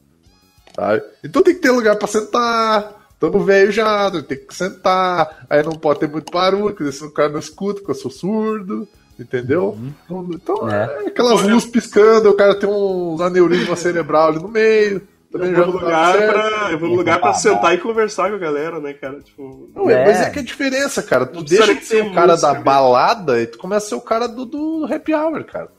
[0.75, 1.03] sabe?
[1.23, 3.00] Então tem que ter lugar pra sentar.
[3.21, 5.45] Tamo velho já, tem que sentar.
[5.49, 8.11] Aí não pode ter muito barulho, porque senão o cara não escuta, porque eu sou
[8.11, 8.85] surdo.
[9.19, 9.77] Entendeu?
[10.05, 11.03] Então, Então, É.
[11.03, 15.07] é aquelas luzes piscando, o cara tem uns aneurisma cerebral ali no meio.
[15.31, 18.29] Também Eu vou no dá lugar pra, eu vou no lugar pra sentar e conversar
[18.29, 19.19] com a galera, né, cara?
[19.21, 20.05] Tipo, Não, é, É.
[20.05, 21.25] mas é que a diferença, cara.
[21.27, 22.63] Tu Não deixa de ser o cara música, da né?
[22.63, 25.69] balada e tu começa a ser o cara do, do happy hour, cara.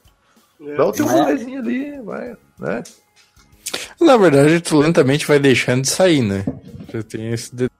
[0.65, 0.75] é.
[0.77, 1.11] Dá o teu É.
[1.13, 2.83] rolezinho ali, vai, né?
[4.01, 6.45] Na verdade, tu lentamente vai deixando de sair, né?
[6.93, 7.71] Já tem esse de-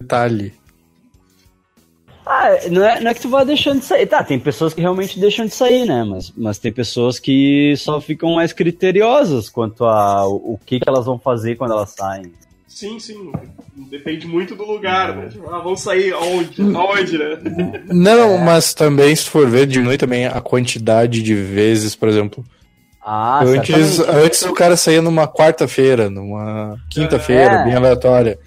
[0.00, 0.52] detalhe.
[2.24, 4.06] Ah, não é, não é que tu vai deixando de sair.
[4.06, 6.04] Tá, tem pessoas que realmente deixam de sair, né?
[6.04, 10.88] Mas, mas tem pessoas que só ficam mais criteriosas quanto a o, o que, que
[10.88, 12.32] elas vão fazer quando elas saem.
[12.68, 13.32] Sim, sim.
[13.90, 15.28] Depende muito do lugar, né?
[15.28, 16.62] Tipo, ah, vamos sair aonde?
[16.74, 17.38] Aonde, né?
[17.88, 22.44] Não, mas também, se tu for ver, diminui também a quantidade de vezes, por exemplo.
[23.04, 24.24] Ah, antes, certamente.
[24.24, 27.64] antes o cara saía numa quarta-feira, numa quinta-feira, É.
[27.64, 28.38] bem aleatória.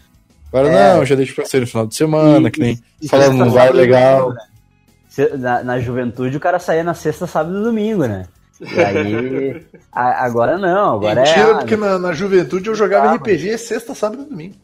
[0.47, 0.93] Agora É.
[0.95, 3.51] não, já deixa pra ser no final de semana, E- que nem e falando num
[3.51, 4.21] bar legal.
[4.31, 4.33] domingo,
[5.17, 5.37] né?
[5.37, 8.27] Na, na juventude o cara saía na sexta, sábado e domingo, né?
[8.61, 9.65] E aí.
[9.91, 11.51] a- agora não, agora Mentira, é.
[11.51, 14.55] ah, porque na, na juventude eu jogava Ah, RPG sexta, sábado e domingo.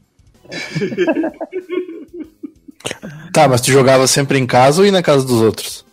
[3.33, 5.85] Tá, mas tu jogava sempre em casa ou ia na casa dos outros?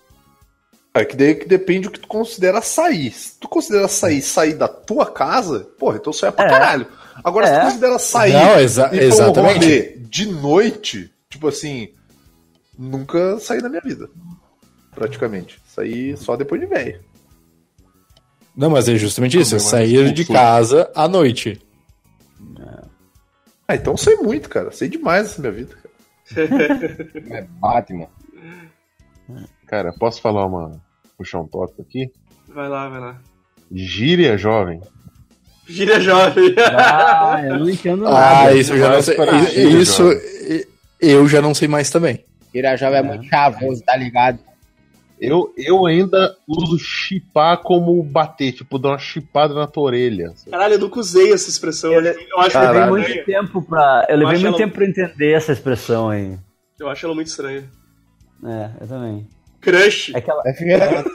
[0.94, 3.12] É que daí que depende do que tu considera sair.
[3.12, 6.48] Se tu considera sair sair da tua casa, porra, então sai pra É.
[6.48, 6.86] caralho.
[7.22, 7.58] Agora, se É.
[7.60, 9.64] tu considera sair Não, exa- e pra exatamente.
[9.64, 11.88] rolê de noite, tipo assim,
[12.78, 14.08] nunca saí da minha vida.
[14.94, 15.60] praticamente.
[15.64, 17.00] Isso aí só depois de velho.
[18.56, 19.60] Não, mas é justamente isso.
[19.60, 21.60] Saía mais de casa à noite.
[23.68, 24.72] Ah, então sei muito, cara.
[24.72, 25.76] Sei demais dessa minha vida.
[25.76, 25.88] Cara.
[27.30, 28.08] É Batman.
[29.68, 30.80] Cara, posso falar uma.
[31.16, 32.10] puxar um tópico aqui?
[32.48, 33.18] Vai lá, vai lá.
[33.70, 34.80] Gíria jovem.
[35.66, 36.54] Gíria jovem.
[36.58, 38.10] Ah, eu não entendo Ah,
[38.44, 38.54] nada.
[38.54, 39.16] isso eu já não sei.
[39.80, 40.02] Isso
[41.00, 42.24] eu já não sei mais também.
[42.54, 44.38] Irajava é muito chavoso, tá ligado?
[45.20, 50.32] Eu, eu ainda uso chipar como bater, tipo, dar uma chipada na tua orelha.
[50.48, 51.92] Caralho, eu nunca usei essa expressão.
[51.92, 52.90] Eu, eu acho Eu levei Caralho.
[52.92, 54.06] muito tempo pra.
[54.08, 56.38] Eu levei acho muito ela- tempo pra entender essa expressão aí.
[56.78, 57.64] Eu acho ela muito estranha.
[58.44, 59.26] É, eu também.
[59.60, 60.12] Crush.
[60.14, 60.42] É aquela.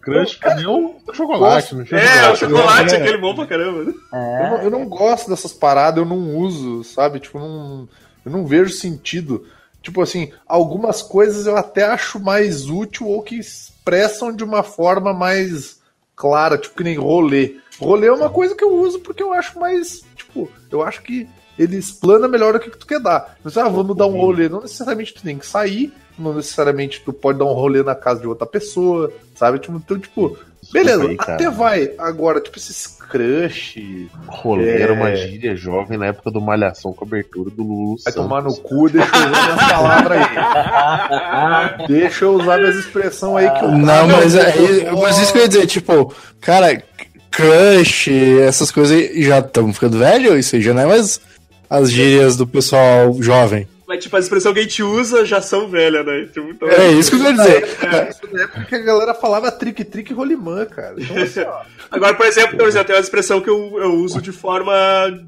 [0.00, 2.38] Crush pra mim é um chocolate, não É, o chocolate.
[2.38, 3.78] chocolate, aquele bom pra caramba.
[3.90, 4.50] Eu, É.
[4.50, 7.20] não, eu não gosto dessas paradas, eu não uso, sabe?
[7.20, 7.88] Tipo, não,
[8.24, 9.46] eu não vejo sentido.
[9.82, 15.12] Tipo assim, algumas coisas eu até acho mais útil ou que expressam de uma forma
[15.12, 15.78] mais
[16.16, 17.56] clara, tipo que nem rolê.
[17.78, 21.28] Rolê é uma coisa que eu uso porque eu acho mais, tipo, eu acho que
[21.58, 23.36] ele explana melhor o que tu quer dar.
[23.42, 24.48] Você, ah, vamos dar um rolê.
[24.48, 28.20] Não necessariamente tu tem que sair, não necessariamente tu pode dar um rolê na casa
[28.20, 29.58] de outra pessoa, sabe?
[29.58, 30.38] Tipo, então, tipo,
[30.72, 31.90] beleza, aí, até vai.
[31.98, 34.82] Agora, tipo, esses crush, Rolê É.
[34.82, 38.14] era uma gíria jovem na época do Malhação com abertura do Lulu Vai Santos.
[38.14, 41.86] tomar no cu, deixa eu usar minhas palavras aí.
[41.88, 45.42] Deixa eu usar minhas expressões aí que eu Não, mas, é, mas isso que eu
[45.42, 46.82] ia dizer, tipo, cara,
[47.30, 48.10] crush,
[48.40, 51.20] essas coisas aí já estão ficando velho, isso aí já não é mais
[51.68, 53.68] as gírias do pessoal jovem.
[53.86, 56.28] Mas, tipo, a expressão que a gente usa já são velhas, né?
[56.30, 56.68] Tipo, então...
[56.68, 57.64] É isso que eu quero dizer.
[58.10, 60.94] Isso na época que a galera falava trick-trick e rolimã, cara.
[60.98, 61.60] Então, assim, ó.
[61.90, 64.74] Agora, por exemplo, por exemplo, tem uma expressão que eu, eu uso de forma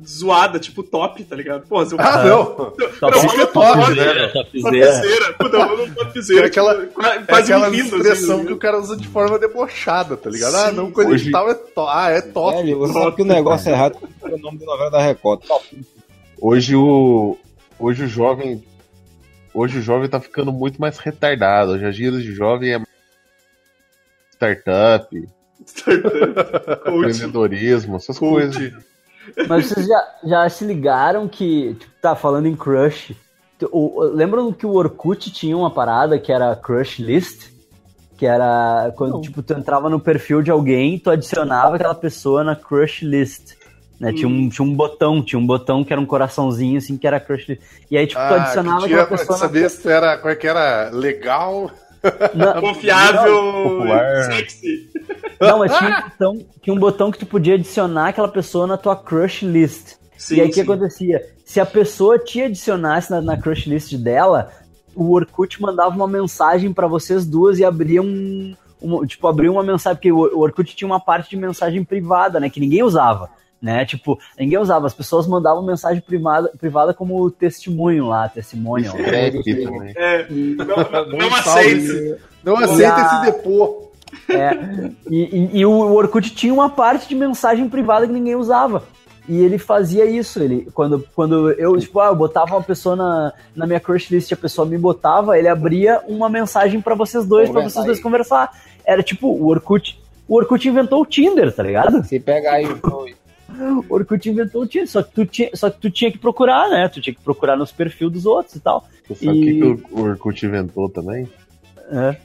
[0.06, 1.62] zoada, tipo top, tá ligado?
[1.66, 2.74] Pô, eu Ah, não.
[2.78, 4.28] eu não no top, né?
[4.28, 5.32] Topzera.
[5.38, 6.42] Puta, eu vou no topzera.
[6.42, 9.08] É aquela- tipo, É quase aquela me rindo, expressão assim, que o cara usa de
[9.08, 10.54] forma debochada, tá ligado?
[10.56, 11.90] Ah, não, coisa Hoje- tal é top.
[11.94, 12.58] Ah, é top.
[12.62, 15.40] Velho, você sabe que o negócio é errado com o nome da novela da Record.
[15.46, 15.64] Top.
[16.40, 17.36] Hoje o.
[17.78, 18.64] Hoje o jovem.
[19.52, 21.72] Hoje o jovem tá ficando muito mais retardado.
[21.72, 22.80] Hoje as gírias de jovem é
[24.34, 25.28] startup,
[25.66, 28.56] Startup, empreendedorismo, essas coisas.
[28.56, 28.86] Coach.
[29.48, 33.14] Mas vocês já, já se ligaram que, tipo, tá falando em crush.
[33.70, 37.50] O, o- lembram que o Orkut tinha uma parada que era crush list?
[38.16, 42.54] Que era quando, tipo, tu entrava no perfil de alguém, tu adicionava aquela pessoa na
[42.56, 43.54] crush list.
[44.00, 44.14] Né?
[44.14, 47.20] Tinha, um, tinha um botão, tinha um botão que era um coraçãozinho, assim, que era
[47.20, 47.58] crush.
[47.90, 50.30] E aí, tipo, tu Ah, adicionava que tinha aquela pessoa saber se tu era, como
[50.30, 51.70] é que era, legal.
[52.34, 52.54] na...
[52.62, 54.24] Confiável, Popular.
[54.32, 54.88] sexy.
[55.38, 58.78] Não, mas tinha um, botão, tinha um botão que tu podia adicionar aquela pessoa na
[58.78, 59.96] tua crush list.
[60.16, 61.22] Sim, e aí o que acontecia?
[61.44, 64.50] Se a pessoa te adicionasse na, na crush list dela,
[64.94, 68.54] o Orkut mandava uma mensagem pra vocês duas e abria um.
[68.80, 72.40] um- tipo, abria uma mensagem, porque o, o Orkut tinha uma parte de mensagem privada,
[72.40, 72.48] né?
[72.48, 73.28] Que ninguém usava.
[73.60, 73.84] Né?
[73.84, 78.90] Tipo, ninguém usava, as pessoas mandavam mensagem privada, privada como testemunho lá, testemunho.
[78.98, 79.92] É, também.
[79.96, 81.38] É, não, não, não Um salve.
[81.38, 82.16] aceite.
[82.42, 83.90] Não aceita esse depô.
[84.28, 84.56] É,
[85.10, 88.82] e, e- e o Orkut tinha uma parte de mensagem privada que ninguém usava.
[89.28, 93.32] E ele fazia isso, ele quando, quando eu, tipo, ah, eu botava uma pessoa na,
[93.54, 97.48] na minha crush list, a pessoa me botava, ele abria uma mensagem pra vocês dois,
[97.48, 98.02] pra Conversar vocês dois aí.
[98.02, 98.50] conversar.
[98.84, 102.02] Era tipo, o Orkut, o Orkut inventou o Tinder, tá ligado?
[102.04, 102.66] Se pegar aí.
[103.58, 106.68] O Orkut inventou o Tinder, só que tu tinha, só que tu tinha que procurar,
[106.70, 106.88] né?
[106.88, 108.86] Tu tinha que procurar nos perfis dos outros e tal.
[109.06, 111.28] Tu sabe o que, E- que o Orkut inventou também?
[111.90, 112.16] É.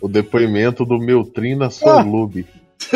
[0.00, 2.46] O depoimento do meu Trina Sorlube.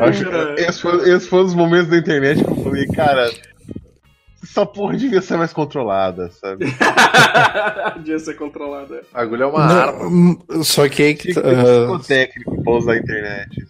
[0.00, 3.30] Acho que esse foi, esse foi um dos momentos da internet que eu falei, cara,
[4.42, 6.66] essa porra devia ser mais controlada, sabe?
[7.98, 9.02] Devia ser controlada.
[9.14, 9.98] A agulha é uma arma.
[9.98, 13.66] Não, hum, só que aí que tá, ah, psicotécnico pra usar a internet.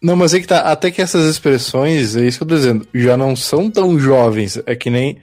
[0.00, 2.86] Não, mas é que tá, até que essas expressões, é isso que eu tô dizendo,
[2.94, 4.62] já não são tão jovens.
[4.64, 5.20] É que nem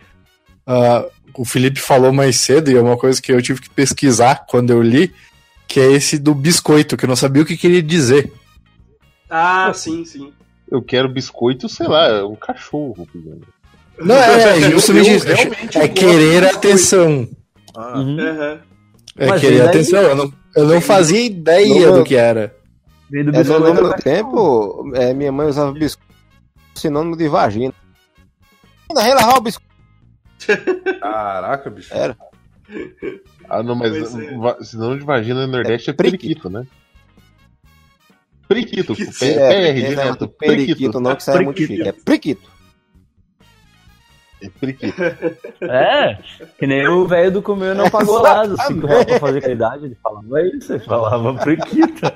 [0.67, 4.45] ah, o Felipe falou mais cedo, e é uma coisa que eu tive que pesquisar
[4.47, 5.13] quando eu li,
[5.67, 8.31] que é esse do biscoito, que eu não sabia o que queria dizer.
[9.29, 10.33] Ah, sim, sim.
[10.75, 13.07] Eu quero biscoito, sei lá, um cachorro.
[13.97, 15.27] Não, é, é justamente Eu isso.
[15.77, 17.27] É querer atenção.
[17.75, 18.19] Ah, Uhum.
[18.19, 18.59] Aham.
[19.17, 20.01] É Mas querer atenção.
[20.01, 22.53] Eu não, eu não fazia ideia Não, do que era.
[23.09, 26.05] Do É, no do tempo, é, minha mãe usava biscoito
[26.73, 27.73] sinônimo de vagina.
[28.89, 29.73] Ainda relavar o biscoito.
[30.99, 31.93] Caraca, bicho.
[31.93, 32.17] Era.
[33.49, 34.63] Ah, não, mas é.
[34.63, 36.21] sinônimo de vagina no Nordeste é, periquito.
[36.21, 36.67] periquito, né?
[38.47, 40.21] Periquito, com P- É, PR é, direto.
[40.21, 41.81] não, periquito não, que isso é muito chique.
[41.87, 42.51] É priquito.
[44.43, 45.37] É periquita.
[45.61, 46.17] É,
[46.59, 49.85] que nem o velho do comeu não pagou lá, dos 5 reais pra fazer caridade.
[49.85, 52.13] Ele falava isso, ele falava prequita.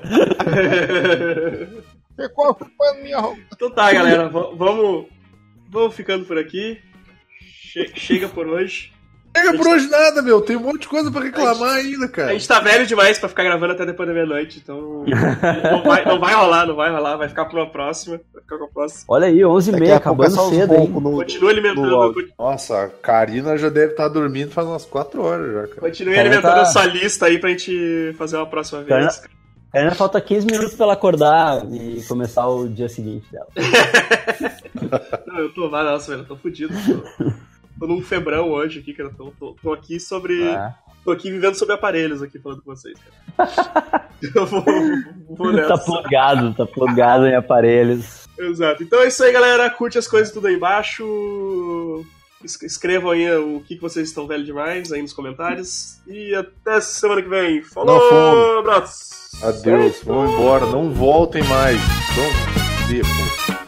[2.20, 3.40] Ficou ocupando minha roupa.
[3.52, 5.06] Então tá, galera, vamos,
[5.68, 6.78] vamos ficando por aqui.
[7.40, 8.92] Che- chega por hoje.
[9.36, 10.40] Chega por hoje nada, meu.
[10.40, 12.32] Tem um monte de coisa pra reclamar ainda, A cara.
[12.32, 15.04] gente tá velho demais pra ficar gravando até depois da meia-noite, então
[15.70, 18.20] não vai, não vai rolar, não vai rolar, vai ficar pra uma próxima.
[18.34, 19.04] Vai ficar pra próxima.
[19.08, 20.88] Olha aí, 11 e Daqui meia, a pouco é acabando cedo, hein?
[20.88, 22.14] no- Continue alimentando, no.
[22.38, 25.80] Nossa, a Karina já deve estar dormindo faz umas 4 horas já, cara.
[25.80, 29.22] continue Cara, alimentando tá- a sua lista aí pra gente fazer uma próxima vez.
[29.72, 33.46] Ainda falta 15 minutos pra ela acordar e começar o dia seguinte dela.
[35.26, 36.74] Não, eu tô, ah, nossa, velho, eu tô fudido.
[36.74, 37.30] Tô
[37.88, 39.10] num febrão hoje aqui, cara.
[39.16, 40.42] Tô, tô, tô aqui sobre.
[40.42, 40.72] É.
[41.04, 42.98] Tô aqui vivendo sobre aparelhos aqui falando com vocês,
[43.36, 44.08] cara.
[44.34, 44.64] eu vou,
[45.30, 45.68] vou nessa.
[45.68, 48.28] Tá plugado, tá plugado em aparelhos.
[48.38, 48.82] Exato.
[48.82, 49.68] Então é isso aí, galera.
[49.70, 52.04] Curte as coisas tudo aí embaixo.
[52.44, 56.00] Es- Escrevam aí o que, que vocês estão velho demais aí nos comentários.
[56.06, 57.62] E até semana que vem.
[57.62, 57.98] Falou!
[58.54, 58.58] Não.
[58.60, 59.10] Abraço!
[59.42, 61.78] Adeus, vão embora, não voltem mais.
[62.14, 63.59] Vamos ver, pô.